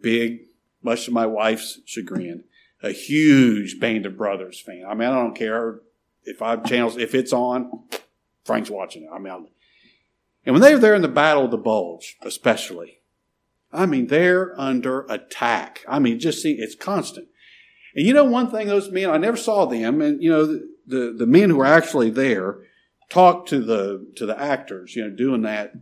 Big, 0.00 0.42
much 0.82 1.06
to 1.06 1.10
my 1.10 1.26
wife's 1.26 1.80
chagrin, 1.84 2.44
a 2.82 2.92
huge 2.92 3.80
Band 3.80 4.06
of 4.06 4.16
Brothers 4.16 4.60
fan. 4.60 4.84
I 4.88 4.94
mean, 4.94 5.08
I 5.08 5.14
don't 5.14 5.34
care 5.34 5.80
if 6.24 6.42
I 6.42 6.56
channels 6.56 6.96
if 6.96 7.14
it's 7.14 7.32
on. 7.32 7.84
Frank's 8.44 8.70
watching 8.70 9.02
it. 9.02 9.10
I 9.12 9.18
mean, 9.18 9.48
and 10.48 10.54
when 10.54 10.62
they're 10.62 10.78
there 10.78 10.94
in 10.94 11.02
the 11.02 11.08
Battle 11.08 11.44
of 11.44 11.50
the 11.50 11.58
Bulge, 11.58 12.16
especially, 12.22 13.02
I 13.70 13.84
mean, 13.84 14.06
they're 14.06 14.58
under 14.58 15.02
attack. 15.10 15.84
I 15.86 15.98
mean, 15.98 16.18
just 16.18 16.40
see, 16.40 16.52
it's 16.54 16.74
constant. 16.74 17.28
And 17.94 18.06
you 18.06 18.14
know, 18.14 18.24
one 18.24 18.50
thing, 18.50 18.66
those 18.66 18.90
men, 18.90 19.10
I 19.10 19.18
never 19.18 19.36
saw 19.36 19.66
them, 19.66 20.00
and 20.00 20.22
you 20.22 20.30
know, 20.30 20.46
the, 20.46 20.68
the, 20.86 21.14
the 21.18 21.26
men 21.26 21.50
who 21.50 21.56
were 21.56 21.66
actually 21.66 22.08
there 22.08 22.60
talked 23.10 23.50
to 23.50 23.60
the, 23.60 24.10
to 24.16 24.24
the 24.24 24.40
actors, 24.40 24.96
you 24.96 25.06
know, 25.06 25.14
doing 25.14 25.42
that, 25.42 25.74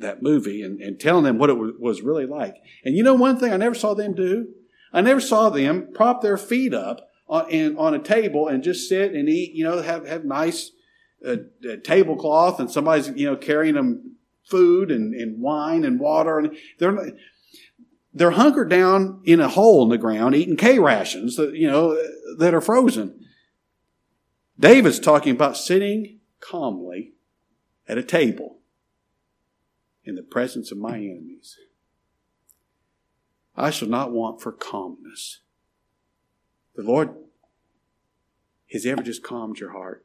that 0.00 0.24
movie 0.24 0.64
and, 0.64 0.80
and 0.80 0.98
telling 0.98 1.22
them 1.22 1.38
what 1.38 1.50
it 1.50 1.78
was 1.78 2.02
really 2.02 2.26
like. 2.26 2.56
And 2.84 2.96
you 2.96 3.04
know, 3.04 3.14
one 3.14 3.38
thing 3.38 3.52
I 3.52 3.58
never 3.58 3.76
saw 3.76 3.94
them 3.94 4.14
do? 4.14 4.48
I 4.92 5.02
never 5.02 5.20
saw 5.20 5.50
them 5.50 5.86
prop 5.94 6.20
their 6.20 6.36
feet 6.36 6.74
up 6.74 7.08
on, 7.28 7.76
on 7.76 7.94
a 7.94 8.00
table 8.00 8.48
and 8.48 8.64
just 8.64 8.88
sit 8.88 9.12
and 9.12 9.28
eat, 9.28 9.52
you 9.54 9.62
know, 9.62 9.82
have, 9.82 10.04
have 10.08 10.24
nice, 10.24 10.72
uh, 11.26 11.36
uh, 11.68 11.76
tablecloth 11.84 12.60
and 12.60 12.70
somebody's, 12.70 13.08
you 13.10 13.26
know, 13.26 13.36
carrying 13.36 13.74
them 13.74 14.16
food 14.48 14.90
and, 14.90 15.14
and 15.14 15.40
wine 15.40 15.84
and 15.84 16.00
water. 16.00 16.38
And 16.38 16.56
they're, 16.78 17.12
they're 18.12 18.30
hunkered 18.32 18.70
down 18.70 19.20
in 19.24 19.40
a 19.40 19.48
hole 19.48 19.82
in 19.84 19.90
the 19.90 19.98
ground 19.98 20.34
eating 20.34 20.56
K 20.56 20.78
rations 20.78 21.36
that, 21.36 21.54
you 21.54 21.70
know, 21.70 21.96
that 22.38 22.54
are 22.54 22.60
frozen. 22.60 23.20
David's 24.58 25.00
talking 25.00 25.32
about 25.32 25.56
sitting 25.56 26.18
calmly 26.40 27.12
at 27.88 27.98
a 27.98 28.02
table 28.02 28.58
in 30.04 30.14
the 30.14 30.22
presence 30.22 30.72
of 30.72 30.78
my 30.78 30.96
enemies. 30.96 31.56
I 33.56 33.70
shall 33.70 33.88
not 33.88 34.12
want 34.12 34.40
for 34.40 34.52
calmness. 34.52 35.40
The 36.76 36.82
Lord 36.82 37.14
has 38.72 38.86
ever 38.86 39.02
just 39.02 39.22
calmed 39.22 39.58
your 39.58 39.72
heart. 39.72 40.04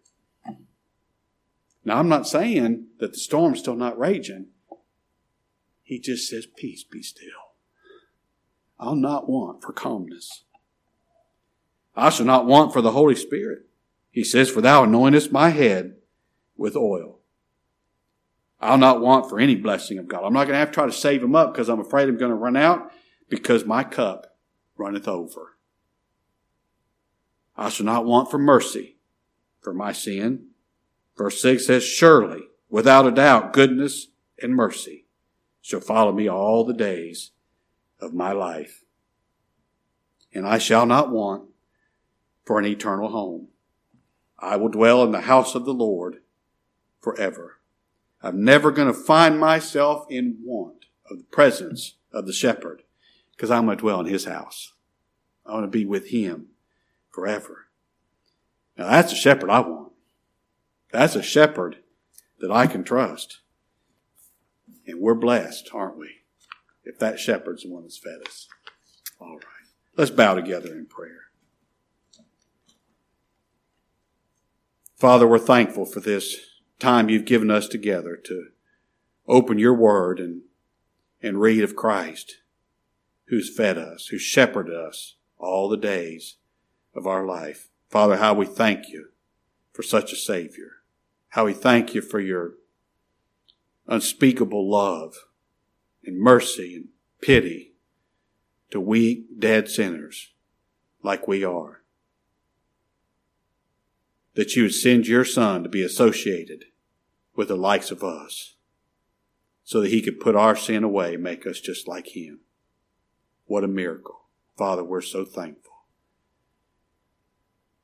Now, 1.85 1.99
I'm 1.99 2.09
not 2.09 2.27
saying 2.27 2.87
that 2.99 3.13
the 3.13 3.19
storm's 3.19 3.59
still 3.59 3.75
not 3.75 3.97
raging. 3.97 4.47
He 5.83 5.99
just 5.99 6.27
says, 6.27 6.47
Peace, 6.47 6.83
be 6.83 7.03
still. 7.03 7.29
I'll 8.79 8.95
not 8.95 9.29
want 9.29 9.61
for 9.63 9.71
calmness. 9.71 10.43
I 11.95 12.09
shall 12.09 12.25
not 12.25 12.47
want 12.47 12.73
for 12.73 12.81
the 12.81 12.91
Holy 12.91 13.15
Spirit. 13.15 13.67
He 14.09 14.23
says, 14.23 14.49
For 14.49 14.61
thou 14.61 14.83
anointest 14.83 15.31
my 15.31 15.49
head 15.49 15.97
with 16.57 16.75
oil. 16.75 17.19
I'll 18.59 18.79
not 18.79 18.99
want 18.99 19.29
for 19.29 19.39
any 19.39 19.55
blessing 19.55 19.99
of 19.99 20.07
God. 20.07 20.23
I'm 20.23 20.33
not 20.33 20.45
going 20.45 20.53
to 20.53 20.59
have 20.59 20.69
to 20.69 20.73
try 20.73 20.85
to 20.87 20.91
save 20.91 21.21
him 21.21 21.35
up 21.35 21.53
because 21.53 21.69
I'm 21.69 21.79
afraid 21.79 22.09
I'm 22.09 22.17
going 22.17 22.31
to 22.31 22.35
run 22.35 22.57
out 22.57 22.91
because 23.29 23.63
my 23.63 23.83
cup 23.83 24.35
runneth 24.75 25.07
over. 25.07 25.57
I 27.55 27.69
shall 27.69 27.85
not 27.85 28.05
want 28.05 28.31
for 28.31 28.39
mercy 28.39 28.97
for 29.61 29.73
my 29.73 29.91
sin. 29.91 30.47
Verse 31.17 31.41
6 31.41 31.65
says, 31.65 31.83
Surely, 31.83 32.43
without 32.69 33.07
a 33.07 33.11
doubt, 33.11 33.53
goodness 33.53 34.07
and 34.41 34.55
mercy 34.55 35.05
shall 35.61 35.79
follow 35.79 36.11
me 36.11 36.29
all 36.29 36.63
the 36.63 36.73
days 36.73 37.31
of 37.99 38.13
my 38.13 38.31
life. 38.31 38.83
And 40.33 40.45
I 40.45 40.57
shall 40.57 40.85
not 40.85 41.11
want 41.11 41.49
for 42.43 42.59
an 42.59 42.65
eternal 42.65 43.09
home. 43.09 43.47
I 44.37 44.57
will 44.57 44.69
dwell 44.69 45.03
in 45.03 45.11
the 45.11 45.21
house 45.21 45.55
of 45.55 45.65
the 45.65 45.73
Lord 45.73 46.17
forever. 47.01 47.59
I'm 48.21 48.43
never 48.43 48.71
going 48.71 48.87
to 48.87 48.93
find 48.93 49.39
myself 49.39 50.05
in 50.09 50.37
want 50.43 50.85
of 51.09 51.17
the 51.17 51.23
presence 51.23 51.95
of 52.11 52.25
the 52.25 52.33
shepherd 52.33 52.83
because 53.31 53.51
I'm 53.51 53.65
going 53.65 53.77
to 53.77 53.81
dwell 53.81 54.01
in 54.01 54.07
his 54.07 54.25
house. 54.25 54.73
I 55.45 55.53
want 55.53 55.63
to 55.63 55.77
be 55.77 55.85
with 55.85 56.09
him 56.09 56.47
forever. 57.11 57.67
Now 58.77 58.89
that's 58.89 59.13
a 59.13 59.15
shepherd 59.15 59.49
I 59.49 59.59
want. 59.61 59.93
That's 60.95 61.15
a 61.15 61.23
shepherd 61.23 61.77
that 62.39 62.51
I 62.51 62.67
can 62.67 62.83
trust. 62.83 63.39
And 64.87 64.99
we're 64.99 65.15
blessed, 65.15 65.69
aren't 65.73 65.97
we? 65.97 66.09
If 66.83 66.99
that 66.99 67.19
shepherd's 67.19 67.63
the 67.63 67.69
one 67.69 67.83
that's 67.83 67.97
fed 67.97 68.21
us. 68.25 68.47
All 69.19 69.35
right. 69.35 69.41
Let's 69.97 70.11
bow 70.11 70.35
together 70.35 70.73
in 70.73 70.85
prayer. 70.85 71.21
Father, 74.95 75.27
we're 75.27 75.39
thankful 75.39 75.85
for 75.85 75.99
this 75.99 76.37
time 76.79 77.09
you've 77.09 77.25
given 77.25 77.51
us 77.51 77.67
together 77.67 78.15
to 78.15 78.47
open 79.27 79.59
your 79.59 79.73
word 79.73 80.19
and, 80.19 80.41
and 81.21 81.41
read 81.41 81.63
of 81.63 81.75
Christ 81.75 82.37
who's 83.27 83.53
fed 83.53 83.77
us, 83.77 84.07
who 84.07 84.17
shepherded 84.17 84.73
us 84.73 85.15
all 85.37 85.67
the 85.67 85.77
days 85.77 86.37
of 86.95 87.07
our 87.07 87.25
life. 87.25 87.69
Father, 87.89 88.17
how 88.17 88.33
we 88.33 88.45
thank 88.45 88.89
you 88.89 89.09
for 89.73 89.83
such 89.83 90.13
a 90.13 90.15
Savior. 90.15 90.71
How 91.35 91.43
we 91.43 91.53
thank 91.53 91.93
you 91.93 92.01
for 92.01 92.21
your 92.21 92.53
unspeakable 93.87 94.71
love 94.71 95.15
and 96.05 96.17
mercy 96.17 96.77
and 96.77 96.85
pity 97.21 97.73
to 98.71 98.79
weak, 98.79 99.37
dead 99.37 99.67
sinners 99.67 100.31
like 101.03 101.27
we 101.27 101.43
are. 101.43 101.81
That 104.35 104.55
you 104.55 104.63
would 104.63 104.75
send 104.75 105.07
your 105.07 105.25
Son 105.25 105.63
to 105.63 105.67
be 105.67 105.83
associated 105.83 106.67
with 107.35 107.49
the 107.49 107.57
likes 107.57 107.91
of 107.91 108.01
us 108.01 108.55
so 109.65 109.81
that 109.81 109.91
he 109.91 110.01
could 110.01 110.21
put 110.21 110.37
our 110.37 110.55
sin 110.55 110.85
away, 110.85 111.15
and 111.15 111.23
make 111.23 111.45
us 111.45 111.59
just 111.59 111.85
like 111.85 112.15
him. 112.15 112.39
What 113.45 113.65
a 113.65 113.67
miracle. 113.67 114.21
Father, 114.57 114.85
we're 114.85 115.01
so 115.01 115.25
thankful. 115.25 115.73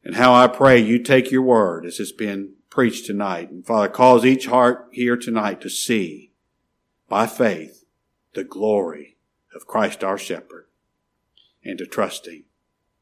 And 0.06 0.16
how 0.16 0.34
I 0.34 0.47
pray 0.47 0.80
you 0.80 1.04
take 1.04 1.32
your 1.32 1.41
word 1.41 1.86
as 1.86 1.99
it's 1.99 2.14
been 2.14 2.54
preached 2.72 3.05
tonight. 3.05 3.51
And 3.51 3.63
Father, 3.63 3.89
cause 3.89 4.26
each 4.26 4.47
heart 4.47 4.88
here 4.91 5.17
tonight 5.17 5.61
to 5.61 5.69
see 5.69 6.32
by 7.07 7.28
faith 7.28 7.84
the 8.34 8.43
glory 8.43 9.17
of 9.53 9.67
Christ 9.67 10.03
our 10.03 10.17
shepherd 10.17 10.65
and 11.63 11.78
to 11.78 11.86
trust 11.86 12.28
him, 12.28 12.45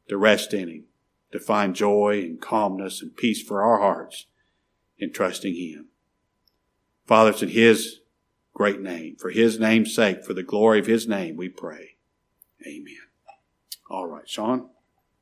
to 0.10 0.18
rest 0.18 0.54
in 0.54 0.68
him, 0.68 0.84
to 1.32 1.40
find 1.40 1.76
joy 1.76 2.22
and 2.26 2.42
calmness 2.42 3.02
and 3.02 3.16
peace 3.16 3.42
for 3.42 3.62
our 3.64 3.80
hearts 3.80 4.26
in 4.98 5.14
trusting 5.14 5.56
him. 5.56 5.88
Father, 7.06 7.30
it's 7.30 7.44
in 7.44 7.50
his 7.50 8.00
great 8.54 8.82
name, 8.82 9.16
for 9.16 9.30
his 9.30 9.60
name's 9.60 9.96
sake, 9.96 10.26
for 10.26 10.34
the 10.34 10.44
glory 10.44 10.80
of 10.80 10.88
his 10.88 11.08
name, 11.08 11.38
we 11.38 11.48
pray. 11.48 11.96
Amen. 12.68 12.96
All 13.90 14.08
right, 14.08 14.28
Sean. 14.28 14.70